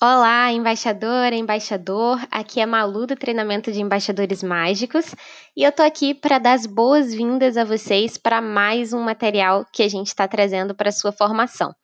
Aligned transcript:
Olá, 0.00 0.52
embaixadora, 0.52 1.34
embaixador. 1.34 2.24
Aqui 2.30 2.60
é 2.60 2.66
Malu 2.66 3.04
do 3.04 3.16
treinamento 3.16 3.72
de 3.72 3.80
embaixadores 3.80 4.44
mágicos 4.44 5.12
e 5.56 5.64
eu 5.64 5.72
tô 5.72 5.82
aqui 5.82 6.14
para 6.14 6.38
dar 6.38 6.52
as 6.52 6.66
boas-vindas 6.66 7.56
a 7.56 7.64
vocês 7.64 8.16
para 8.16 8.40
mais 8.40 8.92
um 8.92 9.00
material 9.00 9.66
que 9.72 9.82
a 9.82 9.88
gente 9.88 10.06
está 10.06 10.28
trazendo 10.28 10.72
para 10.72 10.92
sua 10.92 11.10
formação. 11.10 11.74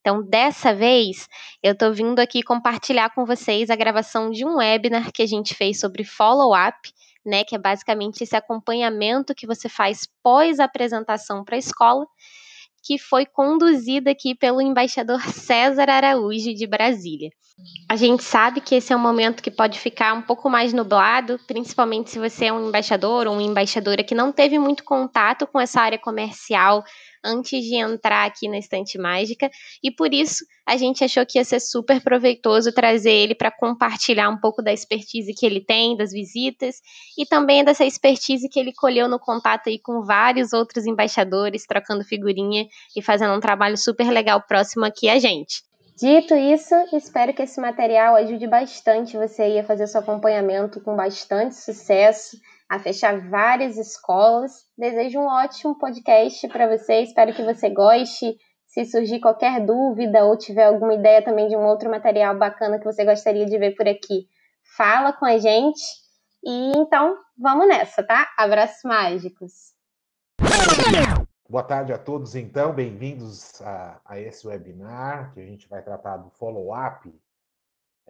Então, 0.00 0.20
dessa 0.20 0.74
vez, 0.74 1.28
eu 1.62 1.70
estou 1.70 1.94
vindo 1.94 2.18
aqui 2.18 2.42
compartilhar 2.42 3.10
com 3.10 3.24
vocês 3.24 3.70
a 3.70 3.76
gravação 3.76 4.32
de 4.32 4.44
um 4.44 4.56
webinar 4.56 5.12
que 5.12 5.22
a 5.22 5.26
gente 5.26 5.54
fez 5.54 5.78
sobre 5.78 6.02
follow-up, 6.02 6.76
né, 7.24 7.44
que 7.44 7.54
é 7.54 7.58
basicamente 7.58 8.24
esse 8.24 8.34
acompanhamento 8.34 9.32
que 9.32 9.46
você 9.46 9.68
faz 9.68 10.08
pós 10.24 10.58
apresentação 10.58 11.44
para 11.44 11.54
a 11.54 11.60
escola 11.60 12.04
que 12.82 12.98
foi 12.98 13.26
conduzida 13.26 14.10
aqui 14.10 14.34
pelo 14.34 14.60
embaixador 14.60 15.20
César 15.30 15.88
Araújo 15.88 16.54
de 16.54 16.66
Brasília. 16.66 17.30
A 17.88 17.96
gente 17.96 18.22
sabe 18.22 18.60
que 18.60 18.74
esse 18.74 18.92
é 18.92 18.96
um 18.96 19.00
momento 19.00 19.42
que 19.42 19.50
pode 19.50 19.78
ficar 19.78 20.14
um 20.14 20.22
pouco 20.22 20.48
mais 20.48 20.72
nublado, 20.72 21.38
principalmente 21.46 22.10
se 22.10 22.18
você 22.18 22.46
é 22.46 22.52
um 22.52 22.68
embaixador 22.68 23.26
ou 23.26 23.34
uma 23.34 23.42
embaixadora 23.42 24.02
que 24.02 24.14
não 24.14 24.32
teve 24.32 24.58
muito 24.58 24.82
contato 24.84 25.46
com 25.46 25.60
essa 25.60 25.80
área 25.80 25.98
comercial 25.98 26.82
antes 27.24 27.64
de 27.64 27.76
entrar 27.76 28.26
aqui 28.26 28.48
na 28.48 28.58
Estante 28.58 28.98
Mágica, 28.98 29.50
e 29.82 29.90
por 29.90 30.12
isso 30.12 30.44
a 30.66 30.76
gente 30.76 31.04
achou 31.04 31.24
que 31.26 31.38
ia 31.38 31.44
ser 31.44 31.60
super 31.60 32.00
proveitoso 32.00 32.72
trazer 32.72 33.10
ele 33.10 33.34
para 33.34 33.50
compartilhar 33.50 34.28
um 34.28 34.38
pouco 34.38 34.62
da 34.62 34.72
expertise 34.72 35.34
que 35.34 35.44
ele 35.44 35.60
tem, 35.60 35.96
das 35.96 36.12
visitas, 36.12 36.76
e 37.18 37.26
também 37.26 37.64
dessa 37.64 37.84
expertise 37.84 38.48
que 38.48 38.58
ele 38.58 38.72
colheu 38.72 39.08
no 39.08 39.18
contato 39.18 39.68
aí 39.68 39.78
com 39.78 40.02
vários 40.02 40.52
outros 40.52 40.86
embaixadores, 40.86 41.66
trocando 41.66 42.04
figurinha 42.04 42.66
e 42.96 43.02
fazendo 43.02 43.34
um 43.34 43.40
trabalho 43.40 43.76
super 43.76 44.10
legal 44.10 44.42
próximo 44.42 44.84
aqui 44.84 45.08
a 45.08 45.18
gente. 45.18 45.62
Dito 46.00 46.34
isso, 46.34 46.74
espero 46.94 47.34
que 47.34 47.42
esse 47.42 47.60
material 47.60 48.16
ajude 48.16 48.46
bastante 48.46 49.18
você 49.18 49.58
a 49.58 49.64
fazer 49.64 49.86
seu 49.86 50.00
acompanhamento 50.00 50.80
com 50.80 50.96
bastante 50.96 51.56
sucesso 51.56 52.38
a 52.70 52.78
fechar 52.78 53.28
várias 53.28 53.76
escolas. 53.76 54.64
Desejo 54.78 55.18
um 55.18 55.26
ótimo 55.26 55.76
podcast 55.76 56.46
para 56.46 56.68
você, 56.68 57.00
espero 57.00 57.34
que 57.34 57.42
você 57.42 57.68
goste. 57.68 58.36
Se 58.68 58.84
surgir 58.84 59.18
qualquer 59.18 59.66
dúvida 59.66 60.24
ou 60.24 60.38
tiver 60.38 60.66
alguma 60.66 60.94
ideia 60.94 61.20
também 61.20 61.48
de 61.48 61.56
um 61.56 61.66
outro 61.66 61.90
material 61.90 62.38
bacana 62.38 62.78
que 62.78 62.84
você 62.84 63.04
gostaria 63.04 63.44
de 63.44 63.58
ver 63.58 63.74
por 63.74 63.88
aqui, 63.88 64.28
fala 64.76 65.12
com 65.12 65.26
a 65.26 65.36
gente. 65.36 65.82
E 66.44 66.70
então, 66.76 67.16
vamos 67.36 67.66
nessa, 67.66 68.04
tá? 68.04 68.28
Abraços 68.38 68.84
mágicos. 68.84 69.52
Boa 71.48 71.64
tarde 71.64 71.92
a 71.92 71.98
todos, 71.98 72.36
então, 72.36 72.72
bem-vindos 72.72 73.60
a, 73.62 74.00
a, 74.04 74.20
esse 74.20 74.46
webinar 74.46 75.34
que 75.34 75.40
a 75.40 75.44
gente 75.44 75.68
vai 75.68 75.82
tratar 75.82 76.18
do 76.18 76.30
follow-up 76.30 77.12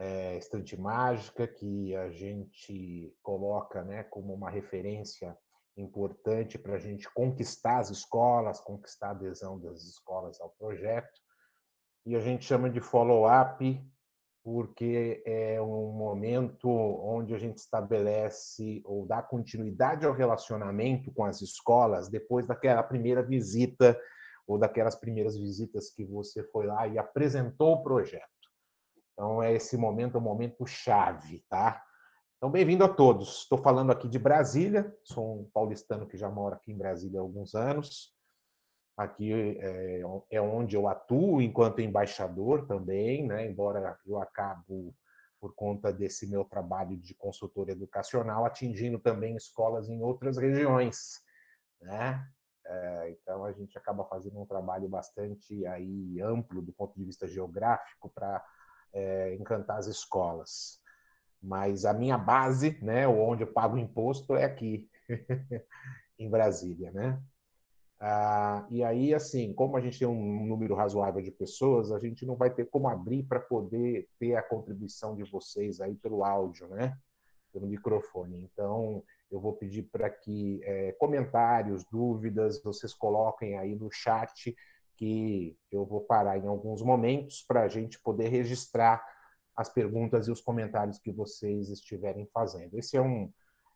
é, 0.00 0.38
Estante 0.38 0.80
Mágica, 0.80 1.46
que 1.46 1.94
a 1.94 2.08
gente 2.08 3.14
coloca 3.22 3.84
né, 3.84 4.02
como 4.04 4.32
uma 4.32 4.48
referência 4.48 5.36
importante 5.76 6.58
para 6.58 6.74
a 6.74 6.78
gente 6.78 7.06
conquistar 7.12 7.80
as 7.80 7.90
escolas, 7.90 8.60
conquistar 8.60 9.08
a 9.08 9.10
adesão 9.10 9.60
das 9.60 9.82
escolas 9.84 10.40
ao 10.40 10.48
projeto. 10.58 11.20
E 12.06 12.16
a 12.16 12.20
gente 12.20 12.46
chama 12.46 12.70
de 12.70 12.80
follow-up 12.80 13.78
porque 14.42 15.22
é 15.26 15.60
um 15.60 15.92
momento 15.92 16.66
onde 16.66 17.34
a 17.34 17.38
gente 17.38 17.58
estabelece 17.58 18.80
ou 18.86 19.06
dá 19.06 19.20
continuidade 19.20 20.06
ao 20.06 20.14
relacionamento 20.14 21.12
com 21.12 21.26
as 21.26 21.42
escolas 21.42 22.08
depois 22.08 22.46
daquela 22.46 22.82
primeira 22.82 23.22
visita 23.22 24.00
ou 24.46 24.58
daquelas 24.58 24.96
primeiras 24.96 25.36
visitas 25.36 25.90
que 25.90 26.06
você 26.06 26.42
foi 26.44 26.66
lá 26.66 26.88
e 26.88 26.96
apresentou 26.96 27.74
o 27.74 27.82
projeto. 27.82 28.39
Então, 29.20 29.42
é 29.42 29.52
esse 29.52 29.76
momento, 29.76 30.16
é 30.16 30.18
um 30.18 30.22
momento 30.22 30.64
chave, 30.64 31.44
tá? 31.46 31.84
Então, 32.38 32.50
bem-vindo 32.50 32.82
a 32.82 32.88
todos. 32.88 33.40
Estou 33.40 33.58
falando 33.58 33.92
aqui 33.92 34.08
de 34.08 34.18
Brasília, 34.18 34.96
sou 35.04 35.42
um 35.42 35.50
paulistano 35.52 36.06
que 36.06 36.16
já 36.16 36.30
mora 36.30 36.56
aqui 36.56 36.72
em 36.72 36.78
Brasília 36.78 37.20
há 37.20 37.22
alguns 37.22 37.54
anos. 37.54 38.14
Aqui 38.96 39.30
é, 39.60 40.00
é 40.30 40.40
onde 40.40 40.74
eu 40.74 40.88
atuo 40.88 41.42
enquanto 41.42 41.82
embaixador 41.82 42.66
também, 42.66 43.26
né? 43.26 43.46
embora 43.46 43.94
eu 44.06 44.18
acabo, 44.18 44.94
por 45.38 45.54
conta 45.54 45.92
desse 45.92 46.26
meu 46.26 46.42
trabalho 46.42 46.96
de 46.96 47.14
consultor 47.14 47.68
educacional, 47.68 48.46
atingindo 48.46 48.98
também 48.98 49.36
escolas 49.36 49.86
em 49.90 50.00
outras 50.02 50.38
regiões. 50.38 51.20
Né? 51.82 52.26
É, 52.64 53.10
então, 53.10 53.44
a 53.44 53.52
gente 53.52 53.76
acaba 53.76 54.02
fazendo 54.06 54.40
um 54.40 54.46
trabalho 54.46 54.88
bastante 54.88 55.66
aí 55.66 56.18
amplo 56.22 56.62
do 56.62 56.72
ponto 56.72 56.98
de 56.98 57.04
vista 57.04 57.28
geográfico 57.28 58.10
para 58.14 58.42
é, 58.92 59.34
encantar 59.34 59.78
as 59.78 59.86
escolas. 59.86 60.80
Mas 61.42 61.84
a 61.84 61.92
minha 61.92 62.18
base, 62.18 62.78
né, 62.82 63.08
onde 63.08 63.42
eu 63.42 63.52
pago 63.52 63.78
imposto, 63.78 64.34
é 64.34 64.44
aqui, 64.44 64.88
em 66.18 66.28
Brasília, 66.28 66.90
né? 66.90 67.20
Ah, 68.02 68.66
e 68.70 68.82
aí, 68.82 69.12
assim, 69.12 69.52
como 69.52 69.76
a 69.76 69.80
gente 69.80 69.98
tem 69.98 70.08
um 70.08 70.46
número 70.46 70.74
razoável 70.74 71.20
de 71.20 71.30
pessoas, 71.30 71.92
a 71.92 71.98
gente 71.98 72.24
não 72.24 72.34
vai 72.34 72.48
ter 72.48 72.64
como 72.66 72.88
abrir 72.88 73.24
para 73.24 73.38
poder 73.38 74.08
ter 74.18 74.36
a 74.36 74.42
contribuição 74.42 75.14
de 75.14 75.22
vocês 75.24 75.80
aí 75.80 75.94
pelo 75.96 76.24
áudio, 76.24 76.66
né? 76.68 76.96
Pelo 77.52 77.66
microfone. 77.66 78.42
Então, 78.42 79.02
eu 79.30 79.38
vou 79.38 79.52
pedir 79.52 79.82
para 79.82 80.08
que 80.08 80.60
é, 80.64 80.92
comentários, 80.92 81.84
dúvidas, 81.84 82.62
vocês 82.62 82.94
coloquem 82.94 83.58
aí 83.58 83.74
no 83.74 83.90
chat 83.90 84.56
que 85.00 85.56
eu 85.72 85.86
vou 85.86 86.02
parar 86.02 86.36
em 86.36 86.46
alguns 86.46 86.82
momentos 86.82 87.42
para 87.48 87.62
a 87.62 87.68
gente 87.68 87.98
poder 87.98 88.28
registrar 88.28 89.02
as 89.56 89.66
perguntas 89.66 90.28
e 90.28 90.30
os 90.30 90.42
comentários 90.42 90.98
que 90.98 91.10
vocês 91.10 91.70
estiverem 91.70 92.28
fazendo. 92.34 92.78
Esse 92.78 92.98
é 92.98 93.00
um, 93.00 93.32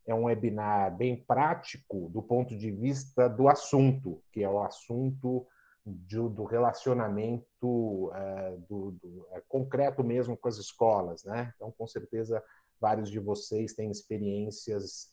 é 0.06 0.14
um 0.14 0.24
webinar 0.24 0.94
bem 0.94 1.16
prático 1.24 2.10
do 2.10 2.22
ponto 2.22 2.54
de 2.54 2.70
vista 2.70 3.26
do 3.26 3.48
assunto, 3.48 4.22
que 4.30 4.42
é 4.42 4.50
o 4.50 4.62
assunto 4.62 5.46
de, 5.86 6.16
do 6.16 6.44
relacionamento 6.44 8.12
é, 8.14 8.56
do, 8.68 8.90
do 8.90 9.26
é, 9.32 9.42
concreto 9.48 10.04
mesmo 10.04 10.36
com 10.36 10.48
as 10.48 10.58
escolas. 10.58 11.24
Né? 11.24 11.50
Então, 11.56 11.72
com 11.72 11.86
certeza, 11.86 12.44
vários 12.78 13.10
de 13.10 13.18
vocês 13.18 13.72
têm 13.72 13.90
experiências 13.90 15.08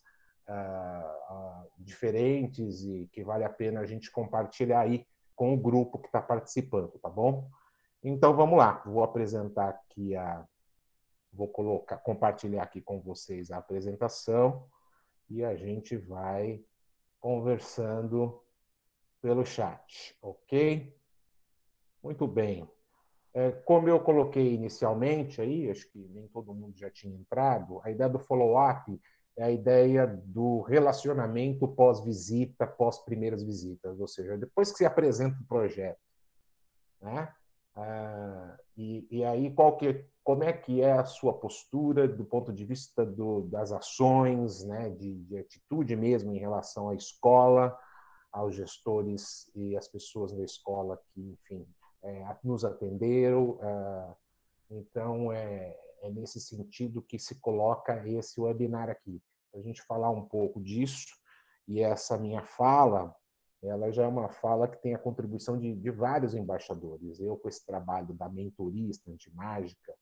uh, 0.46 1.34
uh, 1.34 1.70
diferentes 1.78 2.82
e 2.82 3.08
que 3.10 3.24
vale 3.24 3.44
a 3.44 3.50
pena 3.50 3.80
a 3.80 3.86
gente 3.86 4.10
compartilhar 4.10 4.80
aí 4.80 5.06
com 5.42 5.54
o 5.54 5.56
grupo 5.56 5.98
que 5.98 6.06
está 6.06 6.22
participando, 6.22 7.00
tá 7.00 7.08
bom? 7.08 7.50
Então 8.00 8.32
vamos 8.36 8.56
lá, 8.56 8.80
vou 8.86 9.02
apresentar 9.02 9.70
aqui 9.70 10.14
a. 10.14 10.46
Vou 11.32 11.48
colocar, 11.48 11.96
compartilhar 11.96 12.62
aqui 12.62 12.80
com 12.80 13.00
vocês 13.00 13.50
a 13.50 13.56
apresentação 13.56 14.68
e 15.28 15.44
a 15.44 15.56
gente 15.56 15.96
vai 15.96 16.64
conversando 17.18 18.40
pelo 19.20 19.44
chat, 19.44 20.16
ok? 20.22 20.96
Muito 22.00 22.24
bem. 22.28 22.70
É, 23.34 23.50
como 23.50 23.88
eu 23.88 23.98
coloquei 23.98 24.54
inicialmente 24.54 25.40
aí, 25.40 25.68
acho 25.68 25.90
que 25.90 26.06
nem 26.10 26.28
todo 26.28 26.54
mundo 26.54 26.78
já 26.78 26.88
tinha 26.88 27.16
entrado, 27.16 27.80
a 27.82 27.90
ideia 27.90 28.08
do 28.08 28.20
follow-up 28.20 29.00
é 29.36 29.44
a 29.44 29.50
ideia 29.50 30.06
do 30.06 30.60
relacionamento 30.60 31.66
pós-visita, 31.68 32.66
pós-primeiras 32.66 33.42
visitas, 33.42 33.98
ou 33.98 34.06
seja, 34.06 34.36
depois 34.36 34.70
que 34.70 34.78
se 34.78 34.84
apresenta 34.84 35.38
o 35.40 35.46
projeto, 35.46 35.98
né? 37.00 37.32
Ah, 37.74 38.58
e, 38.76 39.06
e, 39.10 39.24
aí 39.24 39.50
qual 39.54 39.78
que, 39.78 40.04
como 40.22 40.44
é 40.44 40.52
que 40.52 40.82
é 40.82 40.92
a 40.92 41.06
sua 41.06 41.32
postura 41.32 42.06
do 42.06 42.24
ponto 42.24 42.52
de 42.52 42.66
vista 42.66 43.04
do, 43.04 43.42
das 43.42 43.72
ações, 43.72 44.62
né? 44.64 44.90
De, 44.90 45.14
de, 45.24 45.38
atitude 45.38 45.96
mesmo 45.96 46.34
em 46.34 46.38
relação 46.38 46.90
à 46.90 46.94
escola, 46.94 47.76
aos 48.30 48.54
gestores 48.54 49.50
e 49.54 49.74
às 49.76 49.88
pessoas 49.88 50.32
da 50.32 50.44
escola 50.44 51.00
que, 51.14 51.20
enfim, 51.22 51.66
é, 52.02 52.36
nos 52.44 52.62
atenderam. 52.62 53.58
Ah, 53.62 54.14
então 54.70 55.32
é 55.32 55.74
é 56.02 56.10
nesse 56.10 56.40
sentido 56.40 57.00
que 57.00 57.18
se 57.18 57.36
coloca 57.36 58.06
esse 58.08 58.40
webinar 58.40 58.90
aqui, 58.90 59.22
para 59.50 59.60
a 59.60 59.62
gente 59.62 59.80
falar 59.82 60.10
um 60.10 60.26
pouco 60.26 60.60
disso. 60.60 61.14
E 61.68 61.80
essa 61.80 62.18
minha 62.18 62.42
fala, 62.42 63.14
ela 63.62 63.92
já 63.92 64.02
é 64.02 64.08
uma 64.08 64.28
fala 64.28 64.66
que 64.66 64.82
tem 64.82 64.94
a 64.94 64.98
contribuição 64.98 65.56
de, 65.56 65.74
de 65.74 65.90
vários 65.90 66.34
embaixadores. 66.34 67.20
Eu, 67.20 67.36
com 67.36 67.48
esse 67.48 67.64
trabalho 67.64 68.12
da 68.14 68.28
mentoria 68.28 68.90
antimágica, 69.08 69.94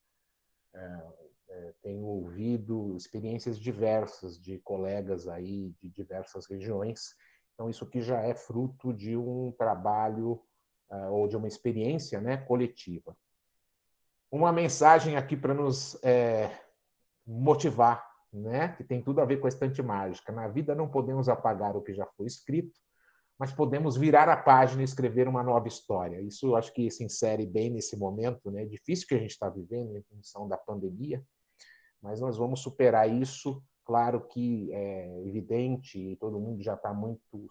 é, 0.73 1.01
é, 1.49 1.73
tenho 1.83 2.03
ouvido 2.03 2.95
experiências 2.97 3.59
diversas 3.59 4.39
de 4.39 4.57
colegas 4.59 5.27
aí 5.27 5.75
de 5.79 5.89
diversas 5.89 6.47
regiões. 6.47 7.13
Então, 7.53 7.69
isso 7.69 7.83
aqui 7.83 8.01
já 8.01 8.21
é 8.21 8.33
fruto 8.33 8.91
de 8.91 9.15
um 9.15 9.51
trabalho 9.51 10.41
uh, 10.89 11.11
ou 11.11 11.27
de 11.27 11.37
uma 11.37 11.47
experiência 11.47 12.19
né, 12.19 12.37
coletiva 12.37 13.15
uma 14.31 14.53
mensagem 14.53 15.17
aqui 15.17 15.35
para 15.35 15.53
nos 15.53 16.01
é, 16.01 16.49
motivar, 17.27 18.07
né? 18.31 18.69
que 18.69 18.83
tem 18.83 19.01
tudo 19.01 19.19
a 19.19 19.25
ver 19.25 19.37
com 19.41 19.45
a 19.45 19.49
estante 19.49 19.83
mágica. 19.83 20.31
Na 20.31 20.47
vida 20.47 20.73
não 20.73 20.87
podemos 20.87 21.27
apagar 21.27 21.75
o 21.75 21.81
que 21.81 21.93
já 21.93 22.05
foi 22.15 22.25
escrito, 22.25 22.79
mas 23.37 23.51
podemos 23.51 23.97
virar 23.97 24.29
a 24.29 24.37
página 24.37 24.81
e 24.81 24.85
escrever 24.85 25.27
uma 25.27 25.43
nova 25.43 25.67
história. 25.67 26.21
Isso 26.21 26.47
eu 26.47 26.55
acho 26.55 26.71
que 26.73 26.89
se 26.89 27.03
insere 27.03 27.45
bem 27.45 27.69
nesse 27.69 27.97
momento, 27.97 28.49
né? 28.49 28.65
Difícil 28.65 29.07
que 29.07 29.15
a 29.15 29.19
gente 29.19 29.31
está 29.31 29.49
vivendo 29.49 29.97
em 29.97 30.03
função 30.03 30.47
da 30.47 30.57
pandemia, 30.57 31.21
mas 32.01 32.21
nós 32.21 32.37
vamos 32.37 32.61
superar 32.61 33.09
isso. 33.09 33.61
Claro 33.83 34.27
que 34.27 34.71
é 34.71 35.27
evidente 35.27 36.15
todo 36.19 36.39
mundo 36.39 36.63
já 36.63 36.75
está 36.75 36.93
muito 36.93 37.47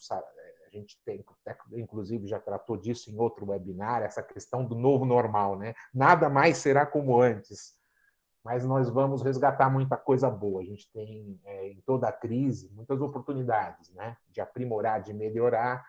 a 0.72 0.78
gente 0.78 0.98
tem, 1.04 1.24
inclusive, 1.72 2.26
já 2.26 2.38
tratou 2.38 2.76
disso 2.76 3.10
em 3.10 3.18
outro 3.18 3.46
webinar, 3.46 4.02
essa 4.02 4.22
questão 4.22 4.64
do 4.64 4.74
novo 4.74 5.04
normal, 5.04 5.58
né? 5.58 5.74
Nada 5.92 6.28
mais 6.28 6.58
será 6.58 6.86
como 6.86 7.20
antes 7.20 7.80
mas 8.44 8.64
nós 8.64 8.88
vamos 8.88 9.22
resgatar 9.22 9.70
muita 9.70 9.96
coisa 9.96 10.30
boa. 10.30 10.62
A 10.62 10.64
gente 10.64 10.90
tem, 10.92 11.38
é, 11.44 11.68
em 11.68 11.80
toda 11.82 12.08
a 12.08 12.12
crise, 12.12 12.70
muitas 12.72 13.00
oportunidades 13.00 13.92
né? 13.92 14.16
de 14.28 14.40
aprimorar, 14.40 15.02
de 15.02 15.12
melhorar 15.12 15.84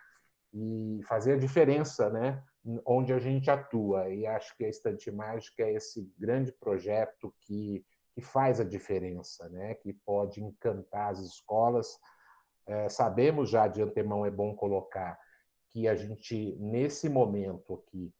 e 0.54 1.01
fazer 1.07 1.34
a 1.34 1.39
diferença 1.39 2.10
né? 2.10 2.44
onde 2.86 3.13
a 3.13 3.19
gente 3.19 3.50
atua. 3.50 4.10
E 4.10 4.27
acho 4.27 4.56
que 4.57 4.66
a 4.66 4.69
Estante 4.69 5.10
Mágica 5.10 5.63
é 5.63 5.74
esse 5.74 6.12
grande 6.18 6.51
projeto 6.51 7.34
que, 7.42 7.86
que 8.13 8.22
faz 8.22 8.60
a 8.60 8.66
diferença, 8.66 9.48
né? 9.50 9.75
que 9.75 9.94
pode 9.94 10.44
encantar 10.44 11.12
as 11.12 11.19
escolas. 11.19 11.98
É, 12.66 12.90
sabemos 12.90 13.50
já 13.50 13.68
de 13.68 13.81
antemão, 13.81 14.25
é 14.25 14.31
bom 14.31 14.56
colocar, 14.56 15.19
que 15.69 15.88
a 15.88 15.96
gente, 15.96 16.56
nesse 16.60 17.10
momento 17.10 17.74
aqui, 17.74 18.13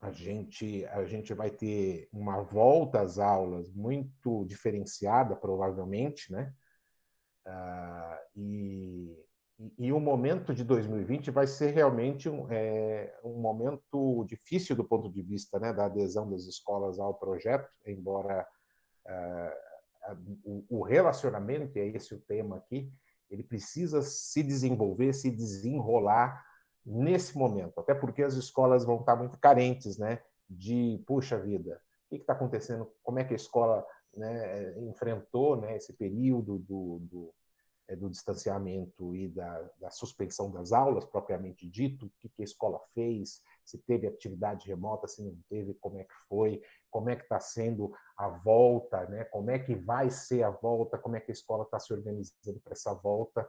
a 0.00 0.10
gente, 0.10 0.84
a 0.86 1.04
gente 1.04 1.32
vai 1.32 1.50
ter 1.50 2.08
uma 2.12 2.42
volta 2.42 3.00
às 3.00 3.18
aulas 3.18 3.72
muito 3.72 4.44
diferenciada, 4.44 5.34
provavelmente, 5.34 6.30
né? 6.30 6.52
Ah, 7.46 8.20
e, 8.36 9.16
e, 9.78 9.92
o 9.92 10.00
momento 10.00 10.54
de 10.54 10.64
2020 10.64 11.30
vai 11.30 11.46
ser 11.46 11.70
realmente 11.72 12.28
um, 12.28 12.50
é, 12.50 13.18
um 13.22 13.40
momento 13.40 14.24
difícil 14.26 14.74
do 14.76 14.84
ponto 14.84 15.10
de 15.10 15.22
vista 15.22 15.58
né, 15.58 15.72
da 15.72 15.86
adesão 15.86 16.30
das 16.30 16.44
escolas 16.44 16.98
ao 16.98 17.14
projeto, 17.14 17.68
embora 17.86 18.46
ah, 19.06 19.56
o, 20.44 20.64
o 20.68 20.82
relacionamento, 20.82 21.78
e 21.78 21.80
é 21.80 21.86
esse 21.88 22.14
o 22.14 22.20
tema 22.20 22.56
aqui, 22.56 22.90
ele 23.30 23.42
precisa 23.42 24.02
se 24.02 24.42
desenvolver, 24.42 25.12
se 25.12 25.30
desenrolar 25.30 26.44
nesse 26.84 27.36
momento, 27.36 27.80
até 27.80 27.94
porque 27.94 28.22
as 28.22 28.34
escolas 28.34 28.84
vão 28.84 29.00
estar 29.00 29.16
muito 29.16 29.38
carentes, 29.38 29.96
né? 29.96 30.20
De 30.48 31.02
puxa 31.06 31.38
vida, 31.38 31.80
o 32.06 32.16
que 32.16 32.22
está 32.22 32.34
acontecendo? 32.34 32.90
Como 33.02 33.18
é 33.18 33.24
que 33.24 33.32
a 33.32 33.36
escola 33.36 33.84
né, 34.14 34.78
enfrentou 34.80 35.56
né, 35.56 35.76
esse 35.76 35.92
período 35.94 36.58
do, 36.58 36.98
do, 37.00 37.34
é, 37.88 37.96
do 37.96 38.10
distanciamento 38.10 39.16
e 39.16 39.28
da, 39.28 39.70
da, 39.80 39.90
suspensão 39.90 40.50
das 40.50 40.72
aulas, 40.72 41.06
propriamente 41.06 41.66
dito? 41.66 42.06
O 42.06 42.12
que, 42.20 42.28
que 42.28 42.42
a 42.42 42.44
escola 42.44 42.78
fez? 42.94 43.42
Se 43.64 43.78
teve 43.78 44.06
atividade 44.06 44.68
remota, 44.68 45.08
se 45.08 45.22
não 45.24 45.36
teve, 45.48 45.74
como 45.74 45.98
é 45.98 46.04
que 46.04 46.14
foi? 46.28 46.62
Como 46.90 47.10
é 47.10 47.16
que 47.16 47.22
está 47.22 47.40
sendo 47.40 47.92
a 48.16 48.28
volta? 48.28 49.06
Né? 49.06 49.24
Como 49.24 49.50
é 49.50 49.58
que 49.58 49.74
vai 49.74 50.10
ser 50.10 50.42
a 50.42 50.50
volta? 50.50 50.98
Como 50.98 51.16
é 51.16 51.20
que 51.20 51.30
a 51.30 51.34
escola 51.34 51.64
está 51.64 51.80
se 51.80 51.92
organizando 51.92 52.60
para 52.62 52.72
essa 52.72 52.92
volta? 52.92 53.48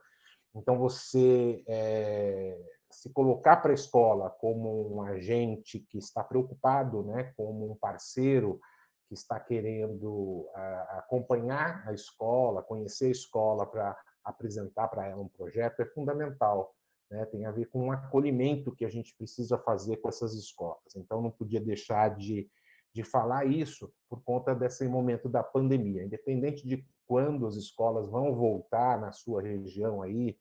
Então, 0.55 0.77
você 0.77 1.63
é, 1.67 2.57
se 2.89 3.09
colocar 3.09 3.57
para 3.57 3.71
a 3.71 3.75
escola 3.75 4.29
como 4.29 4.95
um 4.95 5.01
agente 5.01 5.79
que 5.79 5.97
está 5.97 6.23
preocupado, 6.23 7.03
né, 7.03 7.33
como 7.35 7.69
um 7.69 7.75
parceiro 7.75 8.59
que 9.07 9.13
está 9.13 9.39
querendo 9.39 10.49
acompanhar 10.89 11.87
a 11.87 11.93
escola, 11.93 12.63
conhecer 12.63 13.07
a 13.07 13.11
escola 13.11 13.65
para 13.65 13.95
apresentar 14.23 14.87
para 14.87 15.05
ela 15.05 15.21
um 15.21 15.27
projeto, 15.27 15.81
é 15.81 15.85
fundamental. 15.85 16.73
Né? 17.09 17.25
Tem 17.25 17.45
a 17.45 17.51
ver 17.51 17.67
com 17.67 17.87
um 17.87 17.91
acolhimento 17.91 18.75
que 18.75 18.85
a 18.85 18.89
gente 18.89 19.15
precisa 19.15 19.57
fazer 19.57 19.97
com 19.97 20.09
essas 20.09 20.33
escolas. 20.33 20.95
Então, 20.95 21.21
não 21.21 21.31
podia 21.31 21.59
deixar 21.59 22.15
de, 22.15 22.49
de 22.93 23.03
falar 23.03 23.45
isso 23.45 23.91
por 24.09 24.23
conta 24.23 24.55
desse 24.55 24.87
momento 24.87 25.29
da 25.29 25.43
pandemia. 25.43 26.03
Independente 26.03 26.67
de 26.67 26.85
quando 27.07 27.45
as 27.45 27.55
escolas 27.55 28.09
vão 28.09 28.35
voltar 28.35 28.99
na 28.99 29.11
sua 29.11 29.41
região 29.41 30.01
aí 30.01 30.37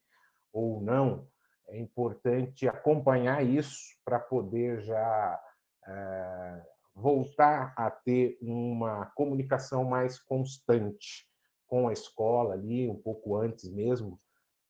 ou 0.52 0.80
não, 0.80 1.28
é 1.68 1.78
importante 1.78 2.68
acompanhar 2.68 3.44
isso 3.44 3.96
para 4.04 4.18
poder 4.18 4.80
já 4.82 5.40
é, 5.86 6.62
voltar 6.94 7.74
a 7.76 7.90
ter 7.90 8.38
uma 8.40 9.06
comunicação 9.14 9.84
mais 9.84 10.18
constante 10.18 11.26
com 11.66 11.88
a 11.88 11.92
escola 11.92 12.54
ali, 12.54 12.88
um 12.88 13.00
pouco 13.00 13.36
antes 13.36 13.68
mesmo 13.70 14.20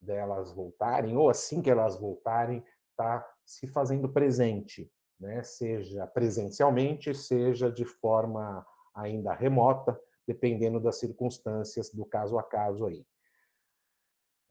delas 0.05 0.53
voltarem, 0.53 1.17
ou 1.17 1.31
assim 1.31 1.63
que 1.63 1.71
elas 1.71 1.99
voltarem, 1.99 2.65
tá 2.97 3.27
se 3.45 3.67
fazendo 3.67 4.09
presente, 4.09 4.91
né? 5.19 5.43
seja 5.43 6.07
presencialmente, 6.07 7.15
seja 7.15 7.71
de 7.71 7.85
forma 7.85 8.65
ainda 8.95 9.33
remota, 9.33 9.99
dependendo 10.27 10.79
das 10.79 10.99
circunstâncias 10.99 11.91
do 11.91 12.05
caso 12.05 12.39
a 12.39 12.43
caso 12.43 12.87
aí 12.87 13.05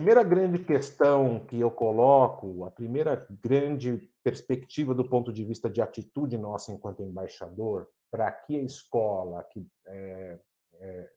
primeira 0.03 0.23
grande 0.23 0.59
questão 0.59 1.39
que 1.45 1.57
eu 1.57 1.71
coloco, 1.71 2.65
a 2.65 2.71
primeira 2.71 3.25
grande 3.41 4.11
perspectiva 4.21 4.93
do 4.93 5.07
ponto 5.07 5.31
de 5.31 5.45
vista 5.45 5.69
de 5.69 5.81
atitude 5.81 6.37
nossa 6.37 6.73
enquanto 6.73 7.03
embaixador, 7.03 7.87
para 8.11 8.29
que 8.29 8.59
a 8.59 8.61
escola 8.61 9.41
que 9.43 9.65
é, 9.87 10.39
é, 10.73 11.09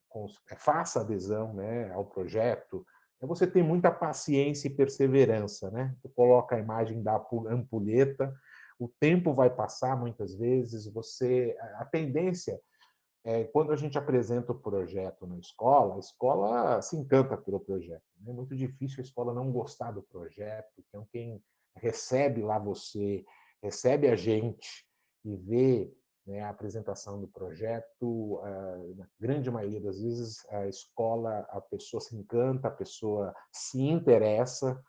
faça 0.57 1.01
adesão 1.01 1.53
né, 1.53 1.91
ao 1.93 2.05
projeto, 2.05 2.87
é 3.21 3.27
você 3.27 3.47
ter 3.47 3.63
muita 3.63 3.91
paciência 3.91 4.69
e 4.69 4.75
perseverança. 4.75 5.71
Né? 5.71 5.95
Você 5.99 6.09
coloca 6.09 6.57
a 6.57 6.61
imagem 6.61 7.03
da 7.03 7.17
ampulheta, 7.49 8.35
o 8.79 8.89
tempo 9.01 9.33
vai 9.33 9.49
passar 9.49 9.97
muitas 9.97 10.35
vezes, 10.35 10.87
você 10.93 11.57
a 11.77 11.85
tendência 11.85 12.61
é, 13.27 13.43
quando 13.43 13.73
a 13.73 13.77
gente 13.77 13.99
apresenta 13.99 14.53
o 14.53 14.61
projeto 14.61 15.27
na 15.27 15.37
escola, 15.37 15.97
a 15.97 15.99
escola 15.99 16.81
se 16.81 16.97
encanta 16.97 17.37
pelo 17.37 17.59
projeto. 17.59 18.05
Né? 18.21 18.31
É 18.31 18.33
muito 18.33 18.55
difícil 18.55 19.01
a 19.01 19.03
escola 19.03 19.35
não 19.35 19.51
gostar 19.51 19.91
do 19.91 20.01
projeto. 20.01 20.71
Então, 20.79 21.05
quem 21.11 21.43
recebe 21.75 22.41
lá 22.41 22.57
você, 22.57 23.25
recebe 23.61 24.07
a 24.07 24.15
gente 24.15 24.87
e 25.25 25.37
vê 25.37 25.93
né, 26.27 26.41
a 26.41 26.51
apresentação 26.51 27.21
do 27.21 27.29
projeto, 27.29 28.41
na 28.97 29.07
grande 29.21 29.51
maioria 29.51 29.81
das 29.81 30.01
vezes, 30.01 30.45
a 30.51 30.67
escola, 30.67 31.47
a 31.51 31.61
pessoa 31.61 32.01
se 32.01 32.17
encanta, 32.17 32.69
a 32.69 32.71
pessoa 32.71 33.35
se 33.53 33.81
interessa, 33.81 34.83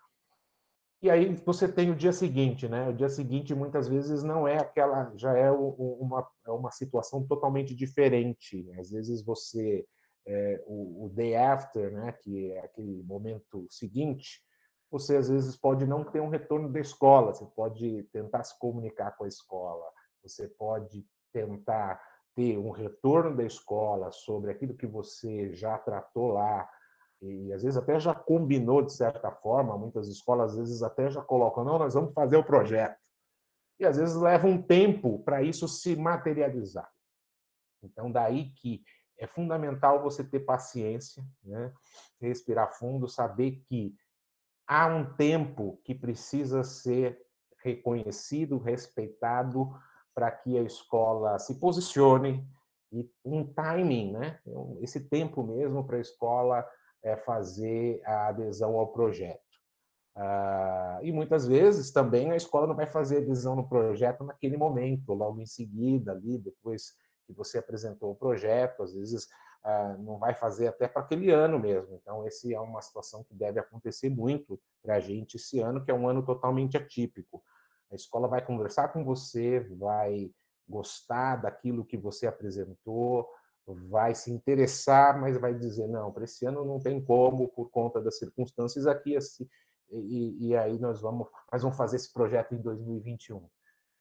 e 1.00 1.12
aí 1.12 1.36
você 1.46 1.72
tem 1.72 1.92
o 1.92 1.96
dia 1.96 2.12
seguinte, 2.12 2.68
né? 2.68 2.90
O 2.90 2.94
dia 2.94 3.08
seguinte 3.08 3.54
muitas 3.54 3.88
vezes 3.88 4.24
não 4.24 4.48
é 4.48 4.58
aquela, 4.58 5.12
já 5.16 5.38
é 5.38 5.52
uma, 5.52 6.28
é 6.46 6.50
uma 6.50 6.72
situação 6.72 7.26
totalmente 7.26 7.76
diferente. 7.76 8.68
Às 8.80 8.90
vezes 8.90 9.24
você 9.24 9.86
é, 10.26 10.64
o, 10.66 11.06
o, 11.06 11.10
day 11.10 11.36
after, 11.36 11.92
né? 11.92 12.12
Que 12.14 12.52
é 12.52 12.62
aquele 12.62 13.04
momento 13.04 13.68
seguinte, 13.70 14.42
você 14.90 15.18
às 15.18 15.30
vezes 15.30 15.56
pode 15.56 15.86
não 15.86 16.04
ter 16.04 16.20
um 16.20 16.30
retorno 16.30 16.72
da 16.72 16.80
escola. 16.80 17.32
Você 17.32 17.46
pode 17.46 18.04
tentar 18.12 18.44
se 18.44 18.58
comunicar 18.58 19.16
com 19.16 19.26
a 19.26 19.28
escola. 19.28 19.86
Você 20.24 20.48
pode 20.48 21.06
tentar 21.46 22.02
ter 22.36 22.58
um 22.58 22.72
retorno 22.72 23.36
da 23.36 23.44
escola 23.44 24.12
sobre 24.12 24.52
aquilo 24.52 24.76
que 24.76 24.88
você 24.88 25.54
já 25.54 25.78
tratou 25.78 26.32
lá 26.34 26.70
e 27.22 27.52
às 27.52 27.64
vezes 27.64 27.78
até 27.78 28.00
já 28.00 28.14
combinou 28.14 28.84
de 28.84 28.94
certa 28.94 29.32
forma, 29.32 29.78
muitas 29.78 30.08
escolas 30.08 30.52
às 30.52 30.58
vezes 30.58 30.84
até 30.84 31.10
já 31.10 31.22
colocam, 31.22 31.64
não, 31.64 31.80
nós 31.80 31.94
vamos 31.94 32.14
fazer 32.14 32.38
o 32.38 32.44
projeto. 32.44 32.98
E 33.80 33.86
às 33.86 33.98
vezes 33.98 34.16
leva 34.16 34.48
um 34.48 34.62
tempo 34.62 35.24
para 35.24 35.42
isso 35.42 35.68
se 35.68 35.96
materializar. 35.96 36.90
Então, 37.84 38.12
daí 38.12 38.52
que 38.52 38.84
é 39.20 39.28
fundamental 39.28 40.02
você 40.02 40.24
ter 40.24 40.42
paciência, 40.42 41.24
né? 41.44 41.74
respirar 42.20 42.78
fundo, 42.78 43.08
saber 43.08 43.64
que 43.68 43.96
há 44.68 44.88
um 44.88 45.16
tempo 45.16 45.80
que 45.84 45.96
precisa 45.96 46.64
ser 46.64 47.20
reconhecido, 47.64 48.58
respeitado, 48.58 49.76
para 50.18 50.32
que 50.32 50.58
a 50.58 50.64
escola 50.64 51.38
se 51.38 51.60
posicione 51.60 52.44
e 52.92 53.08
um 53.24 53.46
timing, 53.54 54.14
né? 54.14 54.40
Esse 54.82 55.00
tempo 55.00 55.44
mesmo 55.44 55.86
para 55.86 55.98
a 55.98 56.02
escola 56.02 56.68
é, 57.04 57.16
fazer 57.16 58.02
a 58.04 58.30
adesão 58.30 58.80
ao 58.80 58.88
projeto. 58.88 59.40
Ah, 60.16 61.00
e 61.04 61.12
muitas 61.12 61.48
vezes 61.48 61.92
também 61.92 62.32
a 62.32 62.36
escola 62.36 62.66
não 62.66 62.76
vai 62.76 62.88
fazer 62.88 63.18
adesão 63.18 63.56
no 63.56 63.70
projeto 63.70 64.24
naquele 64.24 64.58
momento, 64.58 65.14
logo 65.14 65.40
em 65.40 65.46
seguida, 65.46 66.14
ali, 66.14 66.40
depois 66.40 66.96
que 67.28 67.34
você 67.34 67.60
apresentou 67.60 68.10
o 68.10 68.16
projeto, 68.16 68.82
às 68.82 68.96
vezes 68.96 69.28
ah, 69.64 69.96
não 70.00 70.18
vai 70.18 70.34
fazer 70.34 70.66
até 70.66 70.88
para 70.88 71.04
aquele 71.04 71.30
ano 71.30 71.60
mesmo. 71.60 72.00
Então, 72.02 72.26
esse 72.26 72.56
é 72.56 72.60
uma 72.60 72.82
situação 72.82 73.24
que 73.24 73.36
deve 73.36 73.60
acontecer 73.60 74.10
muito 74.10 74.60
para 74.82 74.96
a 74.96 75.00
gente 75.00 75.38
esse 75.38 75.60
ano, 75.60 75.86
que 75.86 75.92
é 75.92 75.94
um 75.94 76.10
ano 76.10 76.26
totalmente 76.26 76.76
atípico. 76.76 77.44
A 77.92 77.96
escola 77.96 78.28
vai 78.28 78.44
conversar 78.46 78.90
com 78.90 79.04
você, 79.04 79.60
vai 79.78 80.32
gostar 80.68 81.38
daquilo 81.38 81.86
que 81.86 81.98
você 81.98 82.28
apresentou, 82.28 83.28
vai 83.66 84.16
se 84.16 84.32
interessar, 84.32 85.20
mas 85.20 85.38
vai 85.38 85.54
dizer, 85.54 85.88
não, 85.88 86.12
para 86.12 86.24
esse 86.24 86.46
ano 86.46 86.66
não 86.66 86.80
tem 86.80 87.04
como, 87.04 87.48
por 87.50 87.70
conta 87.70 88.02
das 88.02 88.18
circunstâncias 88.18 88.88
aqui, 88.88 89.18
e, 89.92 90.48
e 90.48 90.56
aí 90.56 90.78
nós 90.80 91.02
vamos, 91.02 91.28
nós 91.52 91.62
vamos 91.62 91.78
fazer 91.78 91.98
esse 91.98 92.12
projeto 92.12 92.54
em 92.54 92.62
2021. 92.62 93.48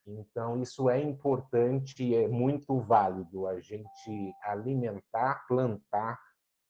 Então, 0.06 0.60
isso 0.62 0.88
é 0.88 1.00
importante 1.00 2.04
e 2.04 2.14
é 2.14 2.28
muito 2.28 2.78
válido 2.78 3.46
a 3.48 3.58
gente 3.60 4.32
alimentar, 4.44 5.44
plantar 5.48 6.18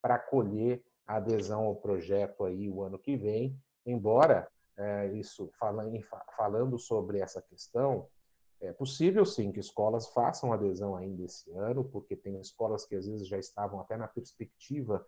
para 0.00 0.18
colher 0.18 0.82
a 1.06 1.16
adesão 1.16 1.64
ao 1.64 1.76
projeto 1.76 2.44
aí 2.44 2.68
o 2.68 2.82
ano 2.82 2.98
que 2.98 3.14
vem, 3.14 3.58
embora 3.84 4.48
é, 4.76 5.12
isso 5.12 5.50
falando, 5.58 5.98
falando 6.36 6.78
sobre 6.78 7.20
essa 7.20 7.40
questão, 7.40 8.08
é 8.60 8.72
possível 8.72 9.24
sim 9.24 9.52
que 9.52 9.60
escolas 9.60 10.08
façam 10.08 10.52
adesão 10.52 10.96
ainda 10.96 11.24
esse 11.24 11.50
ano, 11.52 11.84
porque 11.84 12.16
tem 12.16 12.40
escolas 12.40 12.86
que 12.86 12.94
às 12.94 13.06
vezes 13.06 13.28
já 13.28 13.38
estavam 13.38 13.80
até 13.80 13.96
na 13.96 14.08
perspectiva 14.08 15.06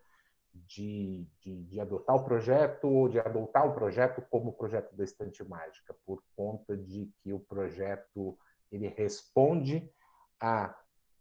de, 0.53 1.25
de, 1.41 1.63
de, 1.63 1.79
adotar 1.79 2.15
o 2.15 2.23
projeto 2.23 2.87
ou 2.87 3.07
de 3.07 3.19
adotar 3.19 3.67
o 3.67 3.73
projeto 3.73 4.21
como 4.29 4.53
projeto 4.53 4.95
da 4.95 5.03
Estante 5.03 5.43
Mágica, 5.43 5.95
por 6.05 6.23
conta 6.35 6.75
de 6.75 7.11
que 7.21 7.33
o 7.33 7.39
projeto 7.39 8.37
ele 8.71 8.87
responde 8.87 9.91
a, 10.39 10.75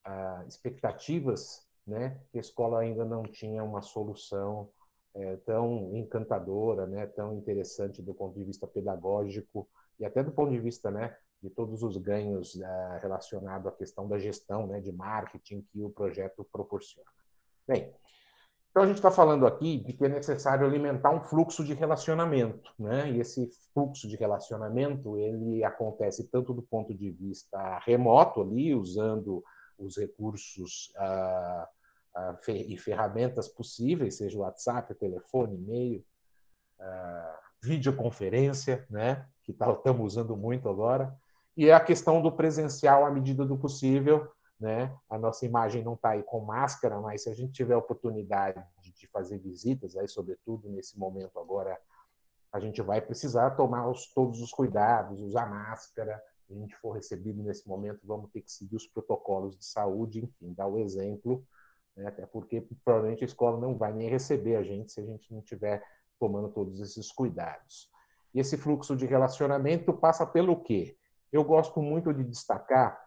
a 0.04 0.44
expectativas 0.46 1.66
né, 1.86 2.20
que 2.30 2.38
a 2.38 2.40
escola 2.40 2.80
ainda 2.80 3.04
não 3.04 3.22
tinha 3.22 3.64
uma 3.64 3.80
solução 3.80 4.70
é, 5.14 5.36
tão 5.36 5.96
encantadora, 5.96 6.86
né, 6.86 7.06
tão 7.06 7.34
interessante 7.34 8.02
do 8.02 8.14
ponto 8.14 8.38
de 8.38 8.44
vista 8.44 8.66
pedagógico 8.66 9.68
e 9.98 10.04
até 10.04 10.22
do 10.22 10.30
ponto 10.30 10.50
de 10.50 10.60
vista 10.60 10.90
né, 10.90 11.16
de 11.42 11.50
todos 11.50 11.82
os 11.82 11.96
ganhos 11.96 12.60
é, 12.60 12.98
relacionados 13.00 13.66
à 13.66 13.72
questão 13.72 14.08
da 14.08 14.18
gestão, 14.18 14.66
né, 14.66 14.80
de 14.80 14.92
marketing 14.92 15.64
que 15.72 15.82
o 15.82 15.90
projeto 15.90 16.46
proporciona. 16.52 17.08
Bem, 17.66 17.92
então 18.70 18.82
a 18.82 18.86
gente 18.86 18.96
está 18.96 19.10
falando 19.10 19.46
aqui 19.46 19.78
de 19.78 19.92
que 19.92 20.04
é 20.04 20.08
necessário 20.08 20.66
alimentar 20.66 21.10
um 21.10 21.20
fluxo 21.20 21.64
de 21.64 21.74
relacionamento, 21.74 22.72
né? 22.78 23.10
E 23.10 23.20
esse 23.20 23.50
fluxo 23.74 24.06
de 24.06 24.14
relacionamento 24.14 25.18
ele 25.18 25.64
acontece 25.64 26.28
tanto 26.28 26.54
do 26.54 26.62
ponto 26.62 26.94
de 26.94 27.10
vista 27.10 27.78
remoto 27.80 28.40
ali, 28.40 28.74
usando 28.74 29.42
os 29.78 29.96
recursos 29.96 30.92
ah, 30.96 31.68
e 32.48 32.76
ferramentas 32.76 33.48
possíveis, 33.48 34.16
seja 34.16 34.38
WhatsApp, 34.38 34.94
telefone, 34.94 35.56
e-mail, 35.56 36.04
videoconferência, 37.62 38.86
né? 38.90 39.26
Que 39.42 39.52
tá, 39.52 39.70
estamos 39.72 40.14
usando 40.14 40.36
muito 40.36 40.68
agora, 40.68 41.16
e 41.56 41.68
é 41.68 41.74
a 41.74 41.80
questão 41.80 42.22
do 42.22 42.30
presencial 42.30 43.04
à 43.04 43.10
medida 43.10 43.44
do 43.44 43.58
possível, 43.58 44.30
né? 44.60 44.96
A 45.08 45.18
nossa 45.18 45.46
imagem 45.46 45.82
não 45.82 45.94
está 45.94 46.10
aí 46.10 46.22
com 46.22 46.40
máscara, 46.40 47.00
mas 47.00 47.22
se 47.22 47.30
a 47.30 47.34
gente 47.34 47.52
tiver 47.52 47.74
a 47.74 47.78
oportunidade 47.78 48.64
de 48.80 49.06
fazer 49.08 49.38
visitas, 49.38 49.96
aí, 49.96 50.08
sobretudo 50.08 50.68
nesse 50.68 50.98
momento 50.98 51.38
agora, 51.38 51.78
a 52.52 52.58
gente 52.58 52.80
vai 52.82 53.00
precisar 53.00 53.50
tomar 53.50 53.88
os, 53.88 54.12
todos 54.12 54.40
os 54.40 54.50
cuidados, 54.50 55.20
usar 55.20 55.48
máscara. 55.48 56.20
Se 56.46 56.54
a 56.54 56.56
gente 56.56 56.74
for 56.76 56.92
recebido 56.92 57.42
nesse 57.42 57.68
momento, 57.68 58.00
vamos 58.04 58.30
ter 58.30 58.40
que 58.40 58.50
seguir 58.50 58.76
os 58.76 58.86
protocolos 58.86 59.56
de 59.56 59.64
saúde, 59.64 60.24
enfim, 60.24 60.54
dar 60.54 60.66
o 60.66 60.78
exemplo, 60.78 61.44
né? 61.98 62.06
até 62.06 62.24
porque 62.24 62.66
provavelmente 62.84 63.24
a 63.24 63.26
escola 63.26 63.60
não 63.60 63.76
vai 63.76 63.92
nem 63.92 64.08
receber 64.08 64.56
a 64.56 64.62
gente 64.62 64.92
se 64.92 65.00
a 65.00 65.04
gente 65.04 65.30
não 65.32 65.40
estiver 65.40 65.82
tomando 66.18 66.48
todos 66.48 66.80
esses 66.80 67.12
cuidados. 67.12 67.90
E 68.32 68.40
esse 68.40 68.56
fluxo 68.56 68.96
de 68.96 69.04
relacionamento 69.04 69.92
passa 69.92 70.24
pelo 70.24 70.62
quê? 70.62 70.96
Eu 71.32 71.44
gosto 71.44 71.82
muito 71.82 72.14
de 72.14 72.24
destacar 72.24 72.98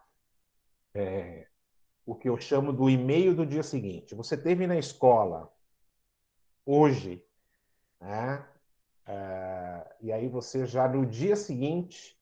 é, 0.94 1.48
o 2.04 2.14
que 2.14 2.28
eu 2.28 2.38
chamo 2.38 2.72
do 2.72 2.88
e-mail 2.88 3.34
do 3.34 3.46
dia 3.46 3.62
seguinte. 3.62 4.14
Você 4.14 4.36
teve 4.36 4.66
na 4.66 4.76
escola 4.76 5.52
hoje, 6.66 7.24
né? 8.00 8.46
É, 9.06 9.96
e 10.00 10.12
aí 10.12 10.28
você 10.28 10.64
já 10.64 10.86
no 10.86 11.04
dia 11.04 11.34
seguinte 11.34 12.16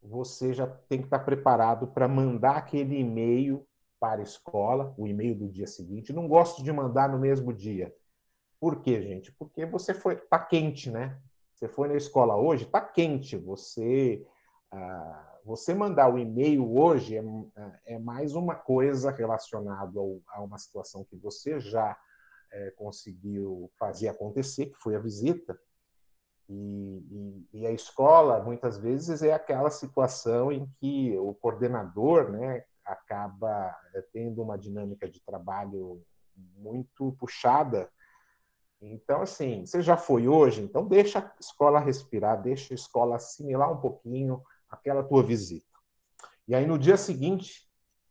você 0.00 0.52
já 0.52 0.66
tem 0.66 0.98
que 0.98 1.06
estar 1.06 1.20
preparado 1.20 1.88
para 1.88 2.06
mandar 2.06 2.56
aquele 2.56 2.98
e-mail 2.98 3.66
para 4.02 4.18
a 4.20 4.24
escola, 4.24 4.92
o 4.98 5.06
e-mail 5.06 5.36
do 5.36 5.48
dia 5.48 5.68
seguinte. 5.68 6.12
Não 6.12 6.26
gosto 6.26 6.60
de 6.60 6.72
mandar 6.72 7.08
no 7.08 7.20
mesmo 7.20 7.52
dia. 7.52 7.94
Por 8.58 8.82
quê, 8.82 9.00
gente? 9.00 9.30
Porque 9.30 9.64
você 9.64 9.94
foi 9.94 10.16
tá 10.16 10.40
quente, 10.40 10.90
né? 10.90 11.16
Você 11.54 11.68
foi 11.68 11.86
na 11.86 11.94
escola 11.94 12.34
hoje, 12.34 12.66
tá 12.66 12.80
quente. 12.80 13.36
Você 13.36 14.26
ah, 14.72 15.38
você 15.44 15.72
mandar 15.72 16.12
o 16.12 16.18
e-mail 16.18 16.76
hoje 16.76 17.16
é, 17.16 17.22
é, 17.86 17.98
mais 18.00 18.34
uma 18.34 18.56
coisa 18.56 19.12
relacionada 19.12 20.00
a 20.30 20.42
uma 20.42 20.58
situação 20.58 21.04
que 21.04 21.16
você 21.16 21.60
já 21.60 21.96
é, 22.50 22.70
conseguiu 22.72 23.70
fazer 23.78 24.08
acontecer, 24.08 24.66
que 24.66 24.78
foi 24.78 24.96
a 24.96 25.00
visita. 25.00 25.56
E, 26.48 27.46
e, 27.52 27.60
e, 27.60 27.66
a 27.66 27.70
escola, 27.70 28.42
muitas 28.42 28.76
vezes, 28.78 29.22
é 29.22 29.32
aquela 29.32 29.70
situação 29.70 30.50
em 30.50 30.66
que 30.80 31.16
o 31.16 31.32
coordenador 31.34 32.32
né, 32.32 32.64
acaba 32.84 33.76
é, 33.94 34.02
tendo 34.12 34.42
uma 34.42 34.58
dinâmica 34.58 35.08
de 35.08 35.22
trabalho 35.24 36.02
muito 36.56 37.12
puxada. 37.18 37.90
Então, 38.80 39.22
assim, 39.22 39.64
você 39.64 39.80
já 39.80 39.96
foi 39.96 40.26
hoje, 40.26 40.60
então 40.60 40.86
deixa 40.86 41.20
a 41.20 41.32
escola 41.38 41.78
respirar, 41.78 42.42
deixa 42.42 42.72
a 42.72 42.76
escola 42.76 43.16
assimilar 43.16 43.72
um 43.72 43.80
pouquinho 43.80 44.42
aquela 44.68 45.04
tua 45.04 45.22
visita. 45.22 45.66
E 46.48 46.54
aí 46.54 46.66
no 46.66 46.78
dia 46.78 46.96
seguinte, 46.96 47.68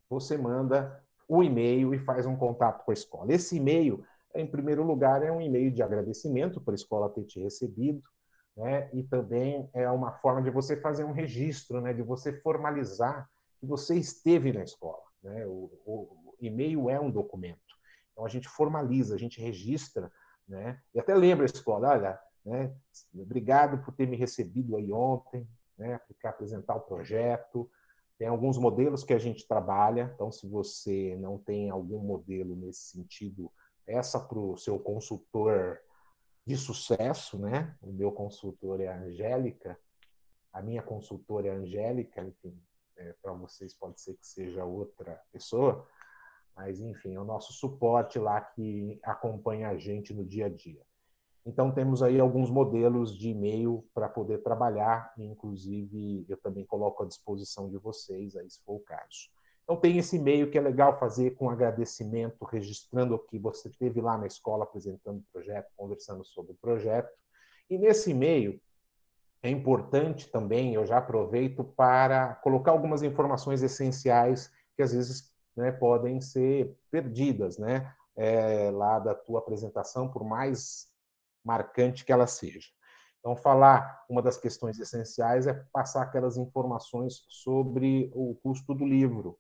você 0.10 0.38
manda 0.38 1.04
o 1.28 1.42
e-mail 1.42 1.94
e 1.94 2.00
faz 2.00 2.26
um 2.26 2.36
contato 2.36 2.84
com 2.84 2.92
a 2.92 2.94
escola. 2.94 3.34
Esse 3.34 3.56
e-mail, 3.56 4.04
em 4.36 4.46
primeiro 4.46 4.84
lugar, 4.84 5.24
é 5.24 5.32
um 5.32 5.42
e-mail 5.42 5.72
de 5.72 5.82
agradecimento 5.82 6.60
por 6.60 6.74
a 6.74 6.76
escola 6.76 7.10
ter 7.10 7.24
te 7.24 7.40
recebido, 7.40 8.04
né? 8.56 8.90
E 8.94 9.04
também 9.04 9.70
é 9.74 9.90
uma 9.90 10.12
forma 10.12 10.42
de 10.42 10.50
você 10.50 10.76
fazer 10.76 11.06
um 11.06 11.14
registro, 11.14 11.80
né? 11.80 11.94
De 11.94 12.02
você 12.02 12.34
formalizar 12.42 13.30
que 13.62 13.68
você 13.68 13.96
esteve 13.96 14.52
na 14.52 14.64
escola, 14.64 15.04
né? 15.24 15.46
O, 15.46 15.72
o, 15.86 15.94
o 15.94 16.36
e-mail 16.40 16.90
é 16.90 17.00
um 17.00 17.12
documento. 17.12 17.60
Então 18.12 18.26
a 18.26 18.30
gente 18.30 18.50
formaliza, 18.50 19.14
a 19.14 19.20
gente 19.20 19.40
registra, 19.40 20.12
né? 20.48 20.82
E 20.96 21.00
até 21.00 21.14
lembra 21.14 21.46
a 21.46 21.46
escola, 21.46 21.90
olha, 21.90 22.20
né? 22.44 22.76
Obrigado 23.14 23.84
por 23.86 23.94
ter 23.94 24.08
me 24.08 24.18
recebido 24.18 24.76
aí 24.76 24.92
ontem, 24.92 25.48
né, 25.78 26.00
para 26.20 26.32
apresentar 26.32 26.76
o 26.76 26.82
projeto. 26.82 27.70
Tem 28.18 28.28
alguns 28.28 28.58
modelos 28.58 29.04
que 29.04 29.14
a 29.14 29.20
gente 29.20 29.48
trabalha, 29.48 30.12
então, 30.14 30.32
se 30.32 30.48
você 30.48 31.16
não 31.20 31.38
tem 31.38 31.70
algum 31.70 32.00
modelo 32.00 32.56
nesse 32.56 32.92
sentido, 32.92 33.52
peça 33.86 34.20
para 34.20 34.40
o 34.40 34.58
seu 34.58 34.80
consultor 34.80 35.80
de 36.46 36.58
sucesso, 36.58 37.38
né? 37.38 37.76
O 37.80 37.92
meu 37.92 38.12
consultor 38.12 38.82
é 38.82 38.88
a 38.88 39.00
Angélica, 39.00 39.78
a 40.52 40.62
minha 40.64 40.82
consultora 40.82 41.48
é 41.48 41.52
a 41.52 41.56
Angélica, 41.56 42.24
enfim, 42.24 42.60
é, 42.98 43.14
para 43.22 43.34
vocês 43.34 43.74
pode 43.74 44.02
ser 44.02 44.14
que 44.16 44.28
seja 44.28 44.64
outra 44.66 45.20
pessoa, 45.32 45.88
mas 46.56 46.80
enfim, 46.80 47.16
é 47.16 47.20
o 47.20 47.26
nosso 47.26 47.54
suporte 47.54 48.20
lá 48.20 48.40
que 48.42 49.00
acompanha 49.04 49.70
a 49.70 49.78
gente 49.78 50.14
no 50.14 50.26
dia 50.26 50.46
a 50.46 50.50
dia. 50.50 50.82
Então, 51.46 51.72
temos 51.72 52.04
aí 52.04 52.20
alguns 52.20 52.52
modelos 52.52 53.18
de 53.18 53.30
e-mail 53.30 53.84
para 53.96 54.08
poder 54.08 54.44
trabalhar, 54.44 55.12
inclusive 55.18 56.24
eu 56.30 56.38
também 56.38 56.64
coloco 56.66 57.04
à 57.04 57.08
disposição 57.08 57.68
de 57.68 57.78
vocês, 57.80 58.36
aí, 58.36 58.48
se 58.50 58.62
for 58.64 58.76
o 58.76 58.80
caso. 58.80 59.30
Então, 59.64 59.76
tem 59.76 59.98
esse 59.98 60.18
e-mail 60.18 60.52
que 60.52 60.58
é 60.58 60.62
legal 60.62 61.00
fazer 61.00 61.32
com 61.32 61.50
agradecimento, 61.50 62.46
registrando 62.46 63.16
o 63.16 63.20
que 63.20 63.40
você 63.40 63.70
teve 63.70 64.02
lá 64.02 64.18
na 64.18 64.28
escola 64.28 64.66
apresentando 64.66 65.20
o 65.20 65.26
projeto, 65.32 65.72
conversando 65.76 66.24
sobre 66.24 66.52
o 66.52 66.58
projeto. 66.62 67.10
E 67.70 67.78
nesse 67.78 68.12
e-mail, 68.12 68.62
é 69.44 69.50
importante 69.50 70.30
também, 70.30 70.76
eu 70.76 70.86
já 70.86 70.98
aproveito 70.98 71.64
para 71.64 72.36
colocar 72.36 72.72
algumas 72.72 73.02
informações 73.02 73.64
essenciais 73.64 74.52
que 74.76 74.84
às 74.84 74.94
vezes 74.94 75.32
né, 75.56 75.72
podem 75.72 76.22
ser 76.22 76.78
perdidas, 76.90 77.58
né? 77.58 77.94
É, 78.16 78.70
lá 78.72 79.00
da 79.00 79.16
tua 79.16 79.40
apresentação, 79.40 80.12
por 80.12 80.24
mais 80.24 80.88
marcante 81.44 82.06
que 82.06 82.12
ela 82.12 82.28
seja. 82.28 82.68
Então, 83.20 83.36
falar, 83.36 84.04
uma 84.10 84.22
das 84.22 84.38
questões 84.38 84.80
essenciais 84.80 85.48
é 85.48 85.54
passar 85.72 86.04
aquelas 86.04 86.38
informações 86.38 87.24
sobre 87.30 88.12
o 88.14 88.36
custo 88.44 88.74
do 88.74 88.86
livro. 88.86 89.40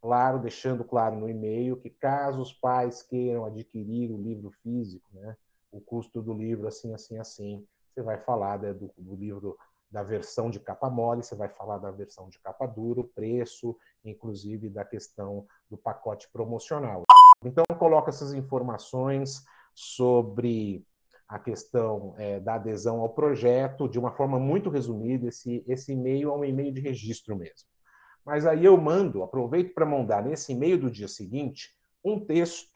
Claro, 0.00 0.38
deixando 0.38 0.84
claro 0.84 1.16
no 1.18 1.28
e-mail 1.28 1.76
que 1.76 1.90
caso 1.90 2.40
os 2.40 2.52
pais 2.52 3.02
queiram 3.02 3.44
adquirir 3.44 4.10
o 4.10 4.22
livro 4.22 4.50
físico, 4.62 5.08
né, 5.12 5.36
o 5.70 5.80
custo 5.80 6.22
do 6.22 6.32
livro 6.32 6.68
assim, 6.68 6.94
assim, 6.94 7.18
assim, 7.18 7.66
você 7.96 8.02
vai 8.02 8.18
falar 8.18 8.58
né, 8.58 8.74
do, 8.74 8.92
do 8.98 9.16
livro 9.16 9.56
da 9.90 10.02
versão 10.02 10.50
de 10.50 10.60
capa 10.60 10.90
mole, 10.90 11.22
você 11.22 11.34
vai 11.34 11.48
falar 11.48 11.78
da 11.78 11.90
versão 11.90 12.28
de 12.28 12.38
capa 12.40 12.66
dura, 12.66 13.02
preço, 13.14 13.74
inclusive 14.04 14.68
da 14.68 14.84
questão 14.84 15.46
do 15.70 15.78
pacote 15.78 16.28
promocional. 16.30 17.04
Então, 17.42 17.64
coloca 17.78 18.10
essas 18.10 18.34
informações 18.34 19.42
sobre 19.74 20.84
a 21.26 21.38
questão 21.38 22.14
é, 22.18 22.38
da 22.38 22.54
adesão 22.54 23.00
ao 23.00 23.08
projeto 23.08 23.88
de 23.88 23.98
uma 23.98 24.12
forma 24.12 24.38
muito 24.38 24.68
resumida. 24.68 25.28
Esse, 25.28 25.64
esse 25.66 25.92
e-mail 25.92 26.28
é 26.28 26.32
um 26.32 26.44
e-mail 26.44 26.72
de 26.72 26.80
registro 26.80 27.34
mesmo. 27.34 27.68
Mas 28.24 28.44
aí 28.44 28.64
eu 28.64 28.76
mando, 28.76 29.22
aproveito 29.22 29.72
para 29.72 29.86
mandar 29.86 30.22
nesse 30.22 30.52
e-mail 30.52 30.78
do 30.78 30.90
dia 30.90 31.08
seguinte 31.08 31.74
um 32.04 32.20
texto, 32.20 32.70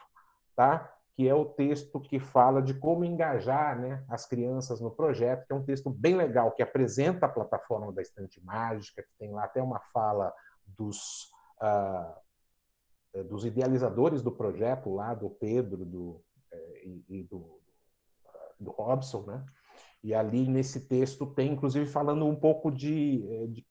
tá? 0.57 0.97
Que 1.17 1.29
é 1.29 1.35
o 1.35 1.45
texto 1.45 2.01
que 2.01 2.19
fala 2.19 2.63
de 2.63 2.75
como 2.75 3.05
engajar 3.05 3.79
né, 3.79 4.05
as 4.09 4.27
crianças 4.27 4.81
no 4.81 4.91
projeto, 4.91 5.47
que 5.47 5.53
é 5.53 5.57
um 5.57 5.65
texto 5.65 5.91
bem 5.91 6.17
legal, 6.17 6.53
que 6.53 6.63
apresenta 6.63 7.27
a 7.27 7.29
plataforma 7.29 7.93
da 7.93 8.03
Estante 8.03 8.43
Mágica, 8.45 9.03
que 9.03 9.19
tem 9.19 9.33
lá 9.33 9.45
até 9.45 9.63
uma 9.63 9.81
fala 9.93 10.33
dos, 10.67 11.31
uh, 11.61 13.25
dos 13.25 13.45
idealizadores 13.45 14.23
do 14.23 14.33
projeto, 14.33 14.95
lá 14.95 15.15
do 15.15 15.29
Pedro 15.31 15.85
do, 15.85 16.23
eh, 16.53 16.83
e, 17.09 17.23
do, 17.25 17.61
do 18.59 18.71
Robson, 18.71 19.23
né? 19.23 19.45
E 20.03 20.15
ali 20.15 20.49
nesse 20.49 20.89
texto 20.89 21.27
tem, 21.27 21.53
inclusive, 21.53 21.87
falando 21.87 22.25
um 22.25 22.37
pouco 22.37 22.71
de, 22.71 23.27
eh, 23.29 23.47
de, 23.49 23.67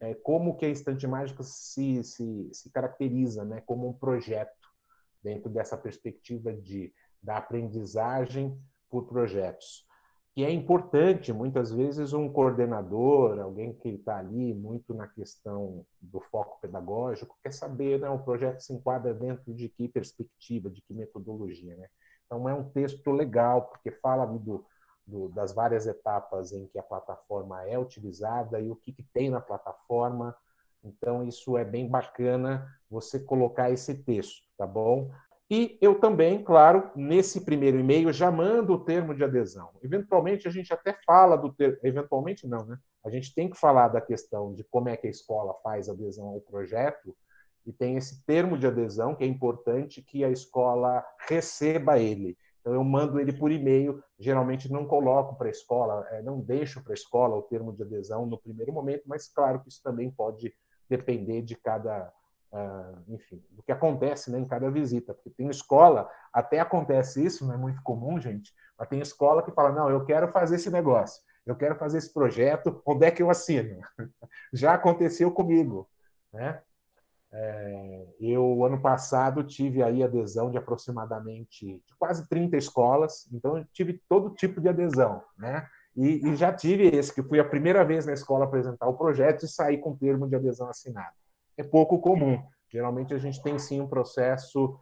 é, 0.00 0.14
como 0.14 0.56
que 0.56 0.66
a 0.66 0.68
Estante 0.68 1.06
Mágica 1.06 1.42
se, 1.42 2.04
se, 2.04 2.50
se 2.52 2.70
caracteriza 2.70 3.44
né, 3.44 3.62
como 3.64 3.88
um 3.88 3.92
projeto 3.92 4.61
dentro 5.22 5.48
dessa 5.48 5.76
perspectiva 5.76 6.52
de, 6.52 6.92
da 7.22 7.36
aprendizagem 7.36 8.58
por 8.90 9.06
projetos. 9.06 9.86
Que 10.34 10.44
é 10.44 10.50
importante, 10.50 11.32
muitas 11.32 11.70
vezes, 11.70 12.14
um 12.14 12.28
coordenador, 12.28 13.38
alguém 13.38 13.74
que 13.74 13.90
está 13.90 14.16
ali 14.18 14.54
muito 14.54 14.94
na 14.94 15.06
questão 15.06 15.84
do 16.00 16.20
foco 16.20 16.58
pedagógico, 16.60 17.36
quer 17.42 17.52
saber, 17.52 18.00
né, 18.00 18.08
o 18.08 18.18
projeto 18.18 18.60
se 18.60 18.72
enquadra 18.72 19.12
dentro 19.12 19.52
de 19.52 19.68
que 19.68 19.88
perspectiva, 19.88 20.70
de 20.70 20.80
que 20.80 20.94
metodologia. 20.94 21.76
Né? 21.76 21.86
Então, 22.24 22.48
é 22.48 22.54
um 22.54 22.70
texto 22.70 23.10
legal, 23.10 23.66
porque 23.66 23.90
fala 23.90 24.24
do, 24.24 24.64
do, 25.06 25.28
das 25.28 25.52
várias 25.52 25.86
etapas 25.86 26.50
em 26.52 26.66
que 26.66 26.78
a 26.78 26.82
plataforma 26.82 27.62
é 27.68 27.78
utilizada 27.78 28.58
e 28.58 28.70
o 28.70 28.76
que, 28.76 28.90
que 28.90 29.02
tem 29.02 29.28
na 29.28 29.40
plataforma, 29.40 30.34
então, 30.84 31.22
isso 31.22 31.56
é 31.56 31.64
bem 31.64 31.88
bacana 31.88 32.66
você 32.90 33.20
colocar 33.20 33.70
esse 33.70 33.94
texto, 33.94 34.42
tá 34.62 34.66
bom? 34.66 35.10
E 35.50 35.76
eu 35.82 35.98
também, 35.98 36.42
claro, 36.42 36.90
nesse 36.94 37.44
primeiro 37.44 37.78
e-mail 37.78 38.12
já 38.12 38.30
mando 38.30 38.74
o 38.74 38.78
termo 38.78 39.12
de 39.12 39.24
adesão. 39.24 39.70
Eventualmente 39.82 40.46
a 40.46 40.50
gente 40.52 40.72
até 40.72 40.96
fala 41.04 41.36
do 41.36 41.52
termo, 41.52 41.78
eventualmente 41.82 42.46
não, 42.46 42.64
né? 42.64 42.78
A 43.04 43.10
gente 43.10 43.34
tem 43.34 43.50
que 43.50 43.58
falar 43.58 43.88
da 43.88 44.00
questão 44.00 44.54
de 44.54 44.62
como 44.64 44.88
é 44.88 44.96
que 44.96 45.08
a 45.08 45.10
escola 45.10 45.52
faz 45.64 45.88
adesão 45.88 46.28
ao 46.28 46.40
projeto 46.40 47.14
e 47.66 47.72
tem 47.72 47.96
esse 47.96 48.24
termo 48.24 48.56
de 48.56 48.68
adesão 48.68 49.16
que 49.16 49.24
é 49.24 49.26
importante 49.26 50.00
que 50.00 50.24
a 50.24 50.30
escola 50.30 51.04
receba 51.28 51.98
ele. 51.98 52.38
Então 52.60 52.72
eu 52.72 52.84
mando 52.84 53.18
ele 53.18 53.32
por 53.32 53.50
e-mail, 53.50 54.00
geralmente 54.20 54.70
não 54.70 54.86
coloco 54.86 55.36
para 55.36 55.48
a 55.48 55.50
escola, 55.50 56.06
é, 56.12 56.22
não 56.22 56.40
deixo 56.40 56.80
para 56.82 56.92
a 56.92 56.94
escola 56.94 57.36
o 57.36 57.42
termo 57.42 57.72
de 57.72 57.82
adesão 57.82 58.24
no 58.24 58.38
primeiro 58.38 58.72
momento, 58.72 59.02
mas 59.06 59.28
claro 59.28 59.60
que 59.60 59.68
isso 59.68 59.82
também 59.82 60.08
pode 60.08 60.54
depender 60.88 61.42
de 61.42 61.56
cada, 61.56 62.12
enfim, 63.08 63.42
do 63.50 63.62
que 63.62 63.72
acontece 63.72 64.30
né, 64.30 64.38
em 64.38 64.44
cada 64.44 64.70
visita. 64.70 65.14
Porque 65.14 65.30
tem 65.30 65.48
escola, 65.48 66.08
até 66.32 66.60
acontece 66.60 67.24
isso, 67.24 67.46
não 67.46 67.54
é 67.54 67.56
muito 67.56 67.82
comum, 67.82 68.20
gente, 68.20 68.52
mas 68.78 68.88
tem 68.88 69.00
escola 69.00 69.42
que 69.42 69.52
fala: 69.52 69.72
não, 69.72 69.90
eu 69.90 70.04
quero 70.04 70.30
fazer 70.32 70.56
esse 70.56 70.70
negócio, 70.70 71.22
eu 71.46 71.56
quero 71.56 71.76
fazer 71.76 71.98
esse 71.98 72.12
projeto, 72.12 72.82
onde 72.86 73.06
é 73.06 73.10
que 73.10 73.22
eu 73.22 73.30
assino? 73.30 73.80
Já 74.52 74.74
aconteceu 74.74 75.30
comigo. 75.30 75.88
Né? 76.32 76.60
É, 77.34 78.06
eu, 78.20 78.62
ano 78.62 78.80
passado, 78.80 79.42
tive 79.42 79.82
aí 79.82 80.02
adesão 80.02 80.50
de 80.50 80.58
aproximadamente 80.58 81.82
de 81.86 81.96
quase 81.98 82.28
30 82.28 82.58
escolas, 82.58 83.26
então 83.32 83.56
eu 83.56 83.64
tive 83.72 84.02
todo 84.06 84.34
tipo 84.34 84.60
de 84.60 84.68
adesão, 84.68 85.22
né? 85.38 85.66
E, 85.96 86.26
e, 86.26 86.36
já 86.36 86.52
tive 86.52 86.88
esse, 86.88 87.12
que 87.12 87.22
fui 87.22 87.38
a 87.38 87.44
primeira 87.44 87.84
vez 87.84 88.06
na 88.06 88.12
escola 88.12 88.44
apresentar 88.44 88.86
o 88.86 88.96
projeto 88.96 89.44
e 89.44 89.48
sair 89.48 89.78
com 89.78 89.96
termo 89.96 90.26
de 90.26 90.36
adesão 90.36 90.68
assinado. 90.68 91.14
É 91.62 91.64
pouco 91.64 92.00
comum. 92.00 92.42
Geralmente 92.68 93.14
a 93.14 93.18
gente 93.18 93.40
tem 93.40 93.56
sim 93.56 93.80
um 93.80 93.86
processo 93.86 94.76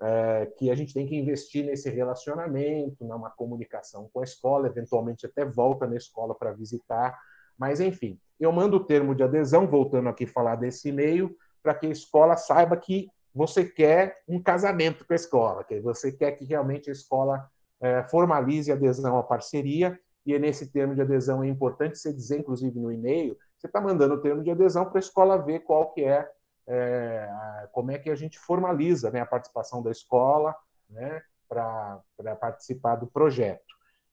é, 0.00 0.46
que 0.56 0.70
a 0.70 0.74
gente 0.74 0.94
tem 0.94 1.06
que 1.06 1.16
investir 1.16 1.66
nesse 1.66 1.90
relacionamento, 1.90 3.04
numa 3.04 3.28
comunicação 3.28 4.08
com 4.10 4.20
a 4.20 4.24
escola, 4.24 4.68
eventualmente 4.68 5.26
até 5.26 5.44
volta 5.44 5.86
na 5.86 5.96
escola 5.96 6.34
para 6.34 6.52
visitar. 6.52 7.18
Mas, 7.58 7.80
enfim, 7.80 8.18
eu 8.40 8.50
mando 8.52 8.78
o 8.78 8.84
termo 8.84 9.14
de 9.14 9.22
adesão, 9.22 9.66
voltando 9.66 10.08
aqui 10.08 10.24
a 10.24 10.28
falar 10.28 10.56
desse 10.56 10.88
e-mail, 10.88 11.36
para 11.62 11.74
que 11.74 11.86
a 11.86 11.90
escola 11.90 12.36
saiba 12.36 12.76
que 12.76 13.10
você 13.34 13.64
quer 13.64 14.14
um 14.26 14.40
casamento 14.42 15.04
com 15.04 15.12
a 15.12 15.16
escola, 15.16 15.64
que 15.64 15.78
você 15.80 16.10
quer 16.10 16.32
que 16.32 16.44
realmente 16.44 16.88
a 16.88 16.92
escola 16.92 17.46
é, 17.82 18.02
formalize 18.04 18.70
a 18.72 18.74
adesão 18.74 19.18
à 19.18 19.22
parceria 19.22 19.98
e 20.24 20.34
é 20.34 20.38
nesse 20.38 20.70
termo 20.70 20.94
de 20.94 21.02
adesão 21.02 21.42
é 21.42 21.48
importante 21.48 21.98
você 21.98 22.12
dizer, 22.12 22.38
inclusive 22.38 22.78
no 22.78 22.92
e-mail, 22.92 23.36
você 23.58 23.66
está 23.66 23.80
mandando 23.80 24.14
o 24.14 24.20
termo 24.20 24.42
de 24.42 24.50
adesão 24.50 24.84
para 24.84 24.98
a 24.98 25.00
escola 25.00 25.36
ver 25.36 25.60
qual 25.60 25.92
que 25.92 26.04
é, 26.04 26.30
é, 26.66 27.28
como 27.72 27.90
é 27.90 27.98
que 27.98 28.08
a 28.08 28.14
gente 28.14 28.38
formaliza 28.38 29.10
né, 29.10 29.20
a 29.20 29.26
participação 29.26 29.82
da 29.82 29.90
escola 29.90 30.54
né, 30.88 31.20
para 31.48 32.00
participar 32.40 32.96
do 32.96 33.06
projeto. 33.06 33.66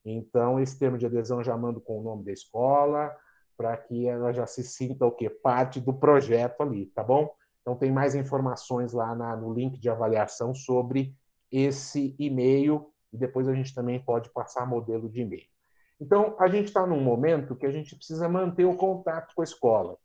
Então, 0.03 0.59
esse 0.59 0.77
termo 0.77 0.97
de 0.97 1.05
adesão 1.05 1.43
já 1.43 1.55
mando 1.55 1.79
com 1.79 1.99
o 1.99 2.03
nome 2.03 2.23
da 2.23 2.31
escola, 2.31 3.15
para 3.57 3.75
que 3.77 4.07
ela 4.07 4.33
já 4.33 4.45
se 4.45 4.63
sinta 4.63 5.05
o 5.05 5.11
quê? 5.11 5.29
Parte 5.29 5.79
do 5.79 5.93
projeto 5.93 6.61
ali, 6.61 6.87
tá 6.87 7.03
bom? 7.03 7.33
Então, 7.61 7.75
tem 7.75 7.91
mais 7.91 8.13
informações 8.15 8.93
lá 8.93 9.15
na, 9.15 9.35
no 9.35 9.53
link 9.53 9.79
de 9.79 9.89
avaliação 9.89 10.53
sobre 10.53 11.15
esse 11.51 12.15
e-mail, 12.19 12.91
e 13.11 13.17
depois 13.17 13.47
a 13.47 13.53
gente 13.53 13.73
também 13.73 14.03
pode 14.03 14.29
passar 14.31 14.65
modelo 14.67 15.09
de 15.09 15.21
e-mail. 15.21 15.54
Então, 15.99 16.35
a 16.39 16.47
gente 16.47 16.65
está 16.65 16.85
num 16.85 17.01
momento 17.01 17.55
que 17.55 17.65
a 17.65 17.71
gente 17.71 17.95
precisa 17.95 18.27
manter 18.27 18.65
o 18.65 18.75
contato 18.75 19.33
com 19.33 19.41
a 19.41 19.45
escola. 19.45 19.97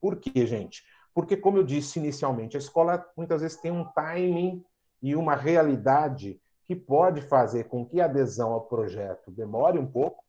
Por 0.00 0.16
quê, 0.16 0.46
gente? 0.46 0.82
Porque, 1.14 1.36
como 1.36 1.58
eu 1.58 1.64
disse 1.64 1.98
inicialmente, 1.98 2.56
a 2.56 2.60
escola 2.60 3.04
muitas 3.16 3.40
vezes 3.40 3.56
tem 3.60 3.70
um 3.70 3.84
timing 3.92 4.64
e 5.02 5.14
uma 5.14 5.34
realidade 5.34 6.40
que 6.64 6.74
pode 6.74 7.22
fazer 7.22 7.64
com 7.64 7.86
que 7.86 8.00
a 8.00 8.06
adesão 8.06 8.52
ao 8.52 8.66
projeto 8.66 9.30
demore 9.30 9.78
um 9.78 9.86
pouco, 9.86 10.24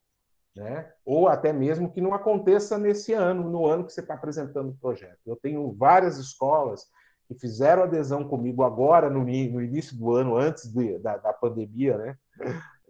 né? 0.54 0.92
ou 1.04 1.28
até 1.28 1.52
mesmo 1.52 1.90
que 1.90 2.00
não 2.00 2.14
aconteça 2.14 2.78
nesse 2.78 3.12
ano, 3.12 3.50
no 3.50 3.66
ano 3.66 3.84
que 3.84 3.92
você 3.92 4.00
está 4.00 4.14
apresentando 4.14 4.70
o 4.70 4.78
projeto. 4.78 5.18
Eu 5.26 5.36
tenho 5.36 5.72
várias 5.72 6.16
escolas 6.16 6.86
que 7.26 7.34
fizeram 7.34 7.82
adesão 7.82 8.26
comigo 8.26 8.62
agora, 8.62 9.10
no, 9.10 9.20
no 9.24 9.62
início 9.62 9.96
do 9.96 10.12
ano, 10.14 10.36
antes 10.36 10.72
de, 10.72 10.98
da, 10.98 11.16
da 11.16 11.32
pandemia, 11.32 11.98
né? 11.98 12.16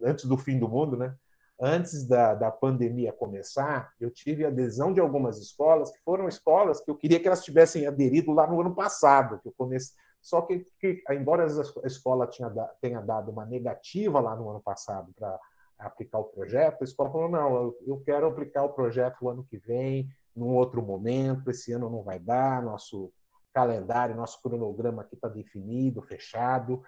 antes 0.03 0.27
do 0.27 0.37
fim 0.37 0.59
do 0.59 0.69
mundo, 0.69 0.97
né? 0.97 1.15
Antes 1.61 2.07
da, 2.07 2.35
da 2.35 2.51
pandemia 2.51 3.13
começar, 3.13 3.93
eu 4.01 4.11
tive 4.11 4.45
adesão 4.45 4.93
de 4.93 5.01
algumas 5.01 5.39
escolas, 5.39 5.91
que 5.91 5.99
foram 6.05 6.29
escolas 6.29 6.81
que 6.81 6.91
eu 6.91 6.97
queria 6.97 7.19
que 7.19 7.27
elas 7.27 7.45
tivessem 7.45 7.87
aderido 7.87 8.33
lá 8.33 8.47
no 8.47 8.61
ano 8.61 8.75
passado, 8.75 9.41
que 9.41 9.49
eu 9.49 9.55
comecei. 9.57 9.97
Só 10.21 10.43
que, 10.43 10.65
que 10.81 11.03
embora 11.11 11.47
a 11.47 11.87
escola 11.87 12.27
tinha, 12.27 12.51
tenha 12.81 13.01
dado 13.01 13.31
uma 13.31 13.45
negativa 13.45 14.21
lá 14.21 14.35
no 14.37 14.51
ano 14.51 14.61
passado 14.61 15.13
para 15.15 15.39
aplicar 15.79 16.19
o 16.19 16.25
projeto, 16.25 16.83
a 16.83 16.85
escola 16.85 17.11
falou: 17.11 17.29
não, 17.29 17.75
eu 17.87 18.01
quero 18.05 18.27
aplicar 18.27 18.65
o 18.65 18.73
projeto 18.73 19.23
o 19.23 19.29
ano 19.29 19.47
que 19.49 19.59
vem, 19.59 20.09
num 20.35 20.55
outro 20.55 20.83
momento, 20.83 21.51
esse 21.51 21.73
ano 21.73 21.89
não 21.89 22.03
vai 22.03 22.19
dar, 22.19 22.63
nosso 22.63 23.13
calendário, 23.53 24.15
nosso 24.15 24.41
cronograma 24.43 25.03
aqui 25.03 25.15
está 25.15 25.29
definido, 25.29 26.03
fechado 26.03 26.83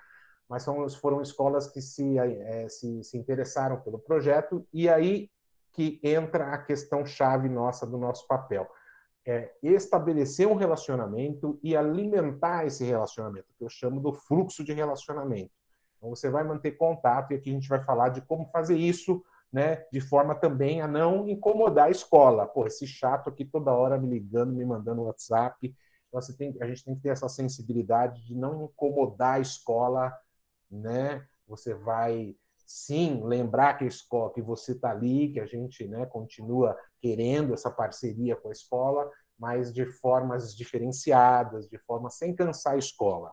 mas 0.51 0.65
são, 0.65 0.87
foram 0.91 1.23
escolas 1.23 1.69
que 1.69 1.81
se, 1.81 2.19
é, 2.19 2.69
se, 2.69 3.05
se 3.05 3.17
interessaram 3.17 3.81
pelo 3.81 4.01
projeto, 4.01 4.67
e 4.73 4.89
aí 4.89 5.31
que 5.73 6.01
entra 6.03 6.53
a 6.53 6.59
questão 6.59 7.07
chave 7.07 7.49
nossa 7.49 7.87
do 7.87 7.97
nosso 7.97 8.27
papel. 8.27 8.69
É 9.25 9.55
estabelecer 9.63 10.49
um 10.49 10.57
relacionamento 10.57 11.57
e 11.63 11.77
alimentar 11.77 12.67
esse 12.67 12.85
relacionamento, 12.85 13.47
que 13.57 13.65
eu 13.65 13.69
chamo 13.69 14.01
do 14.01 14.13
fluxo 14.13 14.65
de 14.65 14.73
relacionamento. 14.73 15.53
Então, 15.97 16.11
você 16.11 16.29
vai 16.29 16.43
manter 16.43 16.73
contato, 16.73 17.31
e 17.31 17.37
aqui 17.37 17.51
a 17.51 17.53
gente 17.53 17.69
vai 17.69 17.85
falar 17.85 18.09
de 18.09 18.21
como 18.23 18.47
fazer 18.47 18.77
isso, 18.77 19.23
né, 19.53 19.85
de 19.93 20.01
forma 20.01 20.35
também 20.35 20.81
a 20.81 20.89
não 20.89 21.29
incomodar 21.29 21.87
a 21.87 21.91
escola. 21.91 22.45
Pô, 22.45 22.67
esse 22.67 22.89
chato 22.89 23.29
aqui 23.29 23.45
toda 23.45 23.73
hora 23.73 23.97
me 23.97 24.09
ligando, 24.09 24.53
me 24.53 24.65
mandando 24.65 25.03
WhatsApp. 25.03 25.73
Então, 26.09 26.21
você 26.21 26.37
tem, 26.37 26.57
a 26.61 26.67
gente 26.67 26.85
tem 26.85 26.97
que 26.97 27.03
ter 27.03 27.11
essa 27.11 27.29
sensibilidade 27.29 28.25
de 28.25 28.35
não 28.35 28.65
incomodar 28.65 29.37
a 29.37 29.41
escola 29.41 30.13
né? 30.71 31.27
Você 31.47 31.75
vai 31.75 32.37
sim 32.67 33.21
lembrar 33.25 33.75
que 33.75 33.85
a 33.85 33.89
escola, 33.89 34.33
que 34.33 34.41
você 34.41 34.73
está 34.73 34.93
ali, 34.93 35.33
que 35.33 35.41
a 35.41 35.47
gente, 35.47 35.89
né, 35.89 36.07
continua 36.07 36.79
querendo 37.01 37.53
essa 37.53 37.69
parceria 37.69 38.37
com 38.37 38.49
a 38.49 38.53
escola, 38.53 39.11
mas 39.37 39.73
de 39.73 39.85
formas 39.87 40.55
diferenciadas, 40.55 41.69
de 41.69 41.79
forma 41.79 42.09
sem 42.11 42.33
cansar 42.33 42.75
a 42.75 42.79
escola. 42.79 43.33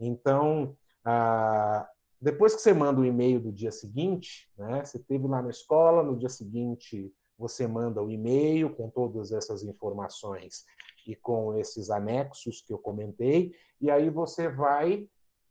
Então, 0.00 0.74
ah, 1.04 1.86
depois 2.18 2.54
que 2.54 2.62
você 2.62 2.72
manda 2.72 3.00
o 3.00 3.04
e-mail 3.04 3.40
do 3.40 3.52
dia 3.52 3.70
seguinte, 3.70 4.50
né, 4.56 4.82
você 4.82 4.98
teve 4.98 5.26
lá 5.26 5.42
na 5.42 5.50
escola, 5.50 6.02
no 6.02 6.16
dia 6.16 6.30
seguinte 6.30 7.12
você 7.38 7.68
manda 7.68 8.02
o 8.02 8.10
e-mail 8.10 8.74
com 8.74 8.88
todas 8.88 9.32
essas 9.32 9.62
informações 9.62 10.64
e 11.06 11.14
com 11.14 11.54
esses 11.58 11.90
anexos 11.90 12.62
que 12.62 12.72
eu 12.72 12.78
comentei, 12.78 13.54
e 13.80 13.90
aí 13.90 14.08
você 14.08 14.48
vai 14.48 15.06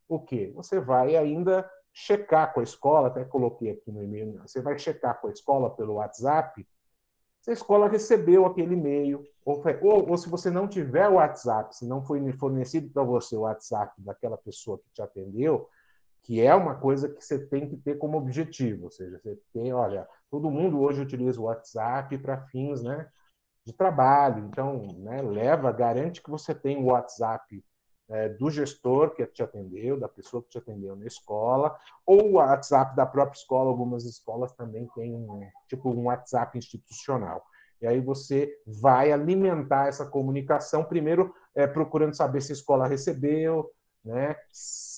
o 0.08 0.20
quê? 0.20 0.52
Você 0.56 0.80
vai 0.80 1.16
ainda 1.16 1.70
checar 1.94 2.54
com 2.54 2.60
a 2.60 2.64
escola, 2.64 3.08
até 3.08 3.26
coloquei 3.26 3.72
aqui 3.72 3.92
no 3.92 4.04
e-mail, 4.04 4.40
você 4.42 4.62
vai 4.62 4.78
checar 4.78 5.20
com 5.20 5.28
a 5.28 5.32
escola 5.32 5.70
pelo 5.70 5.96
WhatsApp 5.96 6.66
se 7.48 7.52
a 7.52 7.54
escola 7.54 7.88
recebeu 7.88 8.46
aquele 8.46 8.74
e-mail, 8.74 9.26
ou, 9.46 9.64
ou, 9.82 10.10
ou, 10.10 10.18
se 10.18 10.28
você 10.28 10.52
não 10.52 10.68
tiver 10.68 11.08
o 11.08 11.14
WhatsApp, 11.14 11.74
se 11.74 11.88
não 11.88 12.04
foi 12.04 12.30
fornecido 12.34 12.90
para 12.90 13.04
você 13.04 13.38
o 13.38 13.44
WhatsApp 13.44 13.94
daquela 14.02 14.38
pessoa 14.38 14.78
que 14.80 14.90
te 14.94 15.02
atendeu, 15.02 15.70
que 16.24 16.42
é 16.42 16.54
uma 16.54 16.76
coisa 16.76 17.08
que 17.08 17.24
você 17.24 17.40
tem 17.40 17.70
que 17.70 17.78
ter 17.78 17.98
como 17.98 18.18
objetivo, 18.18 18.84
ou 18.84 18.92
seja, 18.92 19.18
você 19.18 19.40
tem, 19.54 19.72
olha, 19.72 20.06
todo 20.30 20.52
mundo 20.52 20.82
hoje 20.82 21.02
utiliza 21.02 21.40
o 21.40 21.46
WhatsApp 21.46 22.18
para 22.18 22.42
fins, 22.48 22.84
né, 22.84 23.10
de 23.64 23.72
trabalho, 23.72 24.46
então, 24.46 24.86
né, 24.98 25.22
leva, 25.22 25.72
garante 25.72 26.22
que 26.22 26.30
você 26.30 26.54
tem 26.54 26.84
o 26.84 26.88
WhatsApp 26.88 27.64
é, 28.10 28.30
do 28.30 28.50
gestor 28.50 29.14
que 29.14 29.26
te 29.26 29.44
atendeu, 29.44 30.00
da 30.00 30.08
pessoa 30.08 30.42
que 30.42 30.50
te 30.50 30.58
atendeu 30.58 30.96
na 30.96 31.06
escola, 31.06 31.78
ou 32.06 32.30
o 32.30 32.32
WhatsApp 32.34 32.96
da 32.96 33.06
própria 33.06 33.38
escola. 33.38 33.70
Algumas 33.70 34.06
escolas 34.06 34.52
também 34.54 34.88
têm 34.96 35.28
tipo 35.68 35.90
um 35.90 36.06
WhatsApp 36.06 36.58
institucional. 36.58 37.44
E 37.82 37.86
aí 37.86 38.00
você 38.02 38.52
vai 38.66 39.12
alimentar 39.12 39.88
essa 39.88 40.06
comunicação, 40.06 40.84
primeiro 40.84 41.34
é, 41.54 41.68
procurando 41.68 42.16
saber 42.16 42.42
se 42.42 42.52
a 42.52 42.56
escola 42.56 42.88
recebeu, 42.88 43.70
né? 44.04 44.36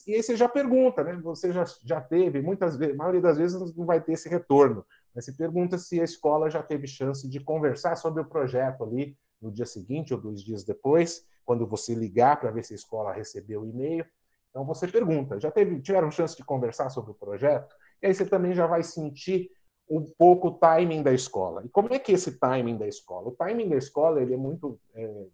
E 0.07 0.15
aí 0.15 0.23
você 0.23 0.35
já 0.35 0.47
pergunta, 0.47 1.03
né? 1.03 1.19
Você 1.23 1.51
já, 1.51 1.65
já 1.83 1.99
teve, 1.99 2.41
muitas 2.41 2.77
vezes, 2.77 2.95
a 2.95 2.97
maioria 2.97 3.21
das 3.21 3.37
vezes 3.37 3.75
não 3.75 3.85
vai 3.85 3.99
ter 3.99 4.13
esse 4.13 4.29
retorno, 4.29 4.85
mas 5.13 5.25
você 5.25 5.33
pergunta 5.33 5.77
se 5.77 5.99
a 5.99 6.03
escola 6.03 6.49
já 6.49 6.63
teve 6.63 6.87
chance 6.87 7.27
de 7.27 7.39
conversar 7.39 7.95
sobre 7.95 8.21
o 8.21 8.25
projeto 8.25 8.83
ali 8.83 9.17
no 9.41 9.51
dia 9.51 9.65
seguinte 9.65 10.13
ou 10.13 10.21
dois 10.21 10.41
dias 10.41 10.63
depois, 10.63 11.25
quando 11.49 11.65
você 11.65 11.95
ligar 11.95 12.39
para 12.39 12.51
ver 12.51 12.63
se 12.63 12.73
a 12.73 12.75
escola 12.75 13.11
recebeu 13.11 13.61
o 13.61 13.65
e-mail. 13.65 14.05
Então 14.51 14.63
você 14.63 14.87
pergunta, 14.87 15.39
já 15.39 15.49
teve, 15.49 15.81
tiveram 15.81 16.11
chance 16.11 16.37
de 16.37 16.43
conversar 16.43 16.91
sobre 16.91 17.09
o 17.09 17.15
projeto? 17.15 17.75
E 18.03 18.05
aí 18.05 18.13
você 18.13 18.23
também 18.23 18.53
já 18.53 18.67
vai 18.67 18.83
sentir 18.83 19.49
um 19.89 20.05
pouco 20.15 20.49
o 20.49 20.59
timing 20.59 21.01
da 21.01 21.11
escola. 21.11 21.65
E 21.65 21.69
como 21.69 21.91
é 21.91 21.97
que 21.97 22.11
é 22.11 22.15
esse 22.15 22.37
timing 22.37 22.77
da 22.77 22.87
escola? 22.87 23.29
O 23.29 23.31
timing 23.31 23.67
da 23.67 23.77
escola 23.77 24.21
ele 24.21 24.35
é 24.35 24.37
muito 24.37 24.79
é, 24.93 25.25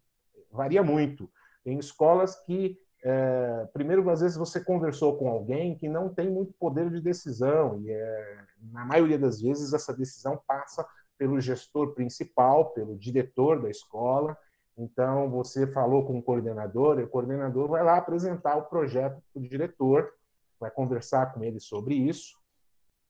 varia 0.49 0.81
muito. 0.81 1.29
Tem 1.65 1.77
escolas 1.77 2.33
que 2.45 2.79
é, 3.03 3.67
primeiro 3.73 4.09
às 4.09 4.21
vezes 4.21 4.37
você 4.37 4.63
conversou 4.63 5.17
com 5.17 5.27
alguém 5.27 5.77
que 5.77 5.89
não 5.89 6.07
tem 6.07 6.31
muito 6.31 6.53
poder 6.53 6.89
de 6.89 7.01
decisão 7.01 7.81
e 7.81 7.91
é, 7.91 8.37
na 8.71 8.85
maioria 8.85 9.19
das 9.19 9.41
vezes 9.41 9.73
essa 9.73 9.93
decisão 9.93 10.41
passa 10.47 10.87
pelo 11.17 11.41
gestor 11.41 11.93
principal, 11.93 12.69
pelo 12.69 12.97
diretor 12.97 13.61
da 13.61 13.69
escola 13.69 14.37
então, 14.77 15.29
você 15.29 15.65
falou 15.67 16.05
com 16.05 16.17
o 16.17 16.23
coordenador, 16.23 16.99
e 16.99 17.03
o 17.03 17.07
coordenador 17.07 17.69
vai 17.69 17.83
lá 17.83 17.97
apresentar 17.97 18.57
o 18.57 18.65
projeto 18.65 19.21
para 19.33 19.41
o 19.41 19.47
diretor, 19.47 20.11
vai 20.59 20.69
conversar 20.69 21.33
com 21.33 21.43
ele 21.43 21.59
sobre 21.59 21.95
isso. 21.95 22.37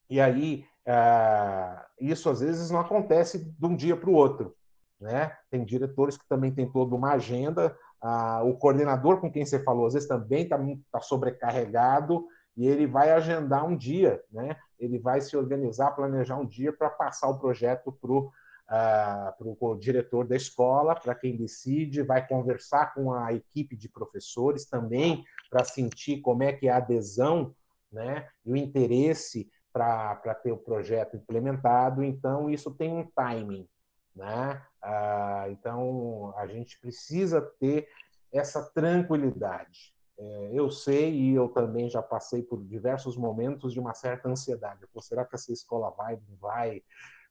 E 0.08 0.21
aí, 0.21 0.63
ah, 0.86 1.88
isso 1.99 2.30
às 2.30 2.41
vezes 2.41 2.69
não 2.69 2.80
acontece 2.80 3.39
de 3.39 3.65
um 3.65 3.75
dia 3.75 3.97
para 3.97 4.10
o 4.10 4.13
outro. 4.13 4.56
Né? 4.99 5.36
Tem 5.49 5.65
diretores 5.65 6.17
que 6.17 6.28
também 6.28 6.54
têm 6.54 6.71
toda 6.71 6.95
uma 6.95 7.13
agenda. 7.13 7.75
Ah, 7.99 8.43
o 8.43 8.56
coordenador 8.56 9.19
com 9.19 9.32
quem 9.32 9.45
você 9.45 9.63
falou, 9.63 9.88
às 9.88 9.93
vezes 9.93 10.08
também 10.08 10.43
está 10.43 10.60
tá 10.91 11.01
sobrecarregado 11.01 12.28
e 12.56 12.67
ele 12.67 12.86
vai 12.86 13.12
agendar 13.12 13.65
um 13.65 13.75
dia, 13.75 14.23
né? 14.32 14.56
ele 14.80 14.99
vai 14.99 15.19
se 15.19 15.36
organizar, 15.36 15.91
planejar 15.91 16.38
um 16.38 16.45
dia 16.45 16.71
para 16.71 16.89
passar 16.89 17.28
o 17.28 17.39
projeto 17.39 17.91
para 17.91 18.12
o 18.12 18.32
para 18.67 19.36
o 19.41 19.75
diretor 19.75 20.28
da 20.28 20.36
escola, 20.36 20.95
para 20.95 21.15
quem 21.15 21.36
decide, 21.36 22.01
vai 22.01 22.28
conversar 22.28 22.93
com 22.93 23.13
a 23.13 23.34
equipe 23.34 23.75
de 23.75 23.88
professores 23.88 24.65
também 24.65 25.23
para 25.49 25.63
sentir 25.63 26.21
como 26.21 26.43
é 26.43 26.51
que 26.51 26.67
é 26.67 26.71
a 26.71 26.78
adesão 26.78 27.56
né, 27.91 28.28
e 28.45 28.51
o 28.51 28.56
interesse 28.56 29.49
para 29.71 30.36
ter 30.41 30.51
o 30.51 30.58
projeto 30.58 31.15
implementado. 31.15 32.04
Então, 32.04 32.49
isso 32.49 32.71
tem 32.71 32.91
um 32.91 33.06
timing. 33.12 33.67
Né? 34.15 34.62
Ah, 34.82 35.45
então, 35.49 36.34
a 36.38 36.47
gente 36.47 36.80
precisa 36.80 37.41
ter 37.60 37.88
essa 38.32 38.63
tranquilidade. 38.71 39.93
É, 40.17 40.49
eu 40.54 40.71
sei 40.71 41.13
e 41.13 41.36
eu 41.36 41.49
também 41.49 41.89
já 41.89 42.01
passei 42.01 42.41
por 42.41 42.63
diversos 42.63 43.17
momentos 43.17 43.73
de 43.73 43.80
uma 43.80 43.93
certa 43.93 44.30
ansiedade. 44.30 44.88
Pô, 44.93 45.01
será 45.01 45.25
que 45.25 45.36
essa 45.36 45.51
escola 45.51 45.89
vai, 45.91 46.15
não 46.15 46.38
vai? 46.38 46.82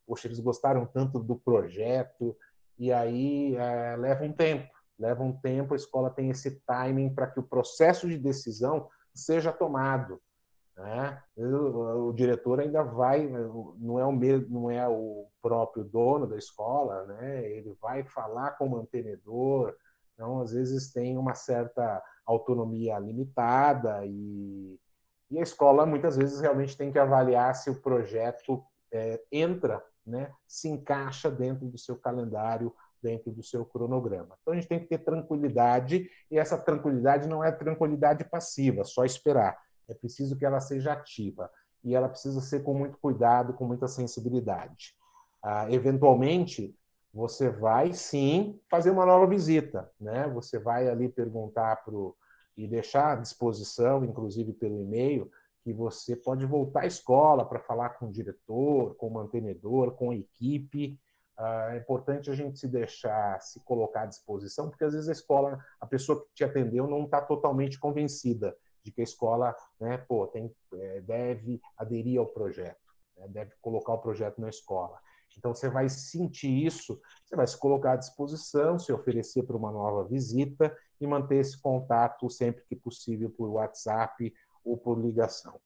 Poxa, 0.07 0.29
eles 0.29 0.41
gostaram 0.41 0.87
tanto 0.87 1.19
do 1.19 1.37
projeto, 1.37 2.37
e 2.79 2.93
aí 2.93 3.57
é, 3.57 3.97
leva 3.97 4.25
um 4.25 4.33
tempo, 4.33 4.69
leva 4.99 5.23
um 5.23 5.33
tempo, 5.33 5.75
a 5.75 5.77
escola 5.77 6.11
tem 6.11 6.31
esse 6.31 6.61
timing 6.67 7.15
para 7.15 7.27
que 7.27 7.41
o 7.41 7.45
processo 7.45 8.09
de 8.09 8.19
decisão 8.19 8.89
seja 9.15 9.53
tomado. 9.53 10.21
Né? 10.77 11.23
O, 11.37 12.09
o, 12.09 12.13
diretor 12.13 12.61
ainda 12.61 12.83
vai, 12.83 13.29
não 13.79 13.99
é 13.99 14.05
o 14.05 14.13
mesmo, 14.13 14.63
não 14.63 14.71
é 14.71 14.87
o 14.89 15.29
próprio 15.41 15.85
dono 15.85 16.27
da 16.27 16.37
escola, 16.37 17.07
né? 17.07 17.49
ele 17.49 17.77
vai 17.81 18.03
falar 18.03 18.53
com 18.53 18.67
o 18.67 18.71
mantenedor, 18.71 19.75
então 20.13 20.41
às 20.41 20.53
vezes 20.53 20.93
tem 20.93 21.17
uma 21.17 21.35
certa 21.35 22.03
autonomia 22.27 22.99
limitada 22.99 24.05
e, 24.05 24.79
e 25.31 25.39
a 25.39 25.43
escola 25.43 25.87
muitas 25.87 26.17
vezes 26.17 26.41
realmente 26.41 26.77
tem 26.77 26.91
que 26.91 26.99
avaliar 26.99 27.55
se 27.55 27.71
o 27.71 27.81
projeto 27.81 28.65
é, 28.91 29.23
entra 29.31 29.83
né, 30.07 30.31
se 30.47 30.69
encaixa 30.69 31.31
dentro 31.31 31.67
do 31.67 31.79
seu 31.79 31.97
calendário, 31.97 32.75
dentro 33.03 33.31
do 33.31 33.43
seu 33.43 33.65
cronograma. 33.65 34.37
Então 34.41 34.53
a 34.53 34.57
gente 34.57 34.69
tem 34.69 34.81
que 34.81 34.87
ter 34.87 34.99
tranquilidade, 34.99 36.09
e 36.31 36.39
essa 36.39 36.57
tranquilidade 36.57 37.29
não 37.29 37.45
é 37.45 37.53
tranquilidade 37.53 38.25
passiva, 38.25 38.85
só 38.85 39.05
esperar. 39.05 39.59
É 39.89 39.95
preciso 39.95 40.37
que 40.37 40.45
ela 40.45 40.61
seja 40.61 40.93
ativa. 40.93 41.51
E 41.83 41.95
ela 41.95 42.09
precisa 42.09 42.41
ser 42.41 42.63
com 42.63 42.73
muito 42.73 42.97
cuidado, 42.99 43.53
com 43.53 43.67
muita 43.67 43.87
sensibilidade. 43.87 44.95
Ah, 45.43 45.71
eventualmente, 45.71 46.75
você 47.13 47.51
vai 47.51 47.93
sim 47.93 48.59
fazer 48.71 48.91
uma 48.91 49.05
nova 49.05 49.27
visita, 49.27 49.91
né? 50.01 50.27
Você 50.29 50.59
vai 50.59 50.89
ali 50.89 51.09
perguntar 51.09 51.77
para 51.85 51.95
e 52.57 52.67
deixar 52.67 53.13
à 53.13 53.17
disposição, 53.17 54.05
inclusive 54.05 54.53
pelo 54.53 54.81
e-mail, 54.81 55.31
que 55.65 55.73
você 55.73 56.15
pode 56.15 56.45
voltar 56.45 56.83
à 56.83 56.87
escola 56.87 57.45
para 57.45 57.59
falar 57.59 57.91
com 57.99 58.07
o 58.07 58.13
diretor, 58.13 58.95
com 58.97 59.09
o 59.09 59.15
mantenedor, 59.15 59.93
com 59.93 60.11
a 60.11 60.15
equipe. 60.15 61.01
Ah, 61.39 61.71
é 61.73 61.79
importante 61.79 62.31
a 62.31 62.35
gente 62.35 62.59
se 62.59 62.69
deixar 62.69 63.41
se 63.41 63.59
colocar 63.61 64.03
à 64.03 64.07
disposição, 64.07 64.69
porque 64.69 64.85
às 64.85 64.93
vezes 64.93 65.09
a 65.09 65.13
escola, 65.13 65.59
a 65.81 65.87
pessoa 65.87 66.23
que 66.23 66.35
te 66.35 66.45
atendeu 66.45 66.87
não 66.87 67.05
está 67.05 67.23
totalmente 67.23 67.81
convencida 67.81 68.55
de 68.85 68.93
que 68.93 69.01
a 69.01 69.05
escola 69.05 69.57
né, 69.81 69.97
pô, 69.97 70.27
tem, 70.27 70.55
é, 70.75 71.01
deve 71.01 71.61
aderir 71.79 72.21
ao 72.21 72.27
projeto, 72.27 72.93
né, 73.17 73.27
deve 73.29 73.53
colocar 73.63 73.95
o 73.95 73.99
projeto 73.99 74.39
na 74.41 74.51
escola. 74.51 75.01
Então 75.37 75.55
você 75.55 75.69
vai 75.69 75.89
sentir 75.89 76.65
isso, 76.65 77.01
você 77.25 77.35
vai 77.35 77.47
se 77.47 77.59
colocar 77.59 77.93
à 77.93 77.97
disposição, 77.97 78.79
se 78.79 78.93
oferecer 78.93 79.43
para 79.45 79.57
uma 79.57 79.73
nova 79.73 80.05
visita 80.05 80.77
e 81.01 81.07
manter 81.07 81.37
esse 81.37 81.61
contato 81.61 82.31
sempre 82.31 82.63
que 82.69 82.77
possível 82.77 83.31
por 83.31 83.49
WhatsApp 83.49 84.33
ou 84.65 84.77
por 84.77 84.99
ligação. 84.99 85.61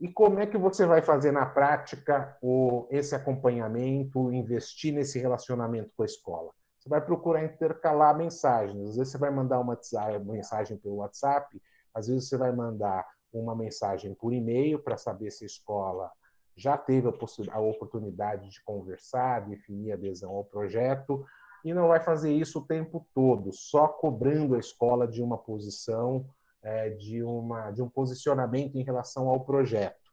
E 0.00 0.08
como 0.08 0.40
é 0.40 0.46
que 0.46 0.56
você 0.56 0.86
vai 0.86 1.02
fazer 1.02 1.30
na 1.30 1.44
prática 1.44 2.36
o, 2.40 2.86
esse 2.90 3.14
acompanhamento, 3.14 4.32
investir 4.32 4.94
nesse 4.94 5.18
relacionamento 5.18 5.90
com 5.94 6.02
a 6.02 6.06
escola? 6.06 6.50
Você 6.78 6.88
vai 6.88 7.02
procurar 7.02 7.44
intercalar 7.44 8.16
mensagens. 8.16 8.88
Às 8.88 8.96
vezes 8.96 9.12
você 9.12 9.18
vai 9.18 9.30
mandar 9.30 9.60
uma 9.60 9.76
mensagem 10.24 10.78
pelo 10.78 10.96
WhatsApp, 10.96 11.60
às 11.94 12.06
vezes 12.06 12.28
você 12.28 12.38
vai 12.38 12.50
mandar 12.50 13.06
uma 13.30 13.54
mensagem 13.54 14.14
por 14.14 14.32
e-mail 14.32 14.82
para 14.82 14.96
saber 14.96 15.30
se 15.30 15.44
a 15.44 15.46
escola 15.46 16.10
já 16.56 16.78
teve 16.78 17.08
a, 17.08 17.12
a 17.52 17.60
oportunidade 17.60 18.48
de 18.48 18.62
conversar, 18.64 19.46
definir 19.46 19.92
adesão 19.92 20.30
ao 20.30 20.44
projeto, 20.44 21.24
e 21.64 21.74
não 21.74 21.88
vai 21.88 22.00
fazer 22.00 22.32
isso 22.32 22.60
o 22.60 22.66
tempo 22.66 23.06
todo, 23.14 23.52
só 23.52 23.86
cobrando 23.86 24.54
a 24.54 24.58
escola 24.58 25.06
de 25.06 25.22
uma 25.22 25.36
posição 25.36 26.26
é, 26.62 26.90
de, 26.90 27.22
uma, 27.22 27.70
de 27.70 27.82
um 27.82 27.88
posicionamento 27.88 28.76
em 28.76 28.82
relação 28.82 29.28
ao 29.28 29.44
projeto. 29.44 30.10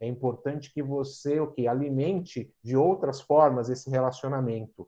É 0.00 0.06
importante 0.06 0.72
que 0.72 0.82
você 0.82 1.40
o 1.40 1.50
que 1.50 1.68
alimente 1.68 2.52
de 2.62 2.76
outras 2.76 3.20
formas 3.20 3.68
esse 3.68 3.90
relacionamento. 3.90 4.86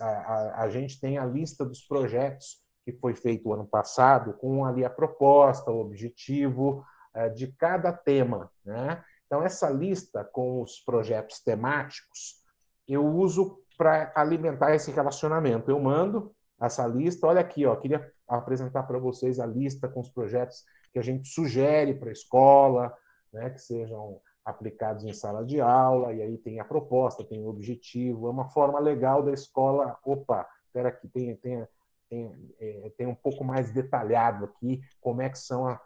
A, 0.00 0.06
a, 0.06 0.62
a, 0.62 0.70
gente 0.70 1.00
tem 1.00 1.18
a 1.18 1.26
lista 1.26 1.64
dos 1.64 1.82
projetos 1.82 2.62
que 2.84 2.92
foi 2.92 3.14
feito 3.14 3.52
ano 3.52 3.66
passado, 3.66 4.34
com 4.34 4.64
ali 4.64 4.84
a 4.84 4.90
proposta, 4.90 5.72
o 5.72 5.80
objetivo 5.80 6.84
é, 7.12 7.28
de 7.28 7.48
cada 7.48 7.92
tema. 7.92 8.48
Né? 8.64 9.04
Então, 9.26 9.42
essa 9.42 9.68
lista 9.68 10.24
com 10.24 10.62
os 10.62 10.78
projetos 10.78 11.40
temáticos, 11.40 12.40
eu 12.86 13.04
uso 13.04 13.60
para 13.76 14.12
alimentar 14.14 14.74
esse 14.74 14.92
relacionamento. 14.92 15.68
Eu 15.68 15.80
mando 15.80 16.32
essa 16.60 16.86
lista, 16.86 17.26
olha 17.26 17.40
aqui, 17.40 17.66
ó, 17.66 17.74
queria 17.74 18.12
apresentar 18.28 18.82
para 18.84 18.98
vocês 18.98 19.38
a 19.38 19.46
lista 19.46 19.88
com 19.88 20.00
os 20.00 20.10
projetos 20.10 20.64
que 20.92 20.98
a 20.98 21.02
gente 21.02 21.28
sugere 21.28 21.94
para 21.94 22.08
a 22.08 22.12
escola, 22.12 22.96
né, 23.32 23.50
que 23.50 23.60
sejam 23.60 24.20
aplicados 24.44 25.04
em 25.04 25.12
sala 25.12 25.44
de 25.44 25.60
aula, 25.60 26.12
e 26.12 26.22
aí 26.22 26.38
tem 26.38 26.60
a 26.60 26.64
proposta, 26.64 27.24
tem 27.24 27.42
o 27.42 27.48
objetivo, 27.48 28.28
é 28.28 28.30
uma 28.30 28.48
forma 28.48 28.78
legal 28.78 29.22
da 29.22 29.32
escola, 29.32 29.98
opa, 30.04 30.46
espera 30.64 30.88
aqui, 30.88 31.08
tem, 31.08 31.34
tem, 31.36 31.66
tem, 32.08 32.54
é, 32.60 32.92
tem 32.96 33.06
um 33.06 33.14
pouco 33.14 33.42
mais 33.42 33.72
detalhado 33.72 34.44
aqui 34.44 34.80
como 35.00 35.20
é 35.20 35.28
que 35.28 35.38
são 35.38 35.66
a, 35.66 35.80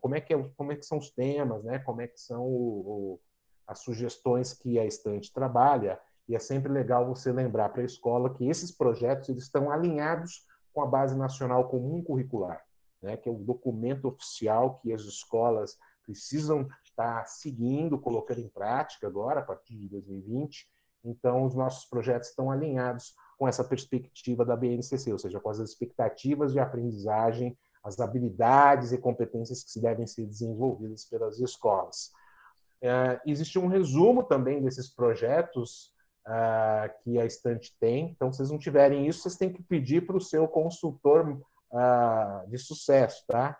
como 0.00 0.14
é 0.14 0.20
que, 0.20 0.32
é, 0.32 0.50
como 0.56 0.72
é 0.72 0.76
que 0.76 0.86
são 0.86 0.98
os 0.98 1.10
temas, 1.10 1.64
né? 1.64 1.78
como 1.80 2.00
é 2.00 2.06
que 2.06 2.20
são 2.20 2.42
o, 2.42 3.16
o, 3.16 3.20
as 3.66 3.80
sugestões 3.80 4.52
que 4.52 4.78
a 4.78 4.84
estante 4.84 5.32
trabalha, 5.32 5.98
e 6.28 6.34
é 6.34 6.38
sempre 6.38 6.72
legal 6.72 7.06
você 7.06 7.32
lembrar 7.32 7.70
para 7.70 7.82
a 7.82 7.86
escola 7.86 8.32
que 8.34 8.48
esses 8.48 8.70
projetos 8.70 9.28
eles 9.28 9.44
estão 9.44 9.70
alinhados 9.70 10.44
com 10.76 10.82
a 10.82 10.86
Base 10.86 11.16
Nacional 11.16 11.70
Comum 11.70 12.04
Curricular, 12.04 12.62
né, 13.00 13.16
que 13.16 13.30
é 13.30 13.32
o 13.32 13.38
documento 13.38 14.08
oficial 14.08 14.78
que 14.78 14.92
as 14.92 15.00
escolas 15.00 15.78
precisam 16.04 16.68
estar 16.84 17.20
tá 17.20 17.24
seguindo, 17.24 17.98
colocando 17.98 18.42
em 18.42 18.48
prática 18.50 19.06
agora, 19.06 19.40
a 19.40 19.42
partir 19.42 19.74
de 19.74 19.88
2020. 19.88 20.68
Então, 21.02 21.46
os 21.46 21.54
nossos 21.54 21.86
projetos 21.86 22.28
estão 22.28 22.50
alinhados 22.50 23.14
com 23.38 23.48
essa 23.48 23.64
perspectiva 23.64 24.44
da 24.44 24.54
BNCC, 24.54 25.10
ou 25.10 25.18
seja, 25.18 25.40
com 25.40 25.48
as 25.48 25.58
expectativas 25.60 26.52
de 26.52 26.60
aprendizagem, 26.60 27.56
as 27.82 27.98
habilidades 27.98 28.92
e 28.92 28.98
competências 28.98 29.64
que 29.64 29.70
se 29.70 29.80
devem 29.80 30.06
ser 30.06 30.26
desenvolvidas 30.26 31.06
pelas 31.06 31.40
escolas. 31.40 32.12
É, 32.82 33.18
existe 33.24 33.58
um 33.58 33.66
resumo 33.66 34.24
também 34.24 34.62
desses 34.62 34.94
projetos 34.94 35.90
uh, 36.26 37.02
que 37.02 37.18
a 37.18 37.24
estante 37.24 37.74
tem. 37.78 38.10
Então, 38.10 38.32
se 38.32 38.38
vocês 38.38 38.50
não 38.50 38.58
tiverem 38.58 39.06
isso, 39.06 39.22
vocês 39.22 39.36
têm 39.36 39.52
que 39.52 39.62
pedir 39.62 40.06
para 40.06 40.16
o 40.16 40.20
seu 40.20 40.46
consultor 40.48 41.40
uh, 41.70 42.50
de 42.50 42.58
sucesso, 42.58 43.24
tá? 43.26 43.56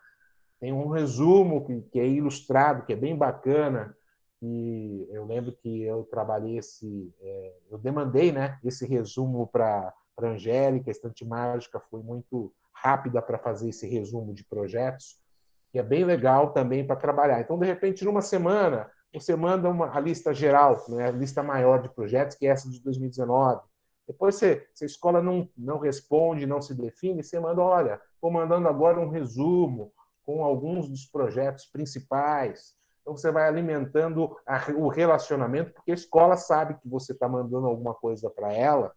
Tem 0.60 0.72
um 0.72 0.88
resumo 0.88 1.64
que, 1.64 1.80
que, 1.92 2.00
é 2.00 2.06
ilustrado, 2.06 2.84
que 2.84 2.92
é 2.92 2.96
bem 2.96 3.16
bacana. 3.16 3.96
E 4.42 5.06
eu 5.10 5.24
lembro 5.24 5.52
que 5.52 5.82
eu 5.82 6.04
trabalhei 6.04 6.58
esse, 6.58 7.12
é, 7.20 7.54
eu 7.70 7.78
demandei, 7.78 8.32
né, 8.32 8.58
esse 8.64 8.86
resumo 8.86 9.46
para 9.46 9.92
a 10.18 10.26
Angélica. 10.26 10.90
A 10.90 10.92
estante 10.92 11.24
mágica 11.24 11.80
foi 11.90 12.02
muito 12.02 12.52
rápida 12.72 13.20
para 13.20 13.38
fazer 13.38 13.68
esse 13.68 13.86
resumo 13.86 14.34
de 14.34 14.44
projetos, 14.44 15.18
que 15.72 15.78
é 15.78 15.82
bem 15.82 16.04
legal 16.04 16.52
também 16.52 16.86
para 16.86 16.96
trabalhar. 16.96 17.40
Então, 17.40 17.58
de 17.58 17.66
repente, 17.66 18.04
numa 18.04 18.22
semana, 18.22 18.90
você 19.20 19.34
manda 19.34 19.68
uma, 19.68 19.98
lista 20.00 20.34
geral, 20.34 20.84
né, 20.88 21.08
a 21.08 21.10
lista 21.10 21.42
maior 21.42 21.80
de 21.80 21.88
projetos, 21.88 22.36
que 22.36 22.46
é 22.46 22.50
essa 22.50 22.68
de 22.68 22.80
2019. 22.80 23.62
Depois, 24.06 24.36
você, 24.36 24.66
se 24.74 24.84
a 24.84 24.86
escola 24.86 25.20
não, 25.20 25.48
não 25.56 25.78
responde, 25.78 26.46
não 26.46 26.60
se 26.60 26.74
define, 26.74 27.22
você 27.22 27.40
manda, 27.40 27.60
olha, 27.60 28.00
estou 28.14 28.30
mandando 28.30 28.68
agora 28.68 29.00
um 29.00 29.08
resumo 29.08 29.92
com 30.24 30.44
alguns 30.44 30.88
dos 30.88 31.06
projetos 31.06 31.66
principais. 31.66 32.76
Então, 33.00 33.16
você 33.16 33.30
vai 33.30 33.48
alimentando 33.48 34.36
a, 34.46 34.70
o 34.72 34.88
relacionamento, 34.88 35.72
porque 35.72 35.92
a 35.92 35.94
escola 35.94 36.36
sabe 36.36 36.74
que 36.74 36.88
você 36.88 37.12
está 37.12 37.28
mandando 37.28 37.66
alguma 37.66 37.94
coisa 37.94 38.30
para 38.30 38.52
ela 38.52 38.92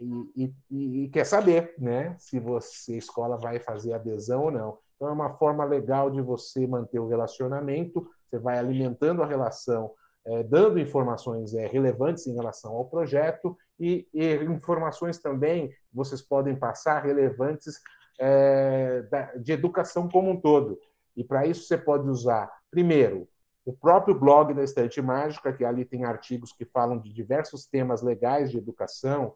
e, 0.00 0.54
e, 0.70 1.04
e, 1.04 1.08
quer 1.10 1.24
saber 1.24 1.74
né, 1.78 2.16
se 2.18 2.38
você, 2.38 2.94
a 2.94 2.98
escola 2.98 3.36
vai 3.36 3.60
fazer 3.60 3.92
adesão 3.92 4.44
ou 4.44 4.50
não. 4.50 4.78
Então, 4.96 5.08
é 5.08 5.12
uma 5.12 5.36
forma 5.36 5.64
legal 5.64 6.10
de 6.10 6.22
você 6.22 6.66
manter 6.66 6.98
o 6.98 7.08
relacionamento, 7.08 8.08
você 8.28 8.38
vai 8.38 8.58
alimentando 8.58 9.22
a 9.22 9.26
relação, 9.26 9.92
é, 10.26 10.42
dando 10.42 10.78
informações 10.78 11.54
é, 11.54 11.66
relevantes 11.66 12.26
em 12.26 12.34
relação 12.34 12.74
ao 12.74 12.86
projeto 12.86 13.56
e, 13.78 14.08
e, 14.12 14.34
informações 14.44 15.18
também 15.18 15.72
vocês 15.92 16.20
podem 16.20 16.56
passar 16.56 17.04
relevantes 17.04 17.80
é, 18.18 19.02
da, 19.02 19.34
de 19.36 19.52
educação 19.52 20.08
como 20.08 20.30
um 20.30 20.40
todo. 20.40 20.78
E 21.16 21.22
para 21.22 21.46
isso 21.46 21.66
você 21.66 21.78
pode 21.78 22.08
usar, 22.08 22.50
primeiro, 22.70 23.28
o 23.64 23.72
próprio 23.72 24.14
blog 24.14 24.54
da 24.54 24.62
Estante 24.62 25.02
Mágica, 25.02 25.52
que 25.52 25.64
ali 25.64 25.84
tem 25.84 26.04
artigos 26.04 26.52
que 26.52 26.64
falam 26.64 26.98
de 26.98 27.12
diversos 27.12 27.66
temas 27.66 28.00
legais 28.00 28.50
de 28.50 28.58
educação, 28.58 29.34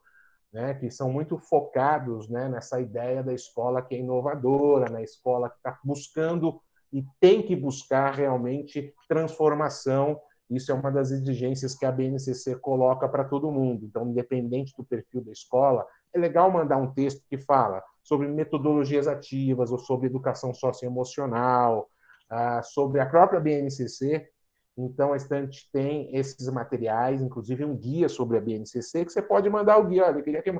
né, 0.52 0.74
que 0.74 0.90
são 0.90 1.10
muito 1.10 1.38
focados 1.38 2.28
né, 2.28 2.48
nessa 2.48 2.80
ideia 2.80 3.22
da 3.22 3.32
escola 3.32 3.82
que 3.82 3.94
é 3.94 3.98
inovadora, 3.98 4.90
na 4.90 5.02
escola 5.02 5.48
que 5.48 5.56
está 5.56 5.78
buscando 5.84 6.60
e 6.92 7.04
tem 7.20 7.42
que 7.42 7.54
buscar 7.54 8.14
realmente 8.14 8.92
transformação. 9.08 10.20
Isso 10.48 10.72
é 10.72 10.74
uma 10.74 10.90
das 10.90 11.10
exigências 11.10 11.74
que 11.74 11.86
a 11.86 11.92
BNCC 11.92 12.56
coloca 12.56 13.08
para 13.08 13.24
todo 13.24 13.50
mundo. 13.50 13.84
Então, 13.84 14.08
independente 14.08 14.74
do 14.76 14.84
perfil 14.84 15.22
da 15.22 15.32
escola, 15.32 15.86
é 16.12 16.18
legal 16.18 16.50
mandar 16.50 16.76
um 16.76 16.92
texto 16.92 17.22
que 17.28 17.38
fala 17.38 17.82
sobre 18.02 18.26
metodologias 18.26 19.06
ativas 19.06 19.70
ou 19.70 19.78
sobre 19.78 20.08
educação 20.08 20.52
socioemocional, 20.52 21.88
ah, 22.28 22.62
sobre 22.62 23.00
a 23.00 23.06
própria 23.06 23.40
BNCC, 23.40 24.28
então, 24.76 25.12
a 25.12 25.16
estante 25.16 25.68
tem 25.72 26.14
esses 26.16 26.48
materiais, 26.48 27.20
inclusive 27.20 27.64
um 27.64 27.76
guia 27.76 28.08
sobre 28.08 28.38
a 28.38 28.40
BNCC, 28.40 29.04
que 29.04 29.12
você 29.12 29.20
pode 29.20 29.48
mandar 29.50 29.78
o 29.78 29.86
guia. 29.86 30.06
Olha, 30.06 30.18
eu 30.18 30.22
queria 30.22 30.42
que 30.42 30.52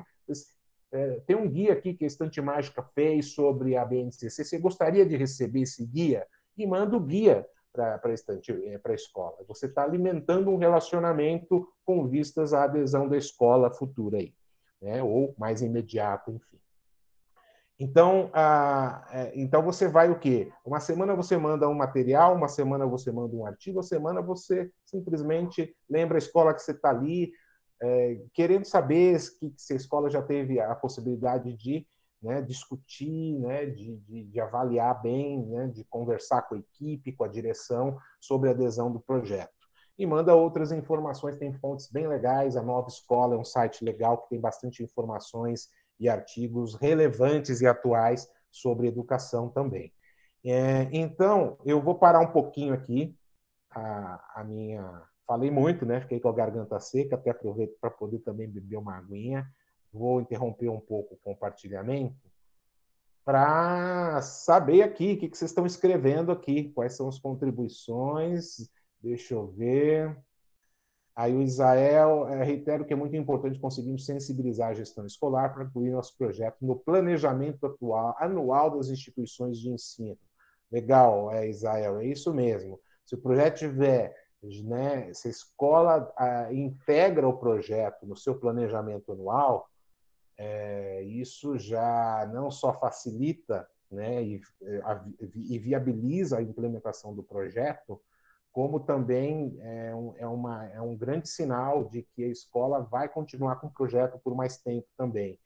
é, 0.91 1.21
tem 1.25 1.35
um 1.35 1.49
guia 1.49 1.73
aqui 1.73 1.93
que 1.93 2.03
a 2.03 2.07
Estante 2.07 2.41
Mágica 2.41 2.83
fez 2.93 3.33
sobre 3.33 3.77
a 3.77 3.85
BNCC. 3.85 4.43
Você 4.43 4.59
gostaria 4.59 5.05
de 5.05 5.15
receber 5.15 5.61
esse 5.61 5.85
guia? 5.85 6.27
E 6.57 6.67
manda 6.67 6.97
o 6.97 6.99
guia 6.99 7.47
para 7.71 7.95
a 7.95 8.09
é, 8.09 8.93
escola. 8.93 9.37
Você 9.47 9.67
está 9.67 9.83
alimentando 9.83 10.51
um 10.51 10.57
relacionamento 10.57 11.67
com 11.85 12.07
vistas 12.07 12.53
à 12.53 12.65
adesão 12.65 13.07
da 13.07 13.17
escola 13.17 13.71
futura 13.71 14.17
aí, 14.17 14.33
né? 14.81 15.01
ou 15.01 15.33
mais 15.37 15.61
imediato, 15.61 16.31
enfim. 16.31 16.59
Então, 17.79 18.29
a, 18.33 19.07
é, 19.11 19.31
então 19.33 19.63
você 19.63 19.87
vai 19.87 20.11
o 20.11 20.19
quê? 20.19 20.51
Uma 20.63 20.79
semana 20.79 21.15
você 21.15 21.35
manda 21.37 21.67
um 21.67 21.73
material, 21.73 22.35
uma 22.35 22.47
semana 22.47 22.85
você 22.85 23.11
manda 23.11 23.35
um 23.35 23.45
artigo, 23.45 23.77
uma 23.77 23.83
semana 23.83 24.21
você 24.21 24.69
simplesmente 24.85 25.75
lembra 25.89 26.17
a 26.17 26.19
escola 26.19 26.53
que 26.53 26.61
você 26.61 26.73
está 26.73 26.91
ali, 26.91 27.31
é, 27.81 28.21
querendo 28.33 28.65
saber 28.65 29.19
que, 29.39 29.53
se 29.57 29.73
a 29.73 29.75
escola 29.75 30.09
já 30.09 30.21
teve 30.21 30.59
a 30.59 30.75
possibilidade 30.75 31.53
de 31.53 31.85
né, 32.21 32.41
discutir, 32.41 33.39
né, 33.39 33.65
de, 33.65 33.97
de, 33.97 34.23
de, 34.25 34.39
avaliar 34.39 35.01
bem, 35.01 35.43
né, 35.47 35.67
de 35.67 35.83
conversar 35.85 36.43
com 36.43 36.55
a 36.55 36.59
equipe, 36.59 37.13
com 37.13 37.23
a 37.23 37.27
direção 37.27 37.97
sobre 38.19 38.49
a 38.49 38.51
adesão 38.51 38.91
do 38.91 38.99
projeto. 38.99 39.49
E 39.97 40.05
manda 40.05 40.35
outras 40.35 40.71
informações, 40.71 41.37
tem 41.37 41.53
fontes 41.53 41.89
bem 41.89 42.07
legais. 42.07 42.55
A 42.55 42.61
Nova 42.61 42.87
Escola 42.87 43.35
é 43.35 43.37
um 43.37 43.45
site 43.45 43.83
legal 43.83 44.19
que 44.19 44.29
tem 44.29 44.39
bastante 44.39 44.83
informações 44.83 45.69
e 45.99 46.07
artigos 46.07 46.75
relevantes 46.75 47.61
e 47.61 47.67
atuais 47.67 48.27
sobre 48.51 48.87
educação 48.87 49.49
também. 49.49 49.93
É, 50.43 50.89
então, 50.91 51.57
eu 51.63 51.81
vou 51.81 51.95
parar 51.95 52.19
um 52.19 52.31
pouquinho 52.31 52.73
aqui 52.73 53.15
a, 53.69 54.41
a, 54.41 54.43
minha. 54.43 55.03
Falei 55.25 55.49
muito, 55.49 55.85
né? 55.85 56.01
Fiquei 56.01 56.19
com 56.19 56.29
a 56.29 56.33
garganta 56.33 56.79
seca, 56.79 57.15
até 57.15 57.29
aproveito 57.29 57.77
para 57.79 57.89
poder 57.89 58.19
também 58.19 58.49
beber 58.49 58.77
uma 58.77 58.97
aguinha. 58.97 59.47
Vou 59.93 60.21
interromper 60.21 60.69
um 60.69 60.79
pouco 60.79 61.15
o 61.15 61.17
compartilhamento 61.17 62.15
para 63.23 64.21
saber 64.21 64.81
aqui 64.81 65.13
o 65.13 65.17
que, 65.17 65.29
que 65.29 65.37
vocês 65.37 65.51
estão 65.51 65.65
escrevendo 65.65 66.31
aqui, 66.31 66.71
quais 66.71 66.95
são 66.95 67.07
as 67.07 67.19
contribuições. 67.19 68.69
Deixa 69.01 69.33
eu 69.33 69.47
ver. 69.47 70.17
Aí 71.15 71.35
o 71.35 71.41
Israel, 71.41 72.27
é, 72.27 72.43
reitero 72.43 72.85
que 72.85 72.93
é 72.93 72.95
muito 72.95 73.15
importante 73.15 73.59
conseguirmos 73.59 74.05
sensibilizar 74.05 74.69
a 74.69 74.73
gestão 74.73 75.05
escolar 75.05 75.53
para 75.53 75.65
incluir 75.65 75.91
nosso 75.91 76.17
projeto 76.17 76.57
no 76.61 76.77
planejamento 76.77 77.65
atual, 77.65 78.15
anual 78.17 78.77
das 78.77 78.87
instituições 78.87 79.59
de 79.59 79.69
ensino. 79.69 80.17
Legal, 80.71 81.31
é, 81.31 81.49
Israel, 81.49 81.99
é 81.99 82.05
isso 82.05 82.33
mesmo. 82.33 82.79
Se 83.05 83.15
o 83.15 83.17
projeto 83.17 83.59
tiver, 83.59 84.15
né, 84.43 85.13
se 85.13 85.27
a 85.27 85.31
escola 85.31 86.11
a, 86.17 86.51
integra 86.53 87.27
o 87.27 87.37
projeto 87.37 88.05
no 88.05 88.15
seu 88.15 88.35
planejamento 88.35 89.11
anual, 89.11 89.69
é, 90.37 91.03
isso 91.03 91.57
já 91.57 92.27
não 92.33 92.49
só 92.49 92.73
facilita 92.73 93.67
né, 93.91 94.23
e, 94.23 94.41
a, 94.83 95.05
e 95.35 95.59
viabiliza 95.59 96.37
a 96.37 96.41
implementação 96.41 97.13
do 97.13 97.21
projeto, 97.21 98.01
como 98.51 98.79
também 98.79 99.57
é 99.61 99.95
um, 99.95 100.13
é, 100.17 100.27
uma, 100.27 100.65
é 100.67 100.81
um 100.81 100.95
grande 100.95 101.29
sinal 101.29 101.85
de 101.85 102.01
que 102.01 102.23
a 102.23 102.27
escola 102.27 102.81
vai 102.81 103.07
continuar 103.07 103.57
com 103.57 103.67
o 103.67 103.71
projeto 103.71 104.19
por 104.19 104.35
mais 104.35 104.57
tempo 104.57 104.87
também. 104.97 105.39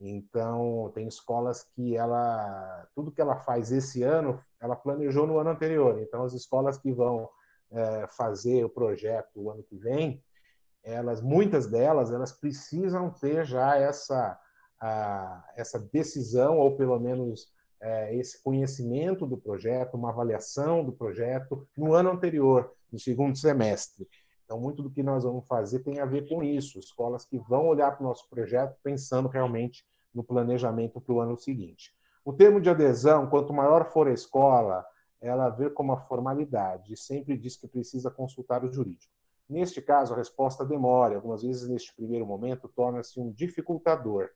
Então, 0.00 0.90
tem 0.94 1.08
escolas 1.08 1.64
que 1.74 1.96
ela, 1.96 2.86
tudo 2.94 3.10
que 3.10 3.20
ela 3.20 3.36
faz 3.36 3.72
esse 3.72 4.02
ano, 4.02 4.42
ela 4.60 4.76
planejou 4.76 5.26
no 5.26 5.38
ano 5.38 5.50
anterior. 5.50 6.00
Então, 6.00 6.22
as 6.22 6.34
escolas 6.34 6.78
que 6.78 6.92
vão 6.92 7.28
é, 7.72 8.06
fazer 8.08 8.64
o 8.64 8.70
projeto 8.70 9.30
o 9.36 9.50
ano 9.50 9.62
que 9.62 9.76
vem, 9.76 10.22
elas, 10.82 11.20
muitas 11.20 11.66
delas, 11.66 12.12
elas 12.12 12.32
precisam 12.32 13.10
ter 13.10 13.44
já 13.44 13.76
essa, 13.76 14.38
a, 14.80 15.44
essa 15.56 15.78
decisão, 15.78 16.58
ou 16.58 16.76
pelo 16.76 16.98
menos 17.00 17.52
é, 17.80 18.14
esse 18.14 18.42
conhecimento 18.42 19.26
do 19.26 19.36
projeto, 19.36 19.94
uma 19.94 20.10
avaliação 20.10 20.84
do 20.84 20.92
projeto 20.92 21.66
no 21.76 21.92
ano 21.92 22.10
anterior, 22.10 22.72
no 22.90 22.98
segundo 22.98 23.36
semestre. 23.36 24.08
Então, 24.44 24.60
muito 24.60 24.80
do 24.80 24.90
que 24.90 25.02
nós 25.02 25.24
vamos 25.24 25.46
fazer 25.48 25.80
tem 25.80 25.98
a 25.98 26.06
ver 26.06 26.28
com 26.28 26.40
isso, 26.42 26.78
escolas 26.78 27.24
que 27.24 27.36
vão 27.36 27.66
olhar 27.66 27.90
para 27.90 28.04
o 28.04 28.08
nosso 28.08 28.28
projeto 28.30 28.76
pensando 28.82 29.28
realmente 29.28 29.84
no 30.14 30.22
planejamento 30.22 31.00
para 31.00 31.12
o 31.12 31.20
ano 31.20 31.36
seguinte. 31.36 31.92
O 32.24 32.32
termo 32.32 32.60
de 32.60 32.70
adesão, 32.70 33.28
quanto 33.28 33.52
maior 33.52 33.90
for 33.90 34.06
a 34.06 34.12
escola, 34.12 34.84
ela 35.20 35.48
vê 35.48 35.70
como 35.70 35.92
uma 35.92 36.00
formalidade 36.00 36.92
e 36.92 36.96
sempre 36.96 37.36
diz 37.36 37.56
que 37.56 37.66
precisa 37.66 38.10
consultar 38.10 38.64
o 38.64 38.72
jurídico. 38.72 39.12
Neste 39.48 39.80
caso, 39.80 40.12
a 40.12 40.16
resposta 40.16 40.64
demora, 40.64 41.16
algumas 41.16 41.42
vezes 41.42 41.68
neste 41.68 41.94
primeiro 41.94 42.26
momento 42.26 42.68
torna-se 42.68 43.20
um 43.20 43.30
dificultador, 43.30 44.28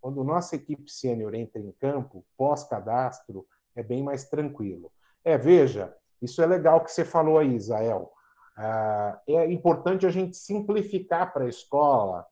quando 0.00 0.22
nossa 0.22 0.56
equipe 0.56 0.90
sênior 0.90 1.34
entra 1.34 1.60
em 1.60 1.72
campo, 1.72 2.24
pós-cadastro, 2.36 3.46
é 3.74 3.82
bem 3.82 4.02
mais 4.02 4.24
tranquilo. 4.28 4.92
É, 5.24 5.36
veja, 5.36 5.94
isso 6.20 6.42
é 6.42 6.46
legal 6.46 6.84
que 6.84 6.92
você 6.92 7.04
falou 7.04 7.38
aí, 7.38 7.54
Isael. 7.54 8.12
Ah, 8.56 9.20
é 9.26 9.50
importante 9.50 10.06
a 10.06 10.10
gente 10.10 10.36
simplificar 10.36 11.32
para 11.32 11.44
a 11.44 11.48
escola 11.48 12.26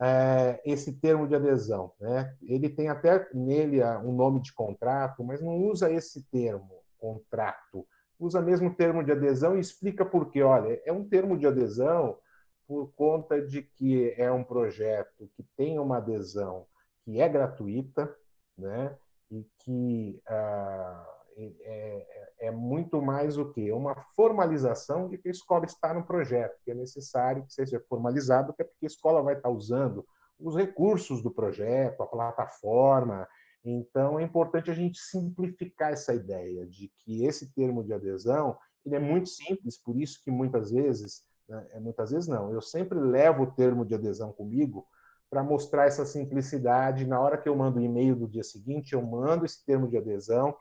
é, 0.00 0.60
esse 0.64 0.92
termo 0.92 1.26
de 1.26 1.34
adesão. 1.34 1.92
Né? 2.00 2.34
Ele 2.42 2.68
tem 2.68 2.88
até 2.88 3.28
nele 3.34 3.82
um 4.04 4.12
nome 4.12 4.40
de 4.40 4.52
contrato, 4.52 5.24
mas 5.24 5.40
não 5.40 5.56
usa 5.56 5.90
esse 5.90 6.22
termo, 6.30 6.79
contrato. 7.00 7.86
usa 8.18 8.40
mesmo 8.40 8.74
termo 8.74 9.02
de 9.02 9.12
adesão 9.12 9.56
e 9.56 9.60
explica 9.60 10.04
por 10.04 10.30
quê. 10.30 10.42
Olha, 10.42 10.80
é 10.84 10.92
um 10.92 11.08
termo 11.08 11.38
de 11.38 11.46
adesão 11.46 12.18
por 12.68 12.92
conta 12.94 13.40
de 13.40 13.62
que 13.62 14.14
é 14.16 14.30
um 14.30 14.44
projeto 14.44 15.28
que 15.34 15.42
tem 15.56 15.78
uma 15.78 15.96
adesão 15.96 16.66
que 17.04 17.20
é 17.20 17.28
gratuita, 17.28 18.14
né? 18.56 18.96
E 19.30 19.44
que 19.58 20.20
ah, 20.28 21.06
é, 21.36 21.52
é, 21.62 22.46
é, 22.46 22.50
muito 22.50 23.00
mais 23.00 23.38
o 23.38 23.50
que? 23.50 23.72
Uma 23.72 23.94
formalização 24.14 25.08
de 25.08 25.16
que 25.16 25.28
a 25.28 25.30
escola 25.30 25.64
está 25.64 25.94
no 25.94 26.04
projeto, 26.04 26.58
que 26.64 26.70
é 26.70 26.74
necessário 26.74 27.44
que 27.44 27.52
seja 27.52 27.82
formalizado, 27.88 28.52
porque 28.52 28.66
a 28.82 28.86
escola 28.86 29.22
vai 29.22 29.34
estar 29.34 29.48
usando 29.48 30.06
os 30.38 30.56
recursos 30.56 31.22
do 31.22 31.30
projeto, 31.30 32.02
a 32.02 32.06
plataforma. 32.06 33.26
Então, 33.64 34.18
é 34.18 34.22
importante 34.22 34.70
a 34.70 34.74
gente 34.74 34.98
simplificar 34.98 35.92
essa 35.92 36.14
ideia 36.14 36.66
de 36.66 36.90
que 36.98 37.24
esse 37.24 37.52
termo 37.52 37.84
de 37.84 37.92
adesão 37.92 38.56
ele 38.84 38.96
é 38.96 38.98
muito 38.98 39.28
simples, 39.28 39.76
por 39.76 40.00
isso 40.00 40.22
que 40.24 40.30
muitas 40.30 40.70
vezes, 40.70 41.22
né, 41.48 41.66
é, 41.72 41.80
muitas 41.80 42.10
vezes 42.10 42.26
não, 42.26 42.52
eu 42.52 42.62
sempre 42.62 42.98
levo 42.98 43.42
o 43.42 43.50
termo 43.50 43.84
de 43.84 43.94
adesão 43.94 44.32
comigo 44.32 44.86
para 45.28 45.42
mostrar 45.42 45.86
essa 45.86 46.04
simplicidade. 46.04 47.06
Na 47.06 47.20
hora 47.20 47.38
que 47.38 47.48
eu 47.48 47.54
mando 47.54 47.78
o 47.78 47.82
e-mail 47.82 48.16
do 48.16 48.26
dia 48.26 48.42
seguinte, 48.42 48.94
eu 48.94 49.02
mando 49.02 49.44
esse 49.44 49.64
termo 49.64 49.86
de 49.88 49.96
adesão 49.96 50.56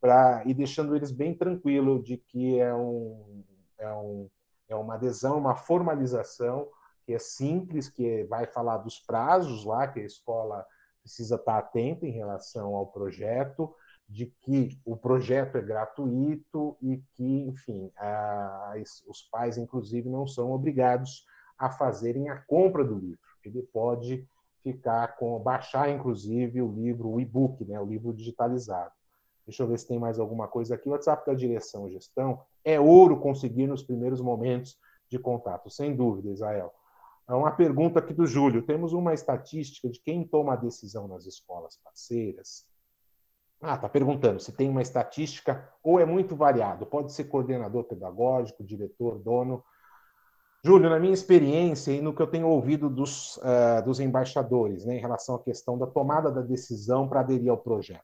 para 0.00 0.42
ir 0.44 0.54
deixando 0.54 0.96
eles 0.96 1.12
bem 1.12 1.34
tranquilo 1.34 2.02
de 2.02 2.16
que 2.16 2.58
é, 2.58 2.74
um, 2.74 3.44
é, 3.78 3.92
um, 3.92 4.28
é 4.68 4.74
uma 4.74 4.94
adesão, 4.94 5.38
uma 5.38 5.54
formalização 5.54 6.68
que 7.06 7.14
é 7.14 7.18
simples, 7.18 7.88
que 7.88 8.24
vai 8.24 8.46
falar 8.46 8.78
dos 8.78 8.98
prazos 8.98 9.64
lá, 9.64 9.88
que 9.88 10.00
a 10.00 10.04
escola 10.04 10.66
precisa 11.02 11.36
estar 11.36 11.58
atenta 11.58 12.06
em 12.06 12.10
relação 12.10 12.74
ao 12.74 12.86
projeto, 12.86 13.74
de 14.08 14.26
que 14.26 14.78
o 14.84 14.96
projeto 14.96 15.56
é 15.56 15.62
gratuito 15.62 16.76
e 16.82 17.02
que, 17.14 17.46
enfim, 17.48 17.90
a, 17.96 18.74
os 19.06 19.22
pais, 19.30 19.56
inclusive, 19.56 20.08
não 20.08 20.26
são 20.26 20.52
obrigados 20.52 21.24
a 21.58 21.70
fazerem 21.70 22.28
a 22.28 22.36
compra 22.36 22.84
do 22.84 22.98
livro. 22.98 23.18
Ele 23.44 23.62
pode 23.62 24.26
ficar 24.62 25.16
com 25.16 25.38
baixar, 25.40 25.90
inclusive, 25.90 26.60
o 26.60 26.70
livro, 26.70 27.08
o 27.08 27.20
e-book, 27.20 27.64
né, 27.64 27.80
o 27.80 27.86
livro 27.86 28.12
digitalizado. 28.12 28.92
Deixa 29.46 29.62
eu 29.62 29.66
ver 29.66 29.78
se 29.78 29.88
tem 29.88 29.98
mais 29.98 30.18
alguma 30.18 30.46
coisa 30.46 30.74
aqui. 30.74 30.88
O 30.88 30.92
WhatsApp 30.92 31.26
da 31.26 31.34
direção 31.34 31.90
gestão 31.90 32.40
é 32.64 32.78
ouro 32.78 33.18
conseguir 33.18 33.66
nos 33.66 33.82
primeiros 33.82 34.20
momentos 34.20 34.78
de 35.08 35.18
contato, 35.18 35.68
sem 35.68 35.96
dúvida, 35.96 36.30
Israel. 36.30 36.72
É 37.28 37.34
uma 37.34 37.52
pergunta 37.52 37.98
aqui 37.98 38.12
do 38.12 38.26
Júlio. 38.26 38.62
Temos 38.62 38.92
uma 38.92 39.14
estatística 39.14 39.88
de 39.88 40.00
quem 40.00 40.26
toma 40.26 40.54
a 40.54 40.56
decisão 40.56 41.06
nas 41.06 41.26
escolas 41.26 41.78
parceiras. 41.82 42.66
Ah, 43.60 43.76
está 43.76 43.88
perguntando 43.88 44.40
se 44.40 44.52
tem 44.52 44.68
uma 44.68 44.82
estatística 44.82 45.68
ou 45.82 46.00
é 46.00 46.04
muito 46.04 46.34
variado. 46.34 46.84
Pode 46.84 47.12
ser 47.12 47.24
coordenador 47.24 47.84
pedagógico, 47.84 48.64
diretor, 48.64 49.18
dono. 49.20 49.62
Júlio, 50.64 50.90
na 50.90 50.98
minha 50.98 51.14
experiência 51.14 51.92
e 51.92 52.00
no 52.00 52.14
que 52.14 52.22
eu 52.22 52.26
tenho 52.26 52.48
ouvido 52.48 52.90
dos, 52.90 53.36
uh, 53.38 53.84
dos 53.84 54.00
embaixadores, 54.00 54.84
né, 54.84 54.96
em 54.96 55.00
relação 55.00 55.34
à 55.34 55.42
questão 55.42 55.78
da 55.78 55.86
tomada 55.86 56.30
da 56.30 56.40
decisão 56.40 57.08
para 57.08 57.20
aderir 57.20 57.50
ao 57.50 57.58
projeto. 57.58 58.02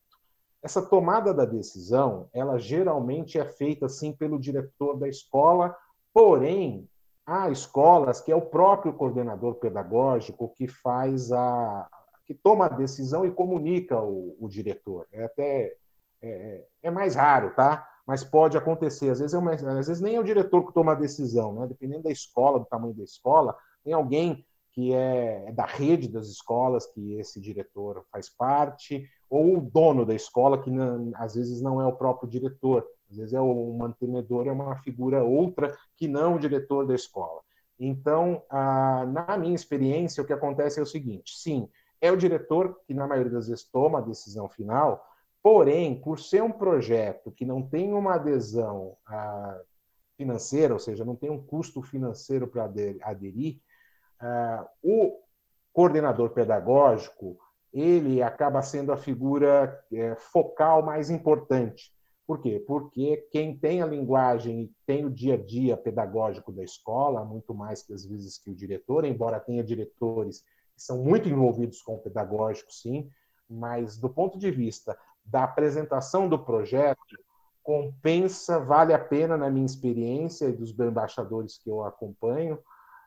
Essa 0.62 0.83
tomada 0.83 1.33
da 1.33 1.44
decisão, 1.44 2.28
ela 2.33 2.59
geralmente 2.59 3.38
é 3.38 3.44
feita 3.44 3.87
assim 3.87 4.12
pelo 4.12 4.40
diretor 4.40 4.96
da 4.96 5.09
escola, 5.09 5.76
porém 6.12 6.88
há 7.29 7.51
escolas 7.51 8.23
que 8.23 8.33
é 8.33 8.37
o 8.37 8.41
próprio 8.41 8.95
coordenador 8.95 9.57
pedagógico 9.57 10.55
que 10.57 10.67
faz 10.67 11.31
a 11.31 11.87
que 12.25 12.35
toma 12.35 12.67
a 12.67 12.69
decisão 12.69 13.25
e 13.25 13.31
comunica 13.31 13.99
o, 14.01 14.37
o 14.38 14.49
diretor. 14.49 15.07
É 15.11 15.25
até 15.25 15.75
é, 16.21 16.64
é, 16.83 16.91
mais 16.91 17.14
raro, 17.14 17.55
tá? 17.55 17.88
Mas 18.07 18.23
pode 18.23 18.57
acontecer. 18.57 19.09
Às 19.11 19.21
vezes, 19.21 19.33
é 19.33 19.38
uma, 19.38 19.53
às 19.53 19.87
vezes 19.87 20.01
nem 20.01 20.17
é 20.17 20.21
o 20.21 20.25
diretor 20.25 20.67
que 20.67 20.75
toma 20.75 20.93
a 20.93 20.95
decisão, 20.95 21.55
né? 21.55 21.67
Dependendo 21.67 22.03
da 22.03 22.11
escola, 22.11 22.59
do 22.59 22.67
tamanho 22.67 22.93
da 22.93 23.03
escola, 23.03 23.57
tem 23.83 23.95
alguém 23.95 24.45
que 24.73 24.93
é, 24.93 25.45
é 25.49 25.53
da 25.53 25.64
rede 25.64 26.07
das 26.07 26.29
escolas 26.29 26.85
que 26.87 27.14
esse 27.14 27.41
diretor 27.41 28.05
faz 28.12 28.29
parte, 28.29 29.09
ou 29.31 29.57
o 29.57 29.61
dono 29.61 30.05
da 30.05 30.14
escola, 30.14 30.62
que 30.62 30.71
não, 30.71 31.11
às 31.14 31.35
vezes 31.35 31.62
não 31.62 31.81
é 31.81 31.87
o 31.87 31.97
próprio 31.97 32.29
diretor, 32.29 32.87
às 33.11 33.16
vezes 33.16 33.33
é 33.33 33.40
o 33.40 33.73
mantenedor, 33.73 34.47
é 34.47 34.53
uma 34.53 34.77
figura 34.77 35.23
outra 35.23 35.77
que 35.97 36.07
não 36.07 36.37
o 36.37 36.38
diretor 36.38 36.87
da 36.87 36.94
escola. 36.94 37.40
Então, 37.79 38.42
na 38.51 39.37
minha 39.38 39.55
experiência, 39.55 40.23
o 40.23 40.27
que 40.27 40.33
acontece 40.33 40.81
é 40.81 40.83
o 40.83 40.87
seguinte: 40.87 41.38
sim, 41.38 41.68
é 42.01 42.11
o 42.11 42.16
diretor 42.16 42.81
que, 42.87 42.92
na 42.92 43.07
maioria 43.07 43.33
das 43.33 43.49
vezes, 43.49 43.64
toma 43.64 43.99
a 43.99 44.03
decisão 44.03 44.49
final, 44.49 45.05
porém, 45.42 46.01
por 46.01 46.18
ser 46.18 46.42
um 46.42 46.51
projeto 46.51 47.31
que 47.31 47.44
não 47.44 47.62
tem 47.62 47.94
uma 47.94 48.14
adesão 48.14 48.97
financeira, 50.16 50.75
ou 50.75 50.81
seja, 50.81 51.05
não 51.05 51.14
tem 51.14 51.31
um 51.31 51.40
custo 51.40 51.81
financeiro 51.83 52.49
para 52.49 52.64
aderir, 53.03 53.61
Uh, 54.21 54.66
o 54.83 55.21
coordenador 55.73 56.31
pedagógico 56.31 57.38
ele 57.73 58.21
acaba 58.21 58.62
sendo 58.62 58.92
a 58.92 58.97
figura 58.97 59.81
é, 59.92 60.16
focal 60.16 60.83
mais 60.83 61.09
importante. 61.11 61.92
Por 62.29 62.43
quê? 62.43 62.62
Porque 62.67 63.27
quem 63.33 63.57
tem 63.57 63.81
a 63.81 63.87
linguagem 63.87 64.61
e 64.61 64.73
tem 64.85 65.07
o 65.07 65.11
dia 65.11 65.33
a 65.33 65.37
dia 65.38 65.79
pedagógico 65.79 66.53
da 66.53 66.62
escola, 66.62 67.25
muito 67.25 67.55
mais 67.55 67.83
que 67.83 67.95
às 67.95 68.05
vezes 68.05 68.37
que 68.37 68.51
o 68.51 68.55
diretor, 68.55 69.07
embora 69.07 69.41
tenha 69.41 69.64
diretores 69.64 70.41
que 70.77 70.83
são 70.83 71.03
muito 71.03 71.27
envolvidos 71.27 71.81
com 71.81 71.95
o 71.95 71.99
pedagógico, 71.99 72.71
sim, 72.71 73.11
mas 73.49 73.97
do 73.97 74.11
ponto 74.11 74.38
de 74.38 74.51
vista 74.51 74.95
da 75.25 75.45
apresentação 75.45 76.29
do 76.29 76.38
projeto, 76.38 77.01
compensa, 77.62 78.59
vale 78.59 78.93
a 78.93 78.99
pena, 78.99 79.35
na 79.35 79.49
minha 79.49 79.64
experiência 79.64 80.51
e 80.51 80.53
dos 80.53 80.79
embaixadores 80.79 81.57
que 81.57 81.71
eu 81.71 81.83
acompanho, 81.83 82.59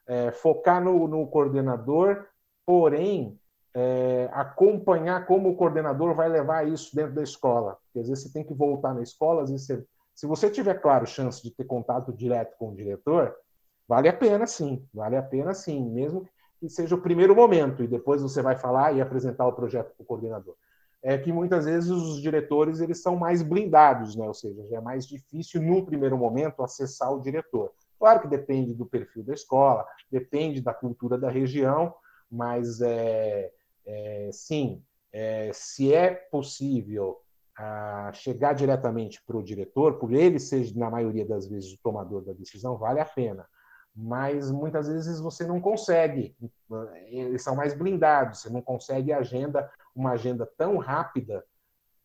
é, 0.07 0.31
focar 0.31 0.83
no, 0.83 1.07
no, 1.07 1.27
coordenador, 1.27 2.25
porém 2.65 3.39
é, 3.73 4.29
acompanhar 4.33 5.25
como 5.25 5.49
o 5.49 5.55
coordenador 5.55 6.13
vai 6.13 6.27
levar 6.27 6.67
isso 6.67 6.95
dentro 6.95 7.15
da 7.15 7.23
escola. 7.23 7.77
Porque 7.85 7.99
às 7.99 8.07
vezes 8.07 8.25
você 8.25 8.33
tem 8.33 8.43
que 8.43 8.53
voltar 8.53 8.93
na 8.93 9.01
escola, 9.01 9.43
às 9.43 9.51
vezes 9.51 9.65
você, 9.65 9.85
se 10.13 10.27
você 10.27 10.49
tiver, 10.49 10.75
claro, 10.75 11.05
chance 11.05 11.41
de 11.41 11.51
ter 11.51 11.65
contato 11.65 12.11
direto 12.13 12.55
com 12.57 12.69
o 12.69 12.75
diretor, 12.75 13.35
vale 13.87 14.09
a 14.09 14.13
pena 14.13 14.45
sim, 14.45 14.85
vale 14.93 15.15
a 15.15 15.23
pena 15.23 15.53
sim, 15.53 15.89
mesmo 15.89 16.27
que 16.59 16.69
seja 16.69 16.93
o 16.93 17.01
primeiro 17.01 17.35
momento, 17.35 17.83
e 17.83 17.87
depois 17.87 18.21
você 18.21 18.41
vai 18.41 18.55
falar 18.55 18.93
e 18.93 19.01
apresentar 19.01 19.47
o 19.47 19.53
projeto 19.53 19.95
para 19.95 20.03
o 20.03 20.05
coordenador. 20.05 20.55
É 21.01 21.17
que 21.17 21.33
muitas 21.33 21.65
vezes 21.65 21.89
os 21.89 22.21
diretores 22.21 22.79
eles 22.79 23.01
são 23.01 23.15
mais 23.15 23.41
blindados, 23.41 24.15
né? 24.15 24.27
ou 24.27 24.33
seja, 24.35 24.61
é 24.71 24.79
mais 24.79 25.07
difícil, 25.07 25.59
num 25.59 25.83
primeiro 25.83 26.15
momento, 26.15 26.61
acessar 26.61 27.11
o 27.11 27.19
diretor. 27.19 27.71
Claro 27.97 28.21
que 28.21 28.27
depende 28.27 28.75
do 28.75 28.85
perfil 28.85 29.23
da 29.23 29.33
escola, 29.33 29.87
depende 30.11 30.61
da 30.61 30.73
cultura 30.73 31.17
da 31.17 31.31
região, 31.31 31.95
mas 32.31 32.79
é, 32.81 33.51
é 33.85 34.29
sim, 34.31 34.83
é, 35.11 35.51
se 35.53 35.93
é 35.93 36.13
possível 36.13 37.17
a 37.57 38.11
chegar 38.13 38.53
diretamente 38.53 39.21
para 39.25 39.37
o 39.37 39.43
diretor, 39.43 39.99
por 39.99 40.13
ele 40.13 40.39
ser, 40.39 40.75
na 40.75 40.89
maioria 40.89 41.25
das 41.25 41.47
vezes, 41.47 41.73
o 41.73 41.79
tomador 41.83 42.23
da 42.23 42.33
decisão, 42.33 42.77
vale 42.77 42.99
a 42.99 43.05
pena. 43.05 43.45
Mas 43.95 44.49
muitas 44.49 44.87
vezes 44.87 45.19
você 45.19 45.45
não 45.45 45.59
consegue, 45.59 46.35
eles 47.07 47.43
são 47.43 47.55
mais 47.55 47.73
blindados, 47.73 48.41
você 48.41 48.49
não 48.49 48.61
consegue 48.61 49.11
agenda, 49.11 49.69
uma 49.93 50.11
agenda 50.11 50.49
tão 50.57 50.77
rápida 50.77 51.43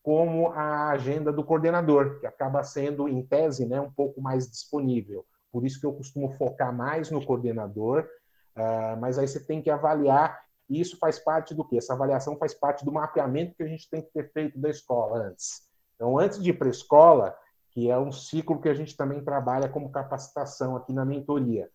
como 0.02 0.52
a 0.52 0.90
agenda 0.90 1.32
do 1.32 1.44
coordenador, 1.44 2.20
que 2.20 2.26
acaba 2.26 2.62
sendo, 2.62 3.08
em 3.08 3.22
tese, 3.22 3.66
né, 3.66 3.80
um 3.80 3.90
pouco 3.90 4.20
mais 4.20 4.48
disponível. 4.48 5.24
Por 5.50 5.64
isso 5.64 5.80
que 5.80 5.86
eu 5.86 5.92
costumo 5.92 6.30
focar 6.32 6.72
mais 6.72 7.10
no 7.10 7.24
coordenador, 7.24 8.06
uh, 8.56 9.00
mas 9.00 9.18
aí 9.18 9.26
você 9.26 9.40
tem 9.40 9.62
que 9.62 9.70
avaliar, 9.70 10.45
e 10.68 10.80
isso 10.80 10.98
faz 10.98 11.18
parte 11.18 11.54
do 11.54 11.64
quê? 11.64 11.78
Essa 11.78 11.94
avaliação 11.94 12.36
faz 12.36 12.54
parte 12.54 12.84
do 12.84 12.92
mapeamento 12.92 13.54
que 13.54 13.62
a 13.62 13.68
gente 13.68 13.88
tem 13.88 14.02
que 14.02 14.10
ter 14.12 14.30
feito 14.32 14.58
da 14.58 14.68
escola 14.68 15.18
antes. 15.18 15.62
Então, 15.94 16.18
antes 16.18 16.42
de 16.42 16.50
ir 16.50 16.54
para 16.54 16.66
a 16.66 16.70
escola, 16.70 17.36
que 17.70 17.90
é 17.90 17.98
um 17.98 18.12
ciclo 18.12 18.60
que 18.60 18.68
a 18.68 18.74
gente 18.74 18.96
também 18.96 19.22
trabalha 19.22 19.68
como 19.68 19.90
capacitação 19.90 20.76
aqui 20.76 20.92
na 20.92 21.04
mentoria, 21.04 21.70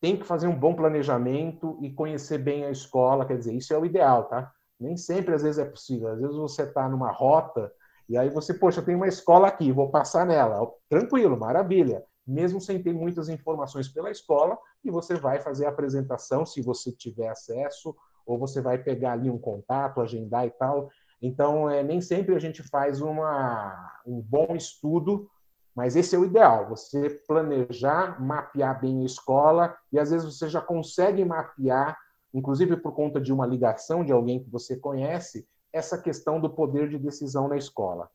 tem 0.00 0.16
que 0.16 0.24
fazer 0.24 0.46
um 0.46 0.58
bom 0.58 0.74
planejamento 0.74 1.78
e 1.80 1.92
conhecer 1.92 2.38
bem 2.38 2.64
a 2.64 2.70
escola, 2.70 3.26
quer 3.26 3.38
dizer, 3.38 3.54
isso 3.54 3.72
é 3.72 3.78
o 3.78 3.86
ideal, 3.86 4.24
tá? 4.24 4.52
Nem 4.78 4.96
sempre, 4.96 5.34
às 5.34 5.42
vezes, 5.42 5.58
é 5.58 5.64
possível. 5.64 6.08
Às 6.08 6.20
vezes 6.20 6.36
você 6.36 6.62
está 6.62 6.88
numa 6.88 7.10
rota 7.10 7.72
e 8.08 8.16
aí 8.16 8.28
você, 8.30 8.52
poxa, 8.54 8.82
tem 8.82 8.94
uma 8.94 9.08
escola 9.08 9.48
aqui, 9.48 9.72
vou 9.72 9.90
passar 9.90 10.26
nela. 10.26 10.70
Tranquilo, 10.88 11.36
maravilha 11.36 12.04
mesmo 12.26 12.60
sem 12.60 12.82
ter 12.82 12.92
muitas 12.92 13.28
informações 13.28 13.88
pela 13.88 14.10
escola, 14.10 14.58
e 14.84 14.90
você 14.90 15.14
vai 15.14 15.40
fazer 15.40 15.66
a 15.66 15.68
apresentação, 15.68 16.44
se 16.44 16.60
você 16.60 16.90
tiver 16.90 17.28
acesso, 17.28 17.94
ou 18.26 18.38
você 18.38 18.60
vai 18.60 18.78
pegar 18.78 19.12
ali 19.12 19.30
um 19.30 19.38
contato, 19.38 20.00
agendar 20.00 20.46
e 20.46 20.50
tal. 20.50 20.90
Então, 21.22 21.70
é, 21.70 21.82
nem 21.82 22.00
sempre 22.00 22.34
a 22.34 22.38
gente 22.38 22.62
faz 22.62 23.00
uma, 23.00 24.00
um 24.04 24.20
bom 24.20 24.56
estudo, 24.56 25.28
mas 25.74 25.94
esse 25.94 26.16
é 26.16 26.18
o 26.18 26.24
ideal, 26.24 26.68
você 26.68 27.10
planejar, 27.28 28.20
mapear 28.20 28.80
bem 28.80 29.02
a 29.02 29.04
escola, 29.04 29.76
e 29.92 29.98
às 29.98 30.10
vezes 30.10 30.34
você 30.34 30.48
já 30.48 30.60
consegue 30.60 31.24
mapear, 31.24 31.96
inclusive 32.32 32.76
por 32.78 32.92
conta 32.92 33.20
de 33.20 33.32
uma 33.32 33.46
ligação 33.46 34.04
de 34.04 34.12
alguém 34.12 34.42
que 34.42 34.50
você 34.50 34.76
conhece, 34.76 35.46
essa 35.72 35.98
questão 35.98 36.40
do 36.40 36.48
poder 36.48 36.88
de 36.88 36.98
decisão 36.98 37.46
na 37.46 37.56
escola. 37.56 38.10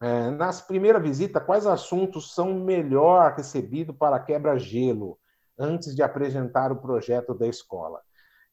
É, 0.00 0.30
nas 0.30 0.60
primeiras 0.60 1.02
visitas, 1.02 1.42
quais 1.44 1.66
assuntos 1.66 2.34
são 2.34 2.54
melhor 2.54 3.34
recebidos 3.36 3.96
para 3.96 4.20
quebra-gelo 4.20 5.18
antes 5.58 5.94
de 5.94 6.02
apresentar 6.02 6.72
o 6.72 6.76
projeto 6.76 7.34
da 7.34 7.46
escola? 7.46 8.00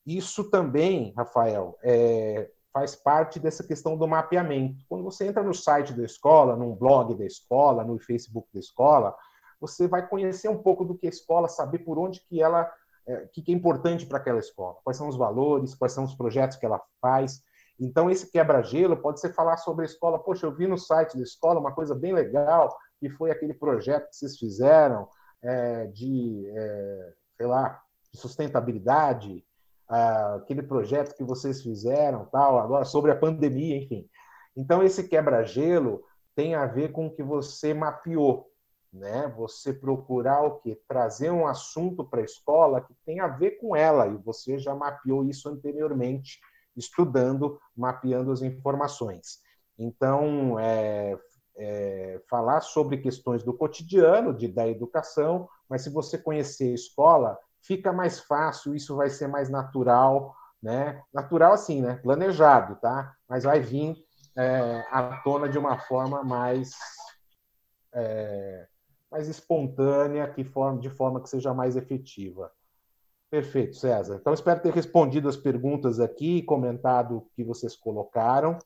Isso 0.06 0.50
também, 0.50 1.14
Rafael, 1.16 1.78
é, 1.84 2.50
faz 2.74 2.96
parte 2.96 3.40
dessa 3.40 3.66
questão 3.66 3.98
do 3.98 4.08
mapeamento. 4.08 4.84
Quando 4.88 5.04
você 5.04 5.28
entra 5.28 5.44
no 5.44 5.54
site 5.54 5.94
da 5.94 6.04
escola, 6.04 6.56
num 6.56 6.76
blog 6.76 7.16
da 7.16 7.26
escola, 7.26 7.84
no 7.84 8.00
Facebook 8.00 8.48
da 8.54 8.60
escola, 8.60 9.16
você 9.60 9.88
vai 9.88 10.08
conhecer 10.08 10.50
um 10.50 10.58
pouco 10.58 10.84
do 10.84 10.98
que 10.98 11.06
a 11.06 11.10
escola, 11.10 11.48
saber 11.48 11.80
por 11.80 12.00
onde 12.00 12.22
que 12.22 12.42
ela, 12.42 12.72
é, 13.06 13.28
que, 13.32 13.42
que 13.42 13.52
é 13.52 13.56
importante 13.56 14.06
para 14.06 14.18
aquela 14.18 14.40
escola, 14.40 14.78
quais 14.84 14.98
são 14.98 15.08
os 15.08 15.18
valores, 15.18 15.76
quais 15.76 15.94
são 15.94 16.04
os 16.04 16.16
projetos 16.16 16.58
que 16.58 16.66
ela 16.66 16.82
faz. 17.00 17.44
Então, 17.82 18.12
esse 18.12 18.30
quebra-gelo 18.30 18.96
pode 18.96 19.20
ser 19.20 19.34
falar 19.34 19.58
sobre 19.58 19.84
a 19.84 19.88
escola. 19.88 20.20
Poxa, 20.20 20.46
eu 20.46 20.56
vi 20.56 20.68
no 20.68 20.78
site 20.78 21.18
da 21.18 21.24
escola 21.24 21.60
uma 21.60 21.74
coisa 21.74 21.96
bem 21.96 22.14
legal, 22.14 22.78
que 23.00 23.10
foi 23.10 23.32
aquele 23.32 23.56
projeto 23.56 24.08
que 24.08 24.16
vocês 24.16 24.38
fizeram 24.38 25.10
é, 25.42 25.88
de, 25.88 26.48
é, 26.56 27.14
sei 27.38 27.48
lá, 27.48 27.82
de 28.14 28.20
sustentabilidade, 28.20 29.44
ah, 29.90 30.36
aquele 30.36 30.62
projeto 30.62 31.16
que 31.16 31.24
vocês 31.24 31.64
fizeram, 31.64 32.26
tal, 32.26 32.60
agora 32.60 32.86
sobre 32.86 33.12
a 33.12 33.16
pandemia, 33.16 33.78
enfim. 33.78 34.08
Então, 34.56 34.84
esse 34.84 35.08
quebra-gelo 35.08 36.04
tem 36.36 36.54
a 36.54 36.68
ver 36.68 36.92
com 36.92 37.08
o 37.08 37.12
que 37.12 37.24
você 37.24 37.74
mapeou, 37.74 38.48
né? 38.94 39.28
Você 39.36 39.74
procurar 39.74 40.44
o 40.44 40.60
quê? 40.60 40.80
Trazer 40.88 41.32
um 41.32 41.48
assunto 41.48 42.06
para 42.06 42.22
a 42.22 42.26
escola 42.26 42.82
que 42.82 42.94
tem 43.06 43.20
a 43.20 43.28
ver 43.28 43.52
com 43.60 43.76
ela, 43.76 44.08
e 44.08 44.18
você 44.18 44.60
já 44.60 44.76
mapeou 44.76 45.26
isso 45.26 45.50
anteriormente, 45.50 46.40
estudando, 46.76 47.60
mapeando 47.76 48.32
as 48.32 48.42
informações. 48.42 49.40
Então, 49.78 50.60
é, 50.60 51.18
é, 51.58 52.22
falar 52.30 52.62
sobre 52.62 52.98
questões 52.98 53.44
do 53.44 53.54
cotidiano, 53.54 54.34
de, 54.34 54.48
da 54.48 54.68
educação, 54.68 55.48
mas 55.70 55.84
se 55.84 55.90
você 55.90 56.18
conhecer 56.18 56.72
a 56.72 56.76
escola, 56.76 57.38
fica 57.62 57.92
mais 57.92 58.20
fácil, 58.20 58.76
isso 58.76 58.96
vai 58.96 59.10
ser 59.10 59.28
mais 59.28 59.50
natural, 59.50 60.36
né? 60.62 61.02
Natural 61.14 61.54
assim, 61.54 61.82
né? 61.82 61.96
Planejado, 61.98 62.76
tá? 62.76 63.14
Mas 63.28 63.44
vai 63.44 63.60
vir 63.60 63.96
é, 64.36 64.86
à 64.92 65.22
tona 65.24 65.50
de 65.50 65.58
uma 65.58 65.78
forma 65.78 66.24
mais 66.24 66.72
é, 67.94 68.68
mais 69.12 69.28
espontânea, 69.28 70.32
que 70.32 70.44
forma, 70.44 70.80
de 70.80 70.90
forma 70.90 71.22
que 71.22 71.30
seja 71.30 71.54
mais 71.54 71.76
efetiva. 71.76 72.52
Perfeito, 73.32 73.78
César. 73.78 74.18
Então, 74.20 74.34
espero 74.34 74.62
ter 74.62 74.74
respondido 74.74 75.30
as 75.30 75.38
perguntas 75.38 76.02
aqui, 76.02 76.42
comentado 76.42 77.16
o 77.16 77.22
que 77.34 77.46
vocês 77.46 77.78
colocaram. 77.78 78.60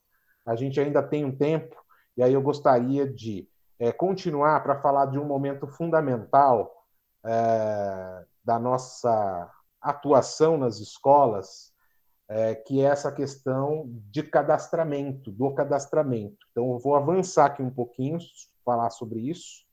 A 0.43 0.55
gente 0.55 0.79
ainda 0.79 1.03
tem 1.03 1.23
um 1.23 1.35
tempo, 1.35 1.75
e 2.17 2.23
aí 2.23 2.33
eu 2.33 2.41
gostaria 2.41 3.07
de 3.07 3.47
é, 3.77 3.91
continuar 3.91 4.63
para 4.63 4.81
falar 4.81 5.05
de 5.05 5.19
um 5.19 5.23
momento 5.23 5.67
fundamental 5.67 6.83
é, 7.23 8.25
da 8.43 8.57
nossa 8.57 9.51
atuação 9.79 10.57
nas 10.57 10.79
escolas, 10.79 11.71
é, 12.27 12.55
que 12.55 12.81
é 12.81 12.85
essa 12.85 13.11
questão 13.11 13.83
de 14.09 14.23
cadastramento, 14.23 15.31
do 15.31 15.53
cadastramento. 15.53 16.43
Então, 16.49 16.71
eu 16.71 16.79
vou 16.79 16.95
avançar 16.95 17.45
aqui 17.45 17.61
um 17.61 17.69
pouquinho, 17.69 18.17
falar 18.65 18.89
sobre 18.89 19.19
isso. 19.29 19.63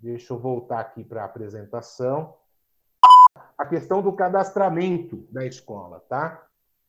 Deixa 0.00 0.32
eu 0.32 0.40
voltar 0.40 0.80
aqui 0.80 1.04
para 1.04 1.22
a 1.22 1.26
apresentação. 1.26 2.34
A 3.56 3.66
questão 3.66 4.02
do 4.02 4.12
cadastramento 4.12 5.26
da 5.30 5.44
escola, 5.46 6.00
tá? 6.08 6.44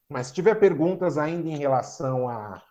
Mas 0.10 0.28
se 0.28 0.34
tiver 0.34 0.56
perguntas 0.56 1.18
ainda 1.18 1.50
em 1.50 1.58
relação 1.58 2.30
à, 2.30 2.62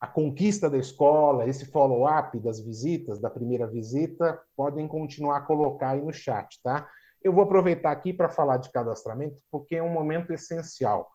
à 0.00 0.06
conquista 0.06 0.68
da 0.68 0.78
escola, 0.78 1.46
esse 1.46 1.66
follow-up 1.66 2.38
das 2.40 2.60
visitas, 2.60 3.20
da 3.20 3.30
primeira 3.30 3.66
visita, 3.66 4.40
podem 4.56 4.86
continuar 4.86 5.38
a 5.38 5.42
colocar 5.42 5.90
aí 5.90 6.02
no 6.02 6.12
chat, 6.12 6.60
tá? 6.62 6.88
Eu 7.22 7.32
vou 7.32 7.44
aproveitar 7.44 7.90
aqui 7.90 8.12
para 8.12 8.28
falar 8.28 8.58
de 8.58 8.70
cadastramento, 8.70 9.40
porque 9.50 9.76
é 9.76 9.82
um 9.82 9.88
momento 9.88 10.32
essencial. 10.32 11.10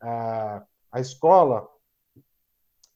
a 0.00 1.00
escola, 1.00 1.66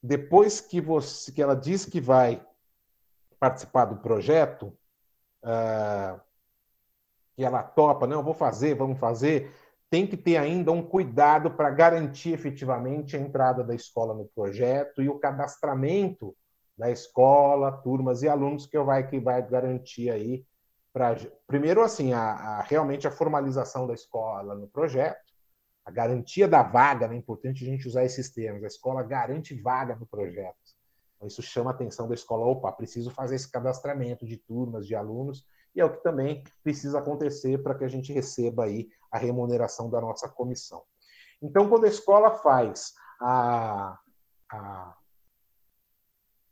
depois 0.03 0.61
que, 0.61 0.81
você, 0.81 1.33
que 1.33 1.43
ela 1.43 1.57
diz 1.57 1.87
que 1.87 2.01
vai 2.01 2.45
participar 3.41 3.87
do 3.87 3.97
projeto, 3.97 4.77
que 7.39 7.45
ela 7.45 7.63
topa, 7.63 8.05
não, 8.05 8.21
vou 8.21 8.35
fazer, 8.35 8.75
vamos 8.75 8.99
fazer, 8.99 9.55
tem 9.89 10.05
que 10.05 10.17
ter 10.17 10.37
ainda 10.37 10.73
um 10.73 10.83
cuidado 10.83 11.53
para 11.53 11.71
garantir 11.71 12.33
efetivamente 12.33 13.17
a 13.17 13.21
entrada 13.21 13.63
da 13.63 13.77
escola 13.77 14.13
no 14.13 14.25
projeto 14.35 15.01
e 15.01 15.09
o 15.09 15.21
cadastramento 15.21 16.35
da 16.77 16.91
escola, 16.91 17.71
turmas 17.71 18.25
e 18.25 18.29
alunos 18.29 18.67
que 18.67 18.77
vai 18.81 19.07
que 19.07 19.21
vai 19.21 19.41
garantir 19.49 20.11
aí 20.11 20.45
para 20.93 21.15
primeiro 21.47 21.81
assim 21.81 22.13
a, 22.13 22.23
a, 22.23 22.63
realmente 22.63 23.07
a 23.07 23.13
formalização 23.13 23.87
da 23.87 23.95
escola 23.95 24.57
no 24.57 24.67
projeto, 24.67 25.33
a 25.85 25.93
garantia 25.93 26.49
da 26.49 26.65
vaga, 26.65 27.07
né? 27.07 27.15
é 27.15 27.19
importante 27.19 27.63
a 27.63 27.69
gente 27.69 27.87
usar 27.87 28.05
esses 28.05 28.31
termos. 28.31 28.65
A 28.65 28.67
escola 28.67 29.01
garante 29.05 29.55
vaga 29.55 29.95
no 29.95 30.07
projeto. 30.09 30.57
Então, 31.19 31.27
isso 31.27 31.43
chama 31.43 31.71
a 31.71 31.75
atenção 31.75 32.07
da 32.07 32.15
escola. 32.15 32.47
Opa, 32.47 32.71
preciso 32.71 33.11
fazer 33.11 33.35
esse 33.35 33.51
cadastramento 33.51 34.25
de 34.25 34.37
turmas, 34.37 34.87
de 34.87 34.95
alunos, 34.95 35.45
e 35.75 35.81
é 35.81 35.85
o 35.85 35.93
que 35.93 36.03
também 36.03 36.45
precisa 36.63 37.01
acontecer 37.01 37.63
para 37.63 37.75
que 37.75 37.85
a 37.85 37.89
gente 37.89 38.13
receba 38.13 38.65
aí 38.65 38.89
a 39.11 39.19
remuneração 39.19 39.91
da 39.91 40.01
nossa 40.01 40.29
comissão. 40.29 40.83
Então, 41.43 41.69
quando 41.69 41.85
a 41.85 41.89
escola 41.89 42.31
faz 42.31 42.95
a, 43.21 43.99
a, 44.51 44.97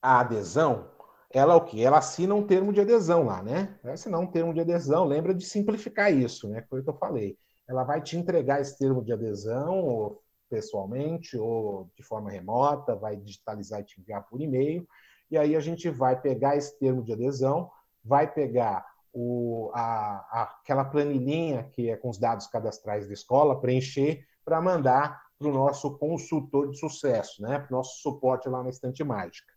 a 0.02 0.20
adesão, 0.20 0.90
ela 1.30 1.54
o 1.54 1.64
que? 1.64 1.84
Ela 1.84 1.98
assina 1.98 2.34
um 2.34 2.46
termo 2.46 2.72
de 2.72 2.80
adesão 2.80 3.24
lá, 3.24 3.42
né? 3.42 3.78
Vai 3.82 3.92
assinar 3.94 4.20
um 4.20 4.26
termo 4.26 4.52
de 4.52 4.60
adesão, 4.60 5.04
lembra 5.04 5.34
de 5.34 5.44
simplificar 5.44 6.12
isso, 6.12 6.48
né? 6.48 6.62
Foi 6.68 6.80
o 6.80 6.82
que 6.82 6.90
eu 6.90 6.96
falei. 6.96 7.38
Ela 7.68 7.84
vai 7.84 8.00
te 8.00 8.16
entregar 8.16 8.60
esse 8.60 8.78
termo 8.78 9.04
de 9.04 9.12
adesão, 9.12 10.18
pessoalmente, 10.48 11.36
ou 11.36 11.90
de 11.96 12.02
forma 12.02 12.30
remota, 12.30 12.94
vai 12.94 13.16
digitalizar 13.16 13.80
e 13.80 13.84
te 13.84 14.00
enviar 14.00 14.26
por 14.28 14.40
e-mail, 14.40 14.86
e 15.30 15.36
aí 15.36 15.56
a 15.56 15.60
gente 15.60 15.88
vai 15.90 16.20
pegar 16.20 16.56
esse 16.56 16.78
termo 16.78 17.02
de 17.02 17.12
adesão, 17.12 17.70
vai 18.04 18.32
pegar 18.32 18.86
o, 19.12 19.70
a, 19.74 20.42
aquela 20.42 20.84
planilhinha 20.84 21.64
que 21.72 21.90
é 21.90 21.96
com 21.96 22.10
os 22.10 22.18
dados 22.18 22.46
cadastrais 22.46 23.06
da 23.06 23.14
escola, 23.14 23.60
preencher 23.60 24.24
para 24.44 24.60
mandar 24.60 25.20
para 25.38 25.48
o 25.48 25.52
nosso 25.52 25.98
consultor 25.98 26.70
de 26.70 26.78
sucesso, 26.78 27.42
né? 27.42 27.58
para 27.58 27.74
o 27.74 27.76
nosso 27.78 28.00
suporte 28.00 28.48
lá 28.48 28.62
na 28.62 28.70
Estante 28.70 29.02
Mágica. 29.02 29.52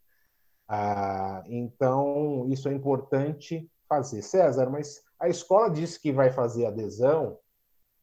Ah, 0.68 1.44
então, 1.48 2.48
isso 2.50 2.70
é 2.70 2.74
importante 2.74 3.70
fazer. 3.88 4.22
César, 4.22 4.70
mas 4.70 5.02
a 5.20 5.28
escola 5.28 5.70
disse 5.70 6.00
que 6.00 6.12
vai 6.12 6.32
fazer 6.32 6.66
adesão, 6.66 7.38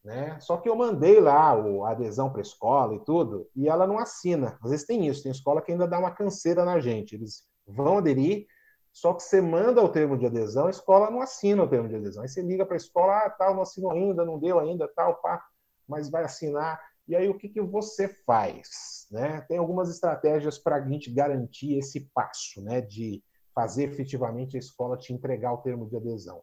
né? 0.07 0.39
Só 0.39 0.57
que 0.57 0.69
eu 0.69 0.77
mandei 0.77 1.21
lá 1.21 1.51
a 1.51 1.91
adesão 1.91 2.31
para 2.31 2.41
a 2.41 2.43
escola 2.43 2.95
e 2.95 3.05
tudo, 3.05 3.51
e 3.57 3.69
ela 3.69 3.89
não 3.89 3.99
assina. 3.99 4.57
Às 4.63 4.71
vezes 4.71 4.87
tem 4.87 5.05
isso, 5.09 5.25
tem 5.25 5.33
escola 5.33 5.61
que 5.61 5.73
ainda 5.73 5.87
dá 5.87 5.99
uma 5.99 6.13
canseira 6.13 6.65
na 6.65 6.79
gente. 6.79 7.17
Eles 7.17 7.43
vão 7.67 7.99
aderir, 7.99 8.47
só 8.93 9.13
que 9.13 9.25
você 9.25 9.41
manda 9.41 9.83
o 9.83 9.89
termo 9.89 10.17
de 10.17 10.25
adesão, 10.25 10.69
a 10.69 10.71
escola 10.71 11.11
não 11.11 11.21
assina 11.21 11.65
o 11.65 11.69
termo 11.69 11.89
de 11.89 11.97
adesão. 11.97 12.23
Aí 12.23 12.29
você 12.29 12.41
liga 12.41 12.65
para 12.65 12.77
a 12.77 12.79
escola, 12.79 13.19
ah, 13.19 13.31
tal, 13.31 13.57
não 13.57 13.63
assinou 13.63 13.91
ainda, 13.91 14.25
não 14.25 14.39
deu 14.39 14.61
ainda, 14.61 14.89
tal, 14.95 15.17
pá, 15.17 15.45
mas 15.89 16.09
vai 16.09 16.23
assinar. 16.23 16.81
E 17.09 17.17
aí 17.17 17.29
o 17.29 17.37
que, 17.37 17.49
que 17.49 17.61
você 17.61 18.07
faz? 18.25 19.09
Né? 19.11 19.41
Tem 19.49 19.59
algumas 19.59 19.91
estratégias 19.91 20.57
para 20.57 20.77
a 20.77 20.81
gente 20.89 21.13
garantir 21.13 21.77
esse 21.77 22.09
passo, 22.15 22.63
né? 22.63 22.81
de 22.81 23.25
fazer 23.53 23.91
efetivamente 23.91 24.57
a 24.57 24.61
escola 24.61 24.97
te 24.97 25.13
entregar 25.13 25.53
o 25.53 25.59
termo 25.59 25.89
de 25.89 25.97
adesão. 25.97 26.43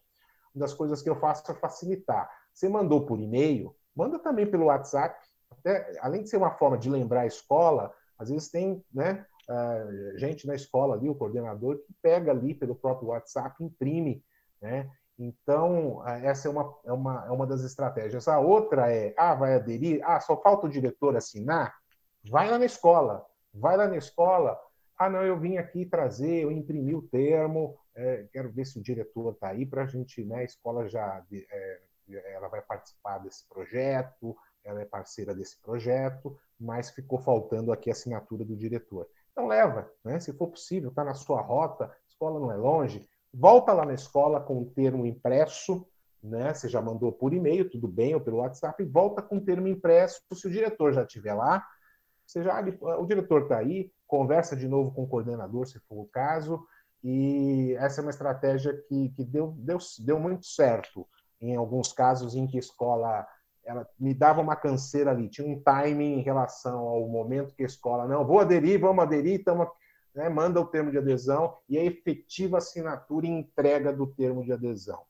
Uma 0.53 0.65
das 0.65 0.73
coisas 0.73 1.01
que 1.01 1.09
eu 1.09 1.15
faço 1.15 1.49
é 1.49 1.55
facilitar. 1.55 2.29
Você 2.53 2.69
mandou 2.69 3.05
por 3.05 3.19
e-mail, 3.19 3.75
manda 3.95 4.19
também 4.19 4.45
pelo 4.45 4.65
WhatsApp. 4.65 5.17
Até, 5.51 5.97
além 6.01 6.23
de 6.23 6.29
ser 6.29 6.37
uma 6.37 6.51
forma 6.51 6.77
de 6.77 6.89
lembrar 6.89 7.21
a 7.21 7.27
escola, 7.27 7.93
às 8.17 8.29
vezes 8.29 8.49
tem 8.49 8.83
né, 8.93 9.25
uh, 9.49 10.17
gente 10.17 10.45
na 10.45 10.55
escola 10.55 10.95
ali, 10.95 11.09
o 11.09 11.15
coordenador, 11.15 11.77
que 11.79 11.93
pega 12.01 12.31
ali 12.31 12.53
pelo 12.53 12.75
próprio 12.75 13.09
WhatsApp, 13.09 13.63
imprime 13.63 14.23
né, 14.61 14.89
então, 15.17 16.03
essa 16.07 16.47
é 16.47 16.51
uma, 16.51 16.75
é, 16.83 16.91
uma, 16.91 17.25
é 17.27 17.31
uma 17.31 17.45
das 17.45 17.61
estratégias. 17.63 18.27
A 18.27 18.39
outra 18.39 18.91
é, 18.91 19.13
ah, 19.17 19.35
vai 19.35 19.55
aderir? 19.55 20.01
Ah, 20.03 20.19
só 20.19 20.35
falta 20.41 20.65
o 20.65 20.69
diretor 20.69 21.15
assinar? 21.15 21.75
Vai 22.29 22.49
lá 22.49 22.57
na 22.57 22.65
escola. 22.65 23.25
Vai 23.53 23.77
lá 23.77 23.87
na 23.87 23.97
escola. 23.97 24.59
Ah, 24.97 25.09
não, 25.09 25.23
eu 25.23 25.39
vim 25.39 25.57
aqui 25.57 25.85
trazer, 25.85 26.43
eu 26.43 26.51
imprimi 26.51 26.95
o 26.95 27.01
termo, 27.01 27.77
é, 27.95 28.27
quero 28.31 28.51
ver 28.51 28.65
se 28.65 28.79
o 28.79 28.81
diretor 28.81 29.33
está 29.33 29.49
aí 29.49 29.65
para 29.65 29.83
a 29.83 29.85
gente, 29.85 30.23
né, 30.23 30.37
a 30.37 30.43
escola 30.43 30.87
já 30.87 31.23
é, 31.31 31.81
ela 32.09 32.47
vai 32.47 32.61
participar 32.61 33.19
desse 33.19 33.47
projeto, 33.47 34.35
ela 34.63 34.81
é 34.81 34.85
parceira 34.85 35.33
desse 35.33 35.59
projeto, 35.61 36.37
mas 36.59 36.89
ficou 36.89 37.19
faltando 37.19 37.71
aqui 37.71 37.89
a 37.89 37.93
assinatura 37.93 38.45
do 38.45 38.55
diretor. 38.55 39.07
Então 39.31 39.47
leva, 39.47 39.91
né? 40.03 40.19
se 40.19 40.31
for 40.33 40.47
possível, 40.47 40.89
está 40.89 41.03
na 41.03 41.13
sua 41.13 41.41
rota, 41.41 41.85
a 41.85 42.07
escola 42.07 42.39
não 42.39 42.51
é 42.51 42.55
longe, 42.55 43.07
volta 43.33 43.73
lá 43.73 43.85
na 43.85 43.93
escola 43.93 44.39
com 44.39 44.61
o 44.61 44.65
termo 44.65 45.05
impresso, 45.05 45.85
né? 46.21 46.53
Você 46.53 46.69
já 46.69 46.81
mandou 46.81 47.11
por 47.11 47.33
e-mail, 47.33 47.69
tudo 47.69 47.87
bem, 47.87 48.13
ou 48.13 48.21
pelo 48.21 48.37
WhatsApp, 48.37 48.81
e 48.81 48.85
volta 48.85 49.21
com 49.21 49.37
o 49.37 49.43
termo 49.43 49.67
impresso. 49.67 50.21
Se 50.33 50.47
o 50.47 50.51
diretor 50.51 50.93
já 50.93 51.03
estiver 51.03 51.33
lá, 51.33 51.65
você 52.25 52.41
já, 52.41 52.61
o 52.61 53.05
diretor 53.05 53.43
está 53.43 53.57
aí, 53.57 53.91
conversa 54.07 54.55
de 54.55 54.67
novo 54.67 54.93
com 54.93 55.03
o 55.03 55.07
coordenador, 55.07 55.65
se 55.67 55.79
for 55.79 56.01
o 56.01 56.07
caso, 56.07 56.65
e 57.03 57.75
essa 57.77 57.99
é 57.99 58.03
uma 58.03 58.11
estratégia 58.11 58.73
que, 58.87 59.09
que 59.09 59.25
deu, 59.25 59.53
deu, 59.57 59.77
deu 59.99 60.19
muito 60.19 60.45
certo 60.45 61.05
em 61.49 61.55
alguns 61.55 61.91
casos 61.91 62.35
em 62.35 62.47
que 62.47 62.57
a 62.57 62.59
escola 62.59 63.27
ela 63.65 63.87
me 63.97 64.13
dava 64.13 64.41
uma 64.41 64.55
canseira 64.55 65.11
ali, 65.11 65.29
tinha 65.29 65.47
um 65.47 65.61
timing 65.61 66.19
em 66.19 66.21
relação 66.21 66.79
ao 66.79 67.07
momento 67.07 67.55
que 67.55 67.63
a 67.63 67.65
escola, 67.65 68.07
não, 68.07 68.25
vou 68.25 68.39
aderir, 68.39 68.79
vamos 68.79 69.03
aderir, 69.03 69.39
então, 69.39 69.71
né, 70.13 70.27
manda 70.27 70.59
o 70.59 70.65
termo 70.65 70.91
de 70.91 70.97
adesão 70.97 71.57
e 71.69 71.77
a 71.77 71.83
efetiva 71.83 72.57
assinatura 72.57 73.25
e 73.25 73.29
entrega 73.29 73.93
do 73.93 74.05
termo 74.05 74.43
de 74.43 74.51
adesão. 74.51 75.01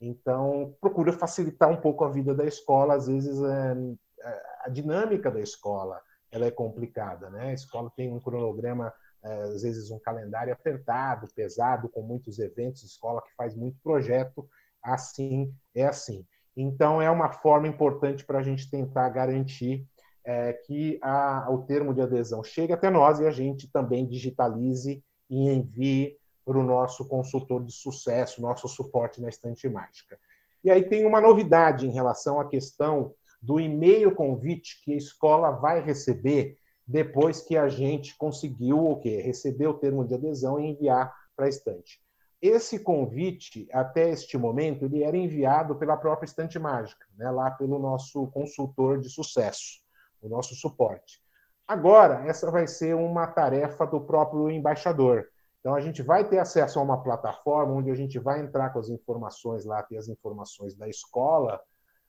Então, 0.00 0.74
procura 0.80 1.12
facilitar 1.12 1.68
um 1.68 1.76
pouco 1.76 2.04
a 2.04 2.08
vida 2.08 2.32
da 2.32 2.44
escola, 2.44 2.94
às 2.94 3.06
vezes 3.06 3.42
é, 3.42 3.76
é 4.20 4.42
a 4.64 4.68
dinâmica 4.68 5.30
da 5.30 5.40
escola 5.40 6.00
ela 6.30 6.46
é 6.46 6.50
complicada, 6.50 7.28
né? 7.28 7.48
A 7.48 7.52
escola 7.52 7.90
tem 7.96 8.12
um 8.12 8.20
cronograma, 8.20 8.94
é, 9.22 9.42
às 9.42 9.62
vezes 9.62 9.90
um 9.90 9.98
calendário 9.98 10.52
apertado, 10.52 11.28
pesado, 11.34 11.88
com 11.88 12.02
muitos 12.02 12.38
eventos, 12.38 12.84
escola 12.84 13.20
que 13.20 13.34
faz 13.34 13.54
muito 13.54 13.78
projeto, 13.82 14.48
assim 14.82 15.52
é 15.74 15.86
assim. 15.86 16.24
Então, 16.56 17.00
é 17.00 17.10
uma 17.10 17.30
forma 17.30 17.68
importante 17.68 18.24
para 18.24 18.38
a 18.40 18.42
gente 18.42 18.70
tentar 18.70 19.08
garantir 19.08 19.86
é, 20.24 20.52
que 20.52 20.98
a, 21.02 21.48
o 21.50 21.58
termo 21.58 21.94
de 21.94 22.02
adesão 22.02 22.42
chegue 22.42 22.72
até 22.72 22.90
nós 22.90 23.20
e 23.20 23.26
a 23.26 23.30
gente 23.30 23.70
também 23.70 24.06
digitalize 24.06 25.02
e 25.28 25.48
envie 25.48 26.16
para 26.44 26.58
o 26.58 26.62
nosso 26.62 27.06
consultor 27.06 27.64
de 27.64 27.72
sucesso, 27.72 28.42
nosso 28.42 28.68
suporte 28.68 29.20
na 29.20 29.28
estante 29.28 29.68
mágica. 29.68 30.18
E 30.62 30.70
aí 30.70 30.82
tem 30.82 31.06
uma 31.06 31.20
novidade 31.20 31.86
em 31.86 31.92
relação 31.92 32.40
à 32.40 32.48
questão 32.48 33.14
do 33.40 33.58
e-mail 33.58 34.14
convite 34.14 34.82
que 34.84 34.92
a 34.92 34.96
escola 34.96 35.50
vai 35.50 35.80
receber 35.80 36.58
depois 36.86 37.40
que 37.40 37.56
a 37.56 37.68
gente 37.68 38.16
conseguiu 38.18 38.84
o 38.84 38.96
quê? 38.98 39.20
Receber 39.20 39.68
o 39.68 39.74
termo 39.74 40.04
de 40.04 40.14
adesão 40.14 40.58
e 40.58 40.66
enviar 40.66 41.14
para 41.36 41.46
a 41.46 41.48
estante. 41.48 42.00
Esse 42.40 42.78
convite, 42.78 43.68
até 43.70 44.08
este 44.08 44.38
momento, 44.38 44.86
ele 44.86 45.02
era 45.02 45.16
enviado 45.16 45.76
pela 45.76 45.96
própria 45.96 46.24
Estante 46.24 46.58
Mágica, 46.58 47.06
né, 47.14 47.30
lá 47.30 47.50
pelo 47.50 47.78
nosso 47.78 48.28
consultor 48.28 48.98
de 48.98 49.10
sucesso, 49.10 49.82
o 50.22 50.28
nosso 50.28 50.54
suporte. 50.54 51.20
Agora, 51.68 52.26
essa 52.26 52.50
vai 52.50 52.66
ser 52.66 52.96
uma 52.96 53.26
tarefa 53.26 53.86
do 53.86 54.00
próprio 54.00 54.50
embaixador. 54.50 55.28
Então, 55.60 55.74
a 55.74 55.80
gente 55.80 56.02
vai 56.02 56.26
ter 56.26 56.38
acesso 56.38 56.78
a 56.78 56.82
uma 56.82 57.02
plataforma 57.02 57.74
onde 57.74 57.90
a 57.90 57.94
gente 57.94 58.18
vai 58.18 58.40
entrar 58.40 58.70
com 58.70 58.78
as 58.78 58.88
informações 58.88 59.66
lá, 59.66 59.82
ter 59.82 59.98
as 59.98 60.08
informações 60.08 60.74
da 60.74 60.88
escola 60.88 61.60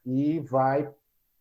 e 0.06 0.40
vai 0.40 0.90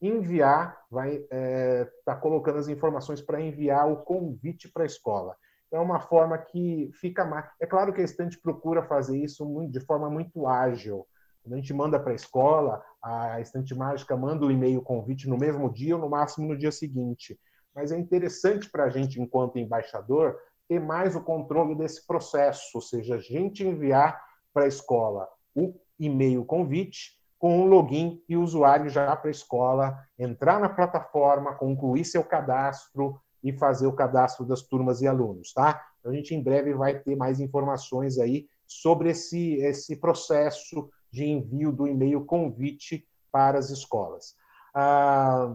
enviar, 0.03 0.84
vai 0.91 1.14
estar 1.14 1.36
é, 1.36 1.84
tá 2.05 2.16
colocando 2.16 2.59
as 2.59 2.66
informações 2.66 3.20
para 3.20 3.41
enviar 3.41 3.88
o 3.88 3.99
convite 3.99 4.68
para 4.68 4.82
a 4.82 4.86
escola 4.86 5.36
é 5.73 5.79
uma 5.79 6.01
forma 6.01 6.37
que 6.37 6.91
fica 6.95 7.25
mais. 7.25 7.47
É 7.61 7.66
claro 7.66 7.93
que 7.93 8.01
a 8.01 8.05
estante 8.05 8.39
procura 8.39 8.83
fazer 8.83 9.18
isso 9.18 9.45
de 9.71 9.81
forma 9.81 10.11
muito 10.11 10.47
ágil. 10.47 11.07
Quando 11.43 11.55
a 11.55 11.57
gente 11.57 11.73
manda 11.73 11.99
para 11.99 12.12
a 12.12 12.14
escola, 12.14 12.83
a 13.03 13.41
estante 13.41 13.75
mágica 13.75 14.16
manda 14.16 14.45
o 14.45 14.51
e-mail 14.51 14.83
convite 14.83 15.29
no 15.29 15.39
mesmo 15.39 15.73
dia 15.73 15.97
ou 15.97 16.03
no 16.03 16.11
máximo 16.11 16.49
no 16.49 16.59
dia 16.59 16.73
seguinte. 16.73 17.39
Mas 17.75 17.93
é 17.93 17.99
interessante 17.99 18.68
para 18.71 18.85
a 18.85 18.91
gente, 18.91 19.21
enquanto 19.21 19.59
embaixador, 19.59 20.37
ter 20.68 20.81
mais 20.81 21.16
o 21.16 21.23
controle 21.23 21.75
desse 21.75 22.07
processo, 22.07 22.62
ou 22.75 22.81
seja, 22.81 23.14
a 23.14 23.18
gente 23.18 23.66
enviar 23.66 24.23
para 24.53 24.64
a 24.64 24.68
escola 24.68 25.29
o 25.55 25.75
e-mail 25.99 26.45
convite 26.45 27.18
com 27.39 27.62
o 27.62 27.66
login 27.66 28.23
e 28.29 28.37
o 28.37 28.43
usuário 28.43 28.91
já 28.91 29.16
para 29.16 29.31
a 29.31 29.33
escola, 29.33 29.99
entrar 30.18 30.61
na 30.61 30.68
plataforma, 30.68 31.55
concluir 31.55 32.05
seu 32.05 32.23
cadastro, 32.23 33.18
e 33.43 33.53
fazer 33.53 33.86
o 33.86 33.93
cadastro 33.93 34.45
das 34.45 34.62
turmas 34.62 35.01
e 35.01 35.07
alunos, 35.07 35.53
tá? 35.53 35.84
Então, 35.99 36.12
a 36.12 36.14
gente 36.14 36.34
em 36.34 36.43
breve 36.43 36.74
vai 36.74 36.99
ter 36.99 37.16
mais 37.16 37.41
informações 37.41 38.18
aí 38.18 38.47
sobre 38.66 39.11
esse, 39.11 39.55
esse 39.57 39.97
processo 39.97 40.88
de 41.11 41.24
envio 41.24 41.72
do 41.72 41.86
e-mail 41.86 42.24
convite 42.24 43.07
para 43.32 43.59
as 43.59 43.70
escolas. 43.70 44.34
Ah, 44.74 45.55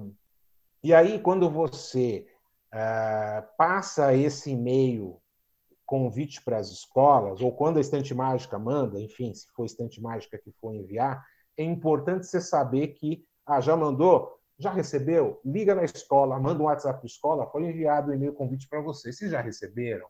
e 0.84 0.94
aí, 0.94 1.20
quando 1.20 1.50
você 1.50 2.28
ah, 2.72 3.48
passa 3.58 4.14
esse 4.14 4.52
e-mail 4.52 5.20
convite 5.86 6.44
para 6.44 6.58
as 6.58 6.70
escolas, 6.70 7.42
ou 7.42 7.52
quando 7.52 7.78
a 7.78 7.82
Estante 7.82 8.14
Mágica 8.14 8.58
manda, 8.58 9.00
enfim, 9.00 9.34
se 9.34 9.48
for 9.56 9.66
Estante 9.66 10.02
Mágica 10.02 10.38
que 10.38 10.52
for 10.60 10.74
enviar, 10.74 11.24
é 11.58 11.64
importante 11.64 12.26
você 12.26 12.42
saber 12.42 12.90
que 12.90 13.24
ah, 13.46 13.62
já 13.62 13.76
mandou, 13.78 14.40
já 14.58 14.72
recebeu? 14.72 15.40
Liga 15.44 15.76
na 15.76 15.84
escola, 15.84 16.40
manda 16.40 16.62
um 16.62 16.66
WhatsApp 16.66 17.00
para 17.00 17.06
a 17.06 17.08
escola, 17.08 17.48
foi 17.48 17.64
enviado 17.64 18.10
o 18.10 18.12
um 18.12 18.16
e-mail 18.16 18.34
convite 18.34 18.68
para 18.68 18.82
você. 18.82 19.12
Vocês 19.12 19.32
já 19.32 19.42
receberam? 19.42 20.08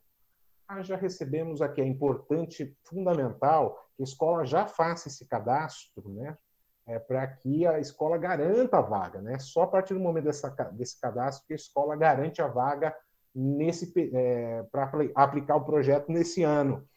Ah, 0.68 0.82
já 0.82 0.96
recebemos 0.96 1.62
aqui. 1.62 1.82
É 1.82 1.86
importante, 1.86 2.76
fundamental, 2.84 3.78
que 3.96 4.04
a 4.04 4.06
escola 4.06 4.46
já 4.46 4.66
faça 4.68 5.08
esse 5.08 5.28
cadastro, 5.28 6.10
né? 6.10 6.38
É, 6.88 7.00
para 7.00 7.26
que 7.26 7.66
a 7.66 7.80
escola 7.80 8.16
garanta 8.16 8.78
a 8.78 8.82
vaga, 8.82 9.20
né? 9.20 9.40
Só 9.40 9.64
a 9.64 9.68
partir 9.68 9.96
do 9.96 10.00
momento 10.00 10.26
dessa, 10.26 10.50
desse 10.72 11.00
cadastro 11.00 11.46
que 11.48 11.54
a 11.54 11.56
escola 11.56 11.96
garante 11.96 12.42
a 12.42 12.48
vaga 12.48 12.96
nesse 13.34 13.92
é, 14.14 14.64
para 14.72 14.92
aplicar 15.16 15.56
o 15.56 15.66
projeto 15.66 16.12
nesse 16.12 16.44
ano. 16.44 16.88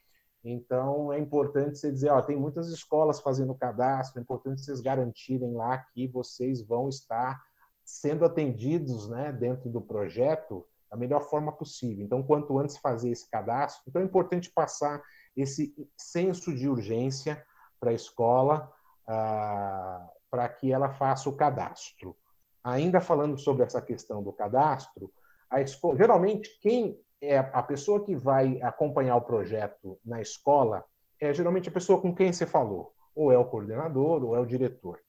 Então, 0.43 1.11
é 1.11 1.19
importante 1.19 1.77
você 1.77 1.91
dizer, 1.91 2.09
ó, 2.09 2.21
tem 2.21 2.37
muitas 2.37 2.69
escolas 2.69 3.19
fazendo 3.19 3.53
cadastro, 3.53 4.19
é 4.19 4.21
importante 4.21 4.61
vocês 4.61 4.79
garantirem 4.79 5.53
lá 5.53 5.77
que 5.77 6.07
vocês 6.07 6.61
vão 6.61 6.87
estar 6.87 7.41
sendo 7.83 8.23
atendidos 8.23 9.09
né, 9.09 9.31
dentro 9.31 9.69
do 9.69 9.81
projeto 9.81 10.65
da 10.89 10.97
melhor 10.97 11.21
forma 11.21 11.51
possível. 11.51 12.05
Então, 12.05 12.23
quanto 12.23 12.57
antes 12.57 12.77
fazer 12.77 13.09
esse 13.09 13.29
cadastro, 13.29 13.83
então 13.87 14.01
é 14.01 14.05
importante 14.05 14.49
passar 14.51 15.01
esse 15.35 15.73
senso 15.97 16.53
de 16.55 16.67
urgência 16.67 17.43
para 17.79 17.91
a 17.91 17.93
escola, 17.93 18.71
ah, 19.07 20.09
para 20.29 20.47
que 20.49 20.71
ela 20.71 20.89
faça 20.89 21.29
o 21.29 21.35
cadastro. 21.35 22.15
Ainda 22.63 23.01
falando 23.01 23.37
sobre 23.37 23.63
essa 23.63 23.81
questão 23.81 24.23
do 24.23 24.33
cadastro, 24.33 25.11
a 25.49 25.61
escola, 25.61 25.97
geralmente 25.97 26.59
quem 26.61 26.99
é 27.21 27.37
a 27.37 27.61
pessoa 27.63 28.03
que 28.03 28.15
vai 28.15 28.61
acompanhar 28.61 29.15
o 29.15 29.21
projeto 29.21 29.99
na 30.05 30.21
escola 30.21 30.83
é 31.19 31.33
geralmente 31.33 31.69
a 31.69 31.71
pessoa 31.71 32.01
com 32.01 32.15
quem 32.15 32.31
você 32.31 32.45
falou, 32.45 32.93
ou 33.13 33.31
é 33.31 33.37
o 33.37 33.45
coordenador, 33.45 34.23
ou 34.23 34.35
é 34.35 34.39
o 34.39 34.45
diretor. 34.45 34.99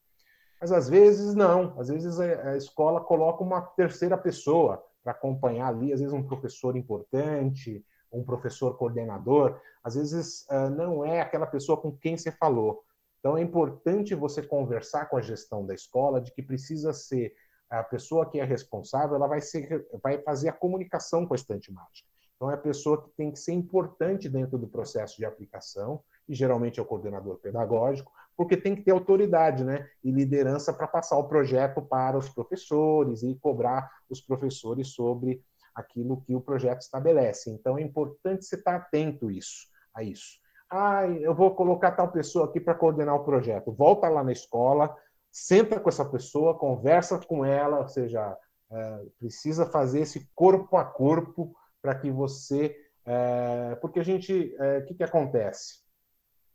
Mas 0.61 0.73
às 0.73 0.89
vezes 0.89 1.35
não, 1.35 1.79
às 1.81 1.89
vezes 1.89 2.19
a 2.21 2.57
escola 2.57 3.01
coloca 3.01 3.43
uma 3.43 3.63
terceira 3.63 4.19
pessoa 4.19 4.85
para 5.03 5.13
acompanhar 5.13 5.69
ali, 5.69 5.93
às 5.93 6.01
vezes 6.01 6.13
um 6.13 6.23
professor 6.23 6.77
importante, 6.77 7.85
um 8.13 8.25
professor 8.25 8.77
coordenador, 8.77 9.59
às 9.83 9.95
vezes 9.95 10.45
ah, 10.51 10.69
não 10.69 11.05
é 11.05 11.21
aquela 11.21 11.47
pessoa 11.47 11.81
com 11.81 11.97
quem 11.97 12.17
você 12.17 12.31
falou. 12.33 12.83
Então 13.21 13.39
é 13.39 13.41
importante 13.41 14.15
você 14.15 14.43
conversar 14.43 15.07
com 15.07 15.17
a 15.17 15.23
gestão 15.23 15.65
da 15.65 15.75
escola 15.75 16.21
de 16.21 16.33
que 16.33 16.43
precisa 16.43 16.93
ser 16.93 17.35
a 17.79 17.85
pessoa 17.85 18.29
que 18.29 18.41
é 18.41 18.45
responsável, 18.45 19.15
ela 19.15 19.29
vai, 19.29 19.41
ser, 19.41 19.87
vai 20.03 20.19
fazer 20.23 20.49
a 20.49 20.53
comunicação 20.53 21.25
com 21.25 21.35
a 21.35 21.37
estante 21.37 21.73
mágica. 21.73 22.09
Então, 22.35 22.51
é 22.51 22.55
a 22.55 22.59
pessoa 22.59 23.03
que 23.03 23.11
tem 23.11 23.31
que 23.31 23.39
ser 23.39 23.53
importante 23.53 24.29
dentro 24.29 24.59
do 24.59 24.67
processo 24.67 25.17
de 25.19 25.25
aplicação, 25.25 26.03
e 26.29 26.35
geralmente 26.35 26.81
é 26.81 26.83
o 26.83 26.87
coordenador 26.87 27.37
pedagógico, 27.37 28.11
porque 28.37 28.57
tem 28.57 28.75
que 28.75 28.83
ter 28.83 28.93
autoridade 28.93 29.63
né, 29.63 29.87
e 30.03 30.11
liderança 30.11 30.73
para 30.73 30.87
passar 30.87 31.19
o 31.19 31.29
projeto 31.29 31.83
para 31.83 32.17
os 32.17 32.29
professores 32.29 33.23
e 33.23 33.35
cobrar 33.35 33.91
os 34.09 34.21
professores 34.21 34.89
sobre 34.89 35.45
aquilo 35.75 36.23
que 36.23 36.35
o 36.35 36.41
projeto 36.41 36.81
estabelece. 36.81 37.51
Então, 37.51 37.79
é 37.79 37.83
importante 37.83 38.45
você 38.45 38.57
estar 38.57 38.77
atento 38.77 39.31
isso, 39.31 39.69
a 39.95 40.03
isso. 40.03 40.41
Ah, 40.71 41.07
eu 41.07 41.35
vou 41.35 41.55
colocar 41.55 41.93
tal 41.93 42.09
pessoa 42.11 42.47
aqui 42.47 42.61
para 42.61 42.75
coordenar 42.75 43.17
o 43.17 43.25
projeto. 43.25 43.73
Volta 43.73 44.09
lá 44.09 44.25
na 44.25 44.33
escola, 44.33 44.97
senta 45.31 45.79
com 45.79 45.89
essa 45.89 46.05
pessoa, 46.05 46.59
conversa 46.59 47.19
com 47.19 47.45
ela, 47.45 47.81
ou 47.81 47.89
seja, 47.89 48.37
é, 48.71 49.07
precisa 49.19 49.67
fazer 49.67 50.01
esse 50.01 50.29
corpo 50.35 50.77
a 50.77 50.85
corpo 50.85 51.55
para 51.83 51.95
que 51.95 52.11
você. 52.11 52.77
É, 53.05 53.75
porque 53.77 54.01
a 54.01 54.05
gente. 54.05 54.55
O 54.59 54.63
é, 54.63 54.81
que, 54.83 54.95
que 54.95 55.05
acontece? 55.05 55.81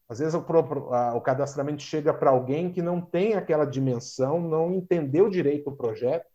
Às 0.08 0.20
vezes 0.20 0.36
o, 0.36 0.94
a, 0.94 1.16
o 1.16 1.22
cadastramento 1.22 1.82
chega 1.82 2.14
para 2.14 2.30
alguém 2.30 2.72
que 2.72 2.82
não 2.82 3.02
tem 3.02 3.34
aquela 3.34 3.66
dimensão, 3.66 4.40
não 4.40 4.72
entendeu 4.72 5.30
direito 5.30 5.70
o 5.70 5.76
projeto, 5.76 6.28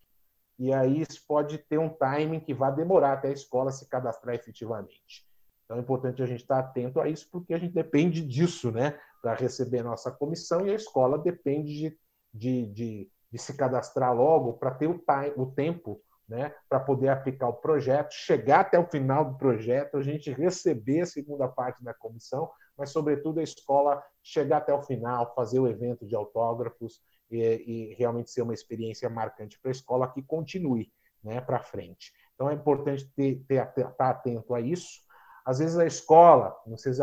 e 0.58 0.72
aí 0.72 1.02
isso 1.02 1.24
pode 1.26 1.58
ter 1.58 1.78
um 1.78 1.88
timing 1.88 2.40
que 2.40 2.52
vai 2.52 2.74
demorar 2.74 3.12
até 3.12 3.28
a 3.28 3.32
escola 3.32 3.70
se 3.70 3.88
cadastrar 3.88 4.34
efetivamente. 4.34 5.24
Então 5.64 5.76
é 5.76 5.80
importante 5.80 6.20
a 6.20 6.26
gente 6.26 6.40
estar 6.40 6.58
atento 6.58 7.00
a 7.00 7.08
isso, 7.08 7.28
porque 7.30 7.54
a 7.54 7.58
gente 7.58 7.72
depende 7.72 8.26
disso, 8.26 8.72
né? 8.72 8.98
Para 9.22 9.34
receber 9.34 9.84
nossa 9.84 10.10
comissão, 10.10 10.66
e 10.66 10.70
a 10.70 10.74
escola 10.74 11.16
depende 11.16 11.72
de 11.78 11.98
de, 12.32 12.66
de, 12.66 13.10
de 13.30 13.38
se 13.38 13.56
cadastrar 13.56 14.14
logo 14.14 14.54
para 14.54 14.70
ter 14.72 14.86
o, 14.86 14.98
time, 14.98 15.32
o 15.36 15.46
tempo 15.46 16.00
né, 16.30 16.54
para 16.68 16.78
poder 16.78 17.08
aplicar 17.08 17.48
o 17.48 17.54
projeto, 17.54 18.12
chegar 18.12 18.60
até 18.60 18.78
o 18.78 18.86
final 18.86 19.24
do 19.24 19.36
projeto, 19.36 19.96
a 19.96 20.02
gente 20.02 20.30
receber 20.30 21.00
a 21.00 21.06
segunda 21.06 21.48
parte 21.48 21.82
da 21.82 21.92
comissão, 21.92 22.48
mas, 22.78 22.90
sobretudo, 22.90 23.40
a 23.40 23.42
escola 23.42 24.00
chegar 24.22 24.58
até 24.58 24.72
o 24.72 24.80
final, 24.80 25.34
fazer 25.34 25.58
o 25.58 25.66
evento 25.66 26.06
de 26.06 26.14
autógrafos 26.14 27.02
e, 27.28 27.40
e 27.40 27.94
realmente 27.94 28.30
ser 28.30 28.42
uma 28.42 28.54
experiência 28.54 29.10
marcante 29.10 29.58
para 29.60 29.70
a 29.70 29.72
escola 29.72 30.08
que 30.08 30.22
continue 30.22 30.92
né, 31.22 31.40
para 31.40 31.64
frente. 31.64 32.12
Então, 32.34 32.48
é 32.48 32.54
importante 32.54 33.10
estar 33.18 34.10
atento 34.10 34.54
a 34.54 34.60
isso. 34.60 35.00
Às 35.44 35.58
vezes 35.58 35.76
a 35.76 35.84
escola, 35.84 36.56
não 36.64 36.76
sei 36.76 36.92
se, 36.92 37.00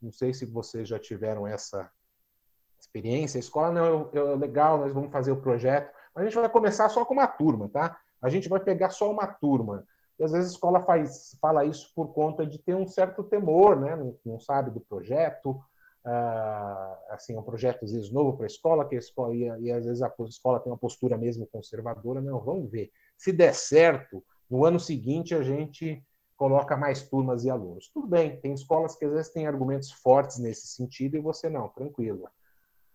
não 0.00 0.12
sei 0.12 0.32
se 0.32 0.46
vocês 0.46 0.88
já 0.88 0.98
tiveram 0.98 1.46
essa 1.46 1.90
experiência, 2.92 3.38
a 3.38 3.40
escola 3.40 3.72
não 3.72 4.10
é, 4.12 4.18
é 4.18 4.36
legal, 4.36 4.78
nós 4.78 4.92
vamos 4.92 5.10
fazer 5.10 5.32
o 5.32 5.40
projeto, 5.40 5.90
a 6.14 6.22
gente 6.22 6.36
vai 6.36 6.48
começar 6.48 6.88
só 6.90 7.04
com 7.04 7.14
uma 7.14 7.26
turma, 7.26 7.68
tá? 7.70 7.96
A 8.20 8.28
gente 8.28 8.48
vai 8.48 8.60
pegar 8.60 8.90
só 8.90 9.10
uma 9.10 9.26
turma. 9.26 9.84
E 10.18 10.24
às 10.24 10.30
vezes 10.30 10.50
a 10.50 10.54
escola 10.54 10.80
faz, 10.82 11.36
fala 11.40 11.64
isso 11.64 11.90
por 11.96 12.12
conta 12.12 12.46
de 12.46 12.58
ter 12.58 12.74
um 12.74 12.86
certo 12.86 13.24
temor, 13.24 13.80
né? 13.80 13.96
Não, 13.96 14.14
não 14.24 14.38
sabe 14.38 14.70
do 14.70 14.80
projeto, 14.80 15.58
ah, 16.04 16.98
assim, 17.10 17.34
é 17.34 17.38
um 17.38 17.42
projeto 17.42 17.84
às 17.84 17.92
vezes 17.92 18.12
novo 18.12 18.36
para 18.36 18.44
a 18.44 18.46
escola, 18.46 18.86
que 18.86 18.94
a 18.94 18.98
escola 18.98 19.34
e, 19.34 19.44
e, 19.62 19.72
às 19.72 19.86
vezes 19.86 20.02
a 20.02 20.12
escola 20.28 20.60
tem 20.60 20.70
uma 20.70 20.78
postura 20.78 21.16
mesmo 21.16 21.46
conservadora, 21.46 22.20
não, 22.20 22.40
vamos 22.40 22.70
ver. 22.70 22.90
Se 23.16 23.32
der 23.32 23.54
certo, 23.54 24.22
no 24.50 24.66
ano 24.66 24.78
seguinte 24.78 25.34
a 25.34 25.42
gente 25.42 26.04
coloca 26.36 26.76
mais 26.76 27.08
turmas 27.08 27.44
e 27.44 27.50
alunos. 27.50 27.88
Tudo 27.88 28.06
bem, 28.06 28.38
tem 28.40 28.52
escolas 28.52 28.96
que 28.96 29.04
às 29.04 29.12
vezes 29.12 29.32
têm 29.32 29.46
argumentos 29.46 29.90
fortes 29.92 30.38
nesse 30.38 30.66
sentido 30.66 31.16
e 31.16 31.20
você 31.20 31.48
não, 31.48 31.68
tranquilo. 31.68 32.28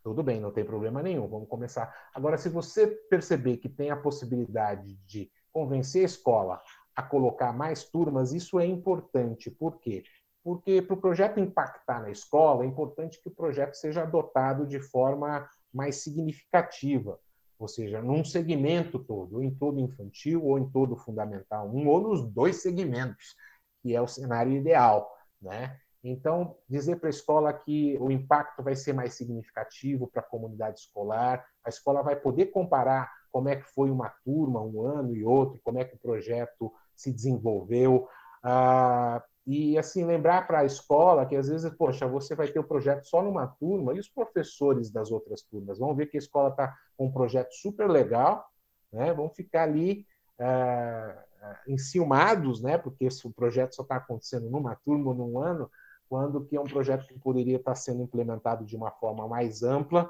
Tudo 0.08 0.24
bem, 0.24 0.40
não 0.40 0.52
tem 0.54 0.64
problema 0.64 1.04
nenhum, 1.04 1.28
vamos 1.28 1.50
começar. 1.50 1.94
Agora, 2.14 2.38
se 2.38 2.48
você 2.48 2.88
perceber 2.88 3.58
que 3.58 3.68
tem 3.68 3.92
a 3.92 3.98
possibilidade 3.98 4.96
de 5.06 5.30
convencer 5.52 6.04
a 6.04 6.06
escola 6.06 6.62
a 6.96 7.04
colocar 7.04 7.52
mais 7.52 7.84
turmas, 7.84 8.32
isso 8.32 8.58
é 8.58 8.66
importante. 8.66 9.52
Por 9.52 9.82
quê? 9.82 10.06
Porque 10.42 10.82
para 10.82 10.94
o 10.94 11.02
projeto 11.02 11.42
impactar 11.42 12.02
na 12.02 12.10
escola, 12.10 12.64
é 12.64 12.68
importante 12.68 13.22
que 13.22 13.28
o 13.28 13.36
projeto 13.36 13.74
seja 13.74 14.04
adotado 14.04 14.66
de 14.66 14.80
forma 14.80 15.46
mais 15.74 15.98
significativa, 15.98 17.20
ou 17.60 17.68
seja, 17.68 18.02
num 18.02 18.24
segmento 18.24 19.00
todo, 19.00 19.44
em 19.44 19.54
todo 19.54 19.78
infantil, 19.78 20.46
ou 20.46 20.58
em 20.58 20.70
todo 20.70 20.96
fundamental 20.96 21.68
um, 21.68 21.86
ou 21.90 22.00
nos 22.00 22.26
dois 22.32 22.62
segmentos, 22.62 23.36
que 23.82 23.94
é 23.94 24.02
o 24.02 24.08
cenário 24.08 24.54
ideal. 24.54 25.14
Né? 25.42 25.78
Então, 26.10 26.56
dizer 26.70 26.98
para 26.98 27.10
a 27.10 27.10
escola 27.10 27.52
que 27.52 27.98
o 28.00 28.10
impacto 28.10 28.64
vai 28.64 28.76
ser 28.76 28.94
mais 28.94 29.14
significativo 29.16 30.08
para 30.08 30.22
a 30.22 30.26
comunidade 30.26 30.80
escolar, 30.80 31.46
a 31.66 31.70
escola 31.70 32.02
vai 32.02 32.16
poder 32.16 32.48
comparar 32.48 33.12
como 33.30 33.50
é 33.50 33.58
que 33.58 33.68
foi 33.74 33.92
uma 33.92 34.10
turma, 34.24 34.62
um 34.62 34.82
ano 34.82 35.14
e 35.16 35.26
outro, 35.26 35.60
como 35.64 35.80
é 35.80 35.84
que 35.84 35.96
o 35.96 36.00
projeto 36.00 36.74
se 36.96 37.12
desenvolveu. 37.12 38.08
Ah, 38.42 39.22
e, 39.46 39.78
assim, 39.78 40.06
lembrar 40.06 40.48
para 40.48 40.60
a 40.60 40.66
escola 40.66 41.26
que, 41.26 41.36
às 41.36 41.50
vezes, 41.50 41.70
poxa, 41.76 42.08
você 42.08 42.36
vai 42.36 42.48
ter 42.48 42.60
o 42.60 42.64
projeto 42.64 43.04
só 43.06 43.22
numa 43.22 43.48
turma 43.48 43.94
e 43.94 44.00
os 44.00 44.08
professores 44.08 44.90
das 44.90 45.12
outras 45.12 45.42
turmas 45.42 45.78
vão 45.78 45.94
ver 45.94 46.08
que 46.08 46.16
a 46.16 46.20
escola 46.20 46.50
está 46.50 46.74
com 46.96 47.08
um 47.08 47.12
projeto 47.12 47.54
super 47.54 47.90
legal, 47.90 48.46
né? 48.94 49.14
vão 49.14 49.30
ficar 49.30 49.64
ali 49.64 50.06
ah, 50.40 51.24
enciumados, 51.68 52.62
né? 52.62 52.78
porque 52.78 53.08
o 53.26 53.32
projeto 53.32 53.76
só 53.76 53.84
está 53.84 53.98
acontecendo 53.98 54.50
numa 54.50 54.76
turma 54.78 55.14
num 55.14 55.38
ano, 55.40 55.70
quando 56.10 56.46
que 56.46 56.56
é 56.56 56.62
um 56.62 56.66
projeto 56.66 57.08
que 57.08 57.20
poderia 57.20 57.58
estar 57.58 57.76
sendo 57.76 58.04
implementado 58.04 58.66
de 58.66 58.76
uma 58.76 58.92
forma 58.92 59.28
mais 59.28 59.64
ampla 59.64 60.10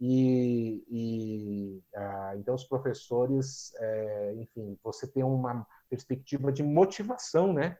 e, 0.00 0.84
e 0.90 1.82
ah, 1.94 2.34
então 2.36 2.54
os 2.54 2.64
professores, 2.64 3.72
é, 3.76 4.34
enfim, 4.36 4.78
você 4.82 5.06
tem 5.06 5.22
uma 5.22 5.66
perspectiva 5.88 6.52
de 6.52 6.62
motivação, 6.62 7.52
né? 7.52 7.78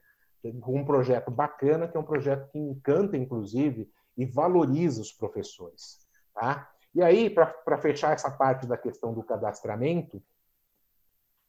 um 0.66 0.84
projeto 0.84 1.30
bacana, 1.30 1.88
que 1.88 1.96
é 1.96 2.00
um 2.00 2.04
projeto 2.04 2.50
que 2.50 2.58
encanta, 2.58 3.16
inclusive, 3.16 3.90
e 4.16 4.26
valoriza 4.26 5.00
os 5.00 5.12
professores. 5.12 6.06
Tá? 6.34 6.70
E 6.94 7.02
aí, 7.02 7.30
para 7.30 7.78
fechar 7.78 8.12
essa 8.12 8.30
parte 8.30 8.66
da 8.66 8.76
questão 8.76 9.12
do 9.12 9.22
cadastramento, 9.22 10.22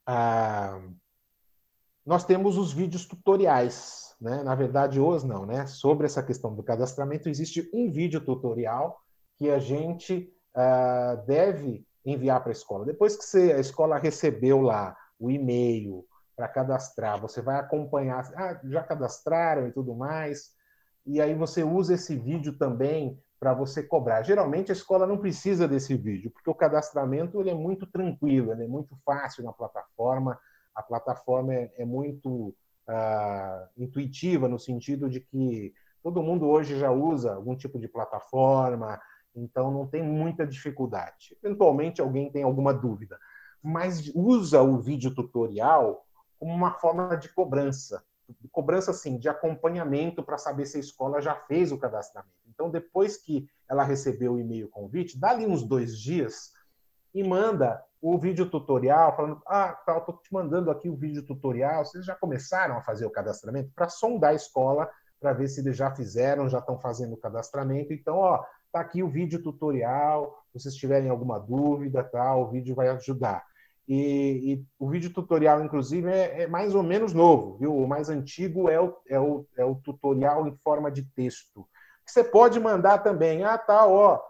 ah, 0.06 0.82
nós 2.06 2.24
temos 2.24 2.58
os 2.58 2.72
vídeos 2.72 3.06
tutoriais. 3.06 4.05
Né? 4.20 4.44
Na 4.44 4.56
verdade, 4.56 5.00
os 5.00 5.24
não, 5.24 5.46
né? 5.46 5.66
Sobre 5.68 6.06
essa 6.06 6.24
questão 6.24 6.56
do 6.56 6.64
cadastramento, 6.64 7.30
existe 7.30 7.70
um 7.74 7.92
vídeo 7.92 8.22
tutorial 8.22 9.00
que 9.38 9.50
a 9.50 9.60
gente 9.60 10.34
ah, 10.54 11.22
deve 11.28 11.86
enviar 12.06 12.42
para 12.42 12.52
a 12.52 12.54
escola. 12.54 12.86
Depois 12.86 13.18
que 13.18 13.26
você, 13.26 13.54
a 13.54 13.60
escola 13.60 13.98
recebeu 13.98 14.62
lá 14.62 14.96
o 15.20 15.30
e-mail, 15.30 16.06
para 16.36 16.48
cadastrar. 16.48 17.20
Você 17.22 17.42
vai 17.42 17.58
acompanhar, 17.58 18.30
ah, 18.36 18.60
já 18.66 18.84
cadastraram 18.84 19.68
e 19.68 19.72
tudo 19.72 19.96
mais. 19.96 20.54
E 21.06 21.22
aí 21.22 21.34
você 21.34 21.64
usa 21.64 21.94
esse 21.94 22.16
vídeo 22.16 22.58
também 22.58 23.20
para 23.40 23.54
você 23.54 23.82
cobrar. 23.82 24.24
Geralmente 24.24 24.72
a 24.72 24.74
escola 24.74 25.08
não 25.08 25.18
precisa 25.18 25.68
desse 25.68 25.96
vídeo, 25.96 26.32
porque 26.32 26.50
o 26.50 26.56
cadastramento 26.56 27.40
ele 27.40 27.52
é 27.52 27.54
muito 27.54 27.86
tranquilo, 27.86 28.52
ele 28.52 28.66
é 28.66 28.68
muito 28.68 28.98
fácil 29.06 29.44
na 29.44 29.54
plataforma. 29.54 30.38
A 30.74 30.84
plataforma 30.84 31.54
é, 31.54 31.72
é 31.78 31.86
muito 31.86 32.54
uh, 32.88 33.68
intuitiva 33.78 34.48
no 34.48 34.60
sentido 34.60 35.10
de 35.10 35.20
que 35.20 35.74
todo 36.04 36.22
mundo 36.24 36.48
hoje 36.48 36.78
já 36.78 36.92
usa 36.92 37.34
algum 37.34 37.56
tipo 37.56 37.80
de 37.80 37.88
plataforma, 37.88 39.00
então 39.36 39.72
não 39.72 39.88
tem 39.88 40.04
muita 40.04 40.46
dificuldade. 40.46 41.38
Eventualmente 41.44 42.00
alguém 42.00 42.32
tem 42.32 42.44
alguma 42.44 42.74
dúvida, 42.74 43.20
mas 43.62 44.12
usa 44.14 44.62
o 44.62 44.80
vídeo 44.80 45.14
tutorial 45.14 46.06
como 46.40 46.54
uma 46.54 46.72
forma 46.74 47.16
de 47.16 47.30
cobrança. 47.30 48.04
De 48.40 48.48
cobrança, 48.48 48.92
assim, 48.92 49.18
de 49.18 49.30
acompanhamento 49.30 50.24
para 50.24 50.38
saber 50.38 50.66
se 50.66 50.78
a 50.78 50.80
escola 50.80 51.22
já 51.22 51.36
fez 51.36 51.72
o 51.72 51.78
cadastramento. 51.78 52.34
Então, 52.48 52.72
depois 52.72 53.18
que 53.18 53.48
ela 53.70 53.84
recebeu 53.84 54.34
o 54.34 54.40
e-mail 54.40 54.70
convite, 54.70 55.20
dá 55.20 55.32
ali 55.32 55.46
uns 55.46 55.64
dois 55.64 56.00
dias 56.00 56.52
e 57.14 57.24
manda 57.24 57.84
o 58.08 58.20
vídeo 58.20 58.48
tutorial, 58.48 59.16
falando: 59.16 59.42
Ah, 59.48 59.74
tá, 59.84 59.98
estou 59.98 60.16
te 60.18 60.32
mandando 60.32 60.70
aqui 60.70 60.88
o 60.88 60.96
vídeo 60.96 61.26
tutorial. 61.26 61.84
Vocês 61.84 62.06
já 62.06 62.14
começaram 62.14 62.78
a 62.78 62.82
fazer 62.82 63.04
o 63.08 63.10
cadastramento? 63.10 63.72
Para 63.76 63.90
sondar 63.90 64.32
a 64.32 64.36
escola, 64.36 64.88
para 65.20 65.34
ver 65.34 65.48
se 65.48 65.60
eles 65.60 65.76
já 65.76 65.90
fizeram, 65.90 66.48
já 66.48 66.60
estão 66.60 66.80
fazendo 66.80 67.14
o 67.14 67.18
cadastramento. 67.18 67.92
Então, 67.92 68.18
ó, 68.18 68.44
tá 68.72 68.80
aqui 68.80 69.02
o 69.02 69.10
vídeo 69.10 69.42
tutorial. 69.42 70.38
Se 70.52 70.60
vocês 70.60 70.76
tiverem 70.76 71.10
alguma 71.10 71.40
dúvida, 71.40 72.04
tá, 72.04 72.36
o 72.36 72.52
vídeo 72.52 72.76
vai 72.76 72.90
ajudar. 72.90 73.44
E, 73.88 74.54
e, 74.54 74.66
o 74.78 74.88
vídeo 74.88 75.12
tutorial, 75.12 75.64
inclusive, 75.64 76.08
é, 76.08 76.44
é, 76.44 76.48
mais 76.48 76.76
ou 76.76 76.84
menos 76.84 77.12
novo, 77.12 77.58
viu? 77.58 77.76
O 77.76 77.88
mais 77.88 78.08
antigo 78.08 78.70
é 78.70 78.80
o, 78.80 78.96
é, 79.10 79.20
o, 79.20 79.48
é 79.58 79.66
o 79.66 79.76
tutorial 79.76 80.48
em 80.48 80.56
forma 80.64 80.92
de 80.92 81.02
texto. 81.16 81.68
Você 82.06 82.24
pode 82.24 82.60
mandar 82.60 83.00
também, 83.00 83.44
ah, 83.44 83.58
tá, 83.58 83.88
ó, 83.88 84.22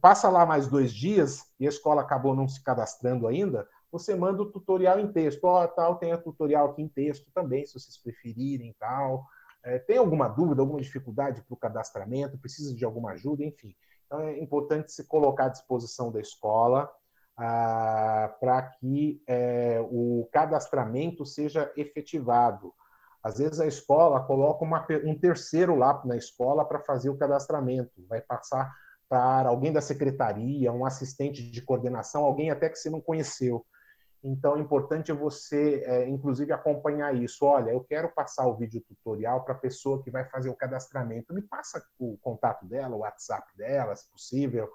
passa 0.00 0.28
lá 0.28 0.46
mais 0.46 0.68
dois 0.68 0.92
dias 0.92 1.44
e 1.58 1.66
a 1.66 1.68
escola 1.68 2.02
acabou 2.02 2.34
não 2.34 2.48
se 2.48 2.62
cadastrando 2.62 3.26
ainda, 3.26 3.66
você 3.94 4.12
manda 4.14 4.42
o 4.42 4.50
tutorial 4.50 4.98
em 4.98 5.12
texto. 5.12 5.44
Ó, 5.44 5.64
tal, 5.68 5.96
tem 5.96 6.10
a 6.10 6.18
tutorial 6.18 6.70
aqui 6.70 6.82
em 6.82 6.88
texto 6.88 7.30
também, 7.32 7.64
se 7.64 7.74
vocês 7.74 7.96
preferirem 7.96 8.74
tal. 8.78 9.24
É, 9.62 9.78
tem 9.78 9.96
alguma 9.96 10.28
dúvida, 10.28 10.60
alguma 10.60 10.80
dificuldade 10.80 11.40
para 11.42 11.54
o 11.54 11.56
cadastramento, 11.56 12.36
precisa 12.36 12.74
de 12.74 12.84
alguma 12.84 13.12
ajuda, 13.12 13.44
enfim. 13.44 13.74
Então 14.04 14.20
é 14.20 14.38
importante 14.38 14.92
se 14.92 15.06
colocar 15.06 15.46
à 15.46 15.48
disposição 15.48 16.10
da 16.10 16.20
escola 16.20 16.90
ah, 17.36 18.34
para 18.40 18.62
que 18.62 19.22
é, 19.26 19.80
o 19.90 20.28
cadastramento 20.32 21.24
seja 21.24 21.72
efetivado. 21.76 22.74
Às 23.22 23.38
vezes 23.38 23.60
a 23.60 23.66
escola 23.66 24.24
coloca 24.24 24.64
uma, 24.64 24.84
um 25.04 25.18
terceiro 25.18 25.76
lá 25.76 26.02
na 26.04 26.16
escola 26.16 26.64
para 26.64 26.80
fazer 26.80 27.08
o 27.08 27.16
cadastramento, 27.16 28.04
vai 28.08 28.20
passar 28.20 28.70
alguém 29.16 29.72
da 29.72 29.80
secretaria, 29.80 30.72
um 30.72 30.84
assistente 30.84 31.42
de 31.42 31.62
coordenação, 31.62 32.24
alguém 32.24 32.50
até 32.50 32.68
que 32.68 32.76
você 32.76 32.90
não 32.90 33.00
conheceu. 33.00 33.64
Então, 34.22 34.56
é 34.56 34.60
importante 34.60 35.12
você, 35.12 35.82
é, 35.86 36.08
inclusive, 36.08 36.50
acompanhar 36.50 37.14
isso. 37.14 37.44
Olha, 37.44 37.72
eu 37.72 37.84
quero 37.84 38.10
passar 38.14 38.46
o 38.46 38.56
vídeo 38.56 38.82
tutorial 38.88 39.44
para 39.44 39.54
a 39.54 39.58
pessoa 39.58 40.02
que 40.02 40.10
vai 40.10 40.24
fazer 40.24 40.48
o 40.48 40.56
cadastramento. 40.56 41.34
Me 41.34 41.42
passa 41.42 41.84
o 41.98 42.16
contato 42.22 42.64
dela, 42.66 42.96
o 42.96 43.00
WhatsApp 43.00 43.46
dela, 43.54 43.94
se 43.94 44.10
possível. 44.10 44.70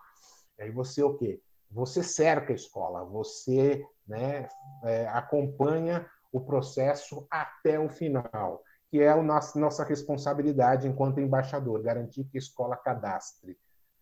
Aí 0.59 0.69
você, 0.69 1.01
o 1.01 1.17
quê? 1.17 1.41
você 1.71 2.01
cerca 2.01 2.51
a 2.51 2.55
escola, 2.55 3.05
você 3.05 3.85
né, 4.07 4.49
é, 4.83 5.07
acompanha 5.07 6.05
o 6.31 6.41
processo 6.41 7.27
até 7.29 7.79
o 7.79 7.89
final, 7.89 8.63
que 8.89 8.99
é 8.99 9.09
a 9.09 9.21
nossa, 9.21 9.59
nossa 9.59 9.83
responsabilidade 9.83 10.87
enquanto 10.87 11.19
embaixador, 11.19 11.81
garantir 11.81 12.23
que 12.25 12.37
a 12.37 12.39
escola 12.39 12.75
cadastre 12.75 13.57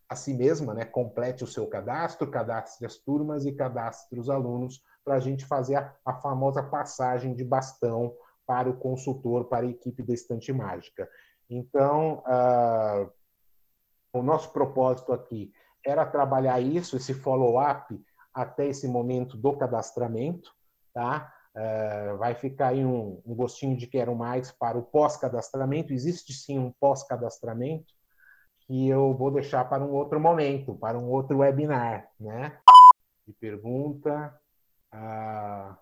a 0.08 0.16
si 0.16 0.32
mesma, 0.32 0.72
né, 0.72 0.84
complete 0.84 1.44
o 1.44 1.46
seu 1.46 1.66
cadastro, 1.66 2.30
cadastre 2.30 2.86
as 2.86 2.96
turmas 2.96 3.44
e 3.44 3.52
cadastre 3.52 4.18
os 4.18 4.30
alunos, 4.30 4.82
para 5.04 5.16
a 5.16 5.20
gente 5.20 5.44
fazer 5.44 5.76
a, 5.76 5.94
a, 6.04 6.14
famosa 6.14 6.62
passagem 6.62 7.34
de 7.34 7.44
bastão 7.44 8.14
para 8.46 8.70
o 8.70 8.76
consultor, 8.76 9.44
para 9.44 9.66
a 9.66 9.70
equipe 9.70 10.02
da 10.02 10.14
Estante 10.14 10.52
Mágica. 10.52 11.08
Então, 11.50 12.22
uh, 12.26 13.10
o 14.12 14.22
nosso 14.22 14.50
propósito 14.52 15.12
aqui 15.12 15.52
era 15.84 16.06
trabalhar 16.06 16.60
isso, 16.60 16.96
esse 16.96 17.12
follow-up, 17.12 18.02
até 18.32 18.66
esse 18.68 18.88
momento 18.88 19.36
do 19.36 19.56
cadastramento, 19.56 20.50
tá? 20.94 21.32
Uh, 21.54 22.16
vai 22.18 22.34
ficar 22.34 22.68
aí 22.68 22.84
um, 22.84 23.20
um, 23.26 23.34
gostinho 23.34 23.76
de 23.76 23.86
quero 23.86 24.14
mais 24.14 24.52
para 24.52 24.78
o 24.78 24.82
pós-cadastramento. 24.82 25.92
Existe 25.92 26.32
sim 26.32 26.58
um 26.58 26.72
pós-cadastramento 26.78 27.97
que 28.68 28.88
eu 28.88 29.12
vou 29.14 29.32
deixar 29.32 29.68
para 29.68 29.82
um 29.82 29.90
outro 29.90 30.20
momento, 30.20 30.76
para 30.76 30.96
um 30.96 31.10
outro 31.10 31.38
webinar, 31.38 32.08
né? 32.20 32.56
De 33.26 33.32
pergunta. 33.32 34.38
Uh, 34.94 35.74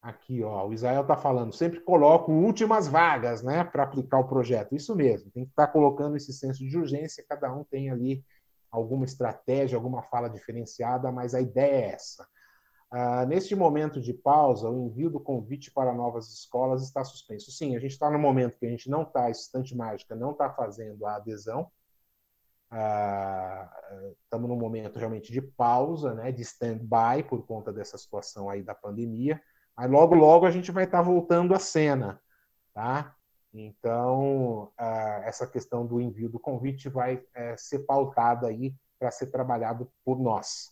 Aqui, 0.00 0.44
ó, 0.44 0.66
o 0.66 0.72
Israel 0.72 1.02
está 1.02 1.16
falando, 1.16 1.52
sempre 1.52 1.80
coloco 1.80 2.30
últimas 2.30 2.86
vagas, 2.86 3.42
né, 3.42 3.64
para 3.64 3.82
aplicar 3.82 4.20
o 4.20 4.28
projeto. 4.28 4.74
Isso 4.74 4.94
mesmo, 4.94 5.30
tem 5.32 5.44
que 5.44 5.50
estar 5.50 5.66
tá 5.66 5.72
colocando 5.72 6.16
esse 6.16 6.32
senso 6.32 6.64
de 6.66 6.78
urgência, 6.78 7.24
cada 7.28 7.52
um 7.52 7.64
tem 7.64 7.90
ali 7.90 8.24
alguma 8.70 9.04
estratégia, 9.04 9.76
alguma 9.76 10.02
fala 10.02 10.30
diferenciada, 10.30 11.10
mas 11.10 11.34
a 11.34 11.40
ideia 11.40 11.86
é 11.86 11.94
essa. 11.94 12.26
Ah, 12.90 13.26
neste 13.26 13.56
momento 13.56 14.00
de 14.00 14.14
pausa, 14.14 14.70
o 14.70 14.86
envio 14.86 15.10
do 15.10 15.20
convite 15.20 15.70
para 15.70 15.92
novas 15.92 16.32
escolas 16.32 16.82
está 16.84 17.02
suspenso. 17.02 17.50
Sim, 17.50 17.76
a 17.76 17.80
gente 17.80 17.92
está 17.92 18.08
no 18.08 18.18
momento 18.18 18.56
que 18.56 18.66
a 18.66 18.70
gente 18.70 18.88
não 18.88 19.02
está, 19.02 19.28
Estante 19.28 19.76
Mágica 19.76 20.14
não 20.14 20.30
está 20.30 20.48
fazendo 20.48 21.04
a 21.06 21.16
adesão. 21.16 21.70
Estamos 24.22 24.48
num 24.48 24.56
momento 24.56 24.98
realmente 24.98 25.32
de 25.32 25.40
pausa, 25.40 26.14
né, 26.14 26.30
de 26.30 26.42
stand-by 26.42 27.22
por 27.28 27.46
conta 27.46 27.72
dessa 27.72 27.96
situação 27.96 28.50
aí 28.50 28.62
da 28.62 28.74
pandemia. 28.74 29.40
Mas 29.76 29.90
logo, 29.90 30.14
logo 30.14 30.44
a 30.44 30.50
gente 30.50 30.70
vai 30.70 30.84
estar 30.84 30.98
tá 30.98 31.04
voltando 31.04 31.54
à 31.54 31.58
cena, 31.58 32.20
tá? 32.74 33.14
Então, 33.52 34.70
essa 35.24 35.46
questão 35.46 35.86
do 35.86 36.00
envio 36.00 36.28
do 36.28 36.38
convite 36.38 36.88
vai 36.88 37.22
é, 37.34 37.56
ser 37.56 37.80
pautada 37.80 38.46
aí 38.46 38.74
para 38.98 39.10
ser 39.10 39.28
trabalhado 39.28 39.90
por 40.04 40.18
nós. 40.18 40.70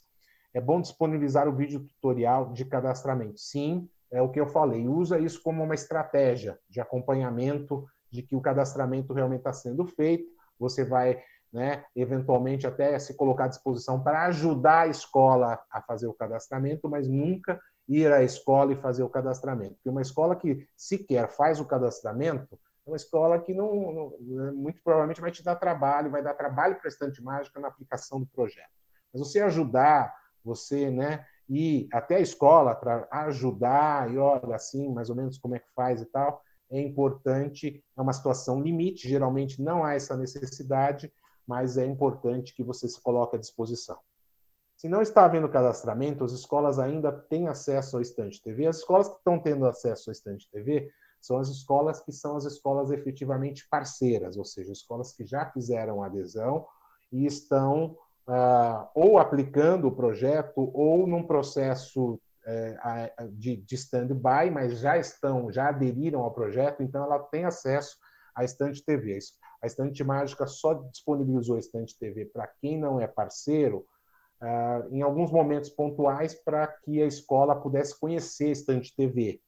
É 0.52 0.60
bom 0.60 0.80
disponibilizar 0.80 1.48
o 1.48 1.54
vídeo 1.54 1.80
tutorial 1.80 2.52
de 2.52 2.64
cadastramento. 2.64 3.38
Sim, 3.38 3.88
é 4.10 4.20
o 4.20 4.30
que 4.30 4.40
eu 4.40 4.46
falei. 4.46 4.88
Usa 4.88 5.18
isso 5.18 5.42
como 5.42 5.62
uma 5.62 5.74
estratégia 5.74 6.58
de 6.68 6.80
acompanhamento 6.80 7.86
de 8.10 8.22
que 8.22 8.34
o 8.34 8.40
cadastramento 8.40 9.12
realmente 9.12 9.40
está 9.40 9.52
sendo 9.52 9.86
feito. 9.86 10.26
Você 10.58 10.84
vai, 10.84 11.22
né, 11.56 11.86
eventualmente, 11.96 12.66
até 12.66 12.98
se 12.98 13.14
colocar 13.14 13.44
à 13.44 13.48
disposição 13.48 13.98
para 13.98 14.26
ajudar 14.26 14.82
a 14.82 14.88
escola 14.88 15.58
a 15.70 15.80
fazer 15.80 16.06
o 16.06 16.12
cadastramento, 16.12 16.86
mas 16.86 17.08
nunca 17.08 17.58
ir 17.88 18.12
à 18.12 18.22
escola 18.22 18.74
e 18.74 18.76
fazer 18.76 19.02
o 19.02 19.08
cadastramento. 19.08 19.76
Porque 19.76 19.88
uma 19.88 20.02
escola 20.02 20.36
que 20.36 20.68
sequer 20.76 21.30
faz 21.30 21.58
o 21.58 21.64
cadastramento 21.64 22.58
é 22.86 22.90
uma 22.90 22.96
escola 22.96 23.40
que 23.40 23.54
não, 23.54 23.74
não 23.90 24.16
né, 24.20 24.50
muito 24.50 24.82
provavelmente 24.84 25.22
vai 25.22 25.30
te 25.30 25.42
dar 25.42 25.56
trabalho, 25.56 26.10
vai 26.10 26.22
dar 26.22 26.34
trabalho 26.34 26.76
para 26.76 26.88
a 26.88 26.92
estante 26.92 27.22
mágica 27.22 27.58
na 27.58 27.68
aplicação 27.68 28.20
do 28.20 28.26
projeto. 28.26 28.68
Mas 29.10 29.26
você 29.26 29.40
ajudar 29.40 30.14
você, 30.44 30.90
né, 30.90 31.24
ir 31.48 31.88
até 31.90 32.16
a 32.16 32.20
escola 32.20 32.74
para 32.74 33.08
ajudar 33.10 34.12
e 34.12 34.18
olha 34.18 34.54
assim, 34.54 34.92
mais 34.92 35.08
ou 35.08 35.16
menos 35.16 35.38
como 35.38 35.56
é 35.56 35.58
que 35.58 35.72
faz 35.74 36.02
e 36.02 36.06
tal, 36.06 36.42
é 36.70 36.80
importante, 36.80 37.82
é 37.96 38.00
uma 38.00 38.12
situação 38.12 38.60
limite, 38.60 39.08
geralmente 39.08 39.62
não 39.62 39.84
há 39.84 39.94
essa 39.94 40.16
necessidade, 40.16 41.12
mas 41.46 41.78
é 41.78 41.86
importante 41.86 42.54
que 42.54 42.64
você 42.64 42.88
se 42.88 43.00
coloque 43.00 43.36
à 43.36 43.38
disposição. 43.38 43.98
Se 44.76 44.88
não 44.88 45.00
está 45.00 45.24
havendo 45.24 45.48
cadastramento, 45.48 46.22
as 46.22 46.32
escolas 46.32 46.78
ainda 46.78 47.10
têm 47.10 47.48
acesso 47.48 47.96
ao 47.96 48.02
Estante 48.02 48.42
TV. 48.42 48.66
As 48.66 48.78
escolas 48.78 49.08
que 49.08 49.16
estão 49.16 49.38
tendo 49.38 49.66
acesso 49.66 50.10
ao 50.10 50.12
Estante 50.12 50.50
TV 50.50 50.90
são 51.20 51.38
as 51.38 51.48
escolas 51.48 52.00
que 52.00 52.12
são 52.12 52.36
as 52.36 52.44
escolas 52.44 52.90
efetivamente 52.90 53.66
parceiras, 53.70 54.36
ou 54.36 54.44
seja, 54.44 54.72
escolas 54.72 55.12
que 55.12 55.24
já 55.24 55.46
fizeram 55.46 56.02
adesão 56.02 56.66
e 57.10 57.24
estão 57.24 57.96
uh, 58.28 58.86
ou 58.94 59.18
aplicando 59.18 59.88
o 59.88 59.96
projeto 59.96 60.70
ou 60.74 61.06
num 61.06 61.26
processo 61.26 62.14
uh, 62.14 63.28
de, 63.32 63.56
de 63.56 63.74
stand-by, 63.74 64.50
mas 64.52 64.78
já 64.78 64.98
estão, 64.98 65.50
já 65.50 65.68
aderiram 65.68 66.20
ao 66.20 66.32
projeto, 66.32 66.82
então 66.82 67.02
ela 67.02 67.18
tem 67.18 67.44
acesso 67.44 67.96
à 68.34 68.44
Estante 68.44 68.84
TV. 68.84 69.18
A 69.62 69.66
Estante 69.66 70.02
Mágica 70.04 70.46
só 70.46 70.74
disponibilizou 70.74 71.56
a 71.56 71.58
Estante 71.58 71.98
TV 71.98 72.26
para 72.26 72.46
quem 72.46 72.78
não 72.78 73.00
é 73.00 73.06
parceiro, 73.06 73.86
uh, 74.42 74.94
em 74.94 75.02
alguns 75.02 75.30
momentos 75.30 75.70
pontuais, 75.70 76.34
para 76.34 76.66
que 76.66 77.02
a 77.02 77.06
escola 77.06 77.54
pudesse 77.54 77.98
conhecer 77.98 78.48
a 78.48 78.52
Estante 78.52 78.94
TV. 78.94 79.40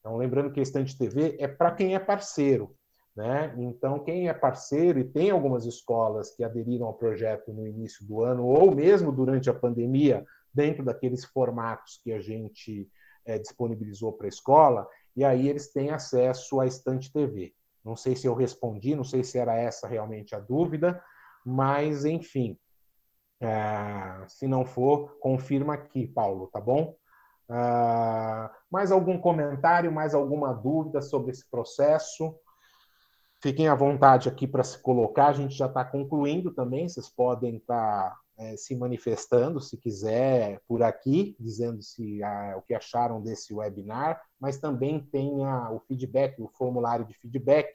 Então, 0.00 0.16
lembrando 0.16 0.52
que 0.52 0.60
a 0.60 0.62
Estante 0.62 0.98
TV 0.98 1.36
é 1.38 1.46
para 1.46 1.72
quem 1.72 1.94
é 1.94 1.98
parceiro. 1.98 2.74
Né? 3.14 3.54
Então, 3.58 4.02
quem 4.02 4.28
é 4.28 4.32
parceiro, 4.32 4.98
e 4.98 5.04
tem 5.04 5.30
algumas 5.30 5.66
escolas 5.66 6.34
que 6.34 6.42
aderiram 6.42 6.86
ao 6.86 6.94
projeto 6.94 7.52
no 7.52 7.66
início 7.66 8.06
do 8.06 8.22
ano, 8.22 8.44
ou 8.44 8.74
mesmo 8.74 9.12
durante 9.12 9.50
a 9.50 9.54
pandemia, 9.54 10.24
dentro 10.52 10.84
daqueles 10.84 11.24
formatos 11.24 12.00
que 12.02 12.12
a 12.12 12.20
gente 12.20 12.88
é, 13.24 13.38
disponibilizou 13.38 14.12
para 14.12 14.26
a 14.26 14.28
escola, 14.28 14.88
e 15.14 15.24
aí 15.24 15.48
eles 15.48 15.70
têm 15.70 15.90
acesso 15.90 16.58
à 16.60 16.66
Estante 16.66 17.12
TV. 17.12 17.54
Não 17.84 17.96
sei 17.96 18.14
se 18.14 18.26
eu 18.26 18.34
respondi, 18.34 18.94
não 18.94 19.04
sei 19.04 19.24
se 19.24 19.38
era 19.38 19.54
essa 19.56 19.88
realmente 19.88 20.34
a 20.34 20.40
dúvida, 20.40 21.02
mas 21.44 22.04
enfim, 22.04 22.56
é, 23.40 24.24
se 24.28 24.46
não 24.46 24.64
for, 24.64 25.18
confirma 25.18 25.74
aqui, 25.74 26.06
Paulo, 26.06 26.46
tá 26.46 26.60
bom? 26.60 26.94
Uh, 27.50 28.48
mais 28.70 28.92
algum 28.92 29.18
comentário, 29.18 29.92
mais 29.92 30.14
alguma 30.14 30.54
dúvida 30.54 31.02
sobre 31.02 31.32
esse 31.32 31.50
processo? 31.50 32.34
Fiquem 33.42 33.66
à 33.66 33.74
vontade 33.74 34.28
aqui 34.28 34.46
para 34.46 34.62
se 34.62 34.80
colocar, 34.80 35.26
a 35.26 35.32
gente 35.32 35.54
já 35.54 35.66
está 35.66 35.84
concluindo 35.84 36.54
também, 36.54 36.88
vocês 36.88 37.08
podem 37.08 37.56
estar 37.56 38.10
tá, 38.10 38.18
é, 38.38 38.56
se 38.56 38.74
manifestando, 38.74 39.60
se 39.60 39.76
quiser, 39.76 40.60
por 40.66 40.82
aqui, 40.82 41.36
dizendo 41.38 41.82
se 41.82 42.22
a, 42.22 42.56
o 42.56 42.62
que 42.62 42.74
acharam 42.74 43.20
desse 43.20 43.52
webinar, 43.54 44.22
mas 44.40 44.58
também 44.58 45.00
tem 45.00 45.30
o 45.46 45.80
feedback, 45.80 46.40
o 46.40 46.48
formulário 46.48 47.04
de 47.04 47.14
feedback, 47.14 47.72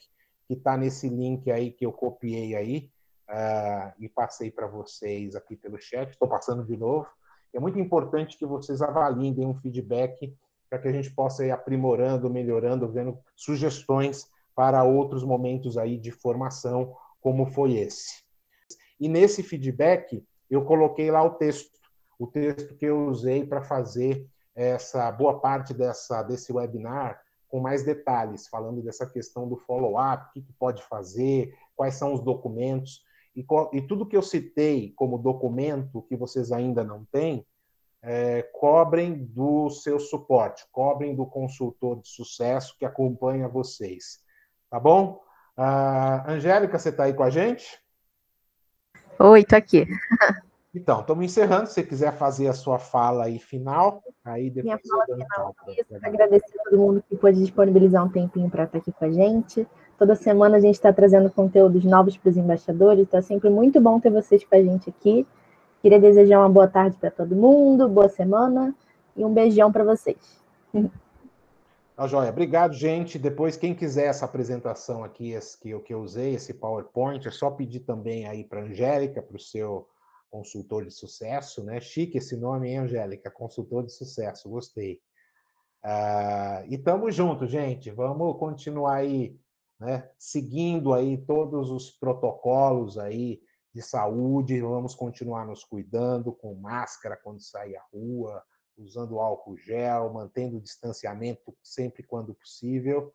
que 0.48 0.54
está 0.54 0.78
nesse 0.78 1.10
link 1.10 1.52
aí 1.52 1.72
que 1.72 1.86
eu 1.86 1.92
copiei 1.92 2.56
aí 2.56 2.90
uh, 3.30 3.94
e 4.00 4.08
passei 4.08 4.50
para 4.50 4.68
vocês 4.68 5.36
aqui 5.36 5.56
pelo 5.56 5.80
chat, 5.80 6.10
estou 6.10 6.28
passando 6.28 6.64
de 6.64 6.78
novo. 6.78 7.08
É 7.54 7.60
muito 7.60 7.80
importante 7.80 8.38
que 8.38 8.46
vocês 8.46 8.82
avaliem, 8.82 9.34
deem 9.34 9.48
um 9.48 9.56
feedback 9.56 10.36
para 10.70 10.80
que 10.80 10.88
a 10.88 10.92
gente 10.92 11.12
possa 11.12 11.46
ir 11.46 11.52
aprimorando, 11.52 12.30
melhorando, 12.30 12.88
vendo 12.90 13.18
sugestões 13.36 14.30
para 14.56 14.84
outros 14.84 15.24
momentos 15.24 15.78
aí 15.78 15.98
de 15.98 16.12
formação, 16.12 16.96
como 17.22 17.46
foi 17.46 17.74
esse. 17.74 18.24
E 19.00 19.08
nesse 19.08 19.44
feedback, 19.44 20.26
eu 20.50 20.64
coloquei 20.66 21.12
lá 21.12 21.24
o 21.24 21.32
texto, 21.32 21.72
o 22.20 22.28
texto 22.28 22.76
que 22.76 22.86
eu 22.86 23.08
usei 23.08 23.46
para 23.46 23.62
fazer 23.62 24.28
essa 24.56 25.12
boa 25.12 25.40
parte 25.40 25.74
dessa, 25.74 26.24
desse 26.24 26.52
webinar 26.52 27.22
com 27.48 27.60
mais 27.60 27.84
detalhes, 27.84 28.48
falando 28.48 28.82
dessa 28.82 29.06
questão 29.06 29.48
do 29.48 29.56
follow-up, 29.56 30.26
o 30.26 30.34
que, 30.34 30.42
que, 30.42 30.54
pode 30.54 30.84
fazer, 30.84 31.56
quais 31.76 31.96
são 31.96 32.14
os 32.14 32.22
documentos, 32.22 33.02
e, 33.36 33.46
e, 33.74 33.82
tudo 33.84 34.06
que 34.06 34.18
eu 34.18 34.22
citei 34.24 34.92
como 34.96 35.18
documento 35.20 36.02
que 36.02 36.16
vocês 36.16 36.52
ainda 36.52 36.84
não 36.84 37.06
têm, 37.06 37.46
é, 38.02 38.42
cobrem 38.42 39.26
do 39.26 39.70
seu 39.70 40.00
suporte, 40.00 40.66
cobrem 40.72 41.16
do 41.16 41.26
consultor 41.26 42.02
de 42.02 42.08
sucesso 42.08 42.76
que 42.78 42.86
acompanha 42.86 43.48
vocês. 43.48 44.20
Tá 44.70 44.80
bom? 44.80 45.22
Uh, 45.58 46.32
Angélica, 46.32 46.78
você 46.78 46.90
está 46.90 47.06
aí 47.06 47.14
com 47.14 47.24
a 47.24 47.30
gente? 47.30 47.80
Oi, 49.20 49.42
estou 49.42 49.58
aqui. 49.58 49.88
Então, 50.76 51.00
estamos 51.00 51.26
encerrando. 51.26 51.68
Se 51.68 51.74
você 51.74 51.84
quiser 51.84 52.14
fazer 52.14 52.48
a 52.48 52.54
sua 52.54 52.78
fala 52.78 53.26
aí 53.26 53.40
final, 53.40 54.04
aí 54.24 54.50
depois 54.50 54.64
Minha 54.66 54.80
fala 54.88 55.06
final. 55.06 55.56
Agradecer 56.04 56.60
a 56.60 56.70
todo 56.70 56.80
mundo 56.80 57.04
que 57.10 57.16
pôde 57.16 57.40
disponibilizar 57.40 58.06
um 58.06 58.10
tempinho 58.10 58.50
para 58.50 58.66
estar 58.66 58.78
aqui 58.78 58.92
com 58.92 59.06
a 59.06 59.12
gente. 59.12 59.68
Toda 59.98 60.16
semana 60.16 60.58
a 60.58 60.60
gente 60.60 60.76
está 60.76 60.94
trazendo 60.94 61.32
conteúdos 61.32 61.84
novos 61.84 62.16
para 62.16 62.30
os 62.30 62.38
embaixadores. 62.38 63.06
Está 63.06 63.22
sempre 63.22 63.50
muito 63.50 63.82
bom 63.82 64.00
ter 64.00 64.12
vocês 64.12 64.44
com 64.44 64.56
a 64.56 64.62
gente 64.62 64.90
aqui. 64.90 65.26
Queria 65.82 66.00
desejar 66.00 66.40
uma 66.40 66.50
boa 66.50 66.68
tarde 66.68 66.96
para 66.98 67.10
todo 67.10 67.36
mundo, 67.36 67.90
boa 67.90 68.10
semana 68.10 68.76
e 69.16 69.26
um 69.26 69.34
beijão 69.34 69.72
para 69.72 69.84
vocês. 69.84 70.44
Tá 71.98 72.06
joia. 72.06 72.30
Obrigado, 72.30 72.76
gente. 72.76 73.18
Depois, 73.18 73.58
quem 73.58 73.74
quiser 73.74 74.06
essa 74.06 74.24
apresentação 74.24 75.04
aqui, 75.04 75.32
esse, 75.32 75.60
que, 75.60 75.72
eu, 75.72 75.82
que 75.82 75.92
eu 75.92 76.00
usei, 76.00 76.36
esse 76.36 76.54
PowerPoint, 76.54 77.28
é 77.28 77.32
só 77.32 77.50
pedir 77.50 77.80
também 77.80 78.28
aí 78.28 78.44
para 78.44 78.62
a 78.62 78.66
Angélica, 78.66 79.20
para 79.20 79.36
o 79.36 79.40
seu 79.40 79.90
consultor 80.30 80.86
de 80.86 80.92
sucesso, 80.92 81.64
né? 81.64 81.82
Chique 81.82 82.20
esse 82.20 82.38
nome, 82.38 82.70
hein, 82.70 82.78
Angélica? 82.78 83.32
Consultor 83.32 83.84
de 83.84 83.92
sucesso, 83.92 84.48
gostei. 84.48 85.02
Ah, 85.84 86.64
e 86.68 86.76
estamos 86.76 87.16
juntos, 87.16 87.50
gente. 87.50 87.90
Vamos 87.90 88.38
continuar 88.38 88.98
aí, 88.98 89.36
né? 89.80 90.08
Seguindo 90.20 90.94
aí 90.94 91.18
todos 91.18 91.72
os 91.72 91.90
protocolos 91.90 93.00
aí 93.00 93.42
de 93.74 93.82
saúde, 93.82 94.62
vamos 94.62 94.94
continuar 94.94 95.48
nos 95.48 95.64
cuidando 95.64 96.32
com 96.32 96.54
máscara 96.54 97.18
quando 97.18 97.42
sair 97.42 97.76
à 97.76 97.82
rua, 97.92 98.44
usando 98.78 99.20
álcool 99.20 99.58
gel, 99.58 100.12
mantendo 100.14 100.58
o 100.58 100.62
distanciamento 100.62 101.56
sempre 101.64 102.04
quando 102.04 102.36
possível, 102.36 103.14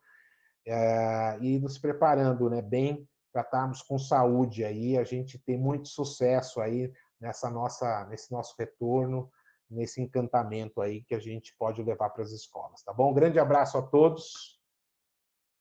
é, 0.65 1.37
e 1.41 1.59
nos 1.59 1.77
preparando 1.77 2.49
né, 2.49 2.61
bem 2.61 3.07
para 3.31 3.41
estarmos 3.41 3.81
com 3.81 3.97
saúde 3.97 4.63
aí, 4.63 4.97
a 4.97 5.03
gente 5.03 5.39
ter 5.39 5.57
muito 5.57 5.87
sucesso 5.87 6.61
aí 6.61 6.93
nessa 7.19 7.49
nossa, 7.49 8.05
nesse 8.05 8.31
nosso 8.31 8.55
retorno, 8.57 9.31
nesse 9.69 10.01
encantamento 10.01 10.81
aí 10.81 11.03
que 11.03 11.15
a 11.15 11.19
gente 11.19 11.55
pode 11.57 11.81
levar 11.81 12.11
para 12.11 12.23
as 12.23 12.31
escolas, 12.31 12.83
tá 12.83 12.93
bom? 12.93 13.11
Um 13.11 13.13
grande 13.13 13.39
abraço 13.39 13.77
a 13.77 13.81
todos. 13.81 14.61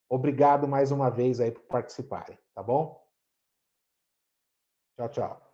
Obrigado 0.09 0.69
mais 0.69 0.91
uma 0.91 1.11
vez 1.11 1.41
aí 1.41 1.51
por 1.51 1.63
participarem, 1.63 2.39
tá 2.55 2.63
bom? 2.63 3.03
Tchau, 4.97 5.09
tchau. 5.09 5.52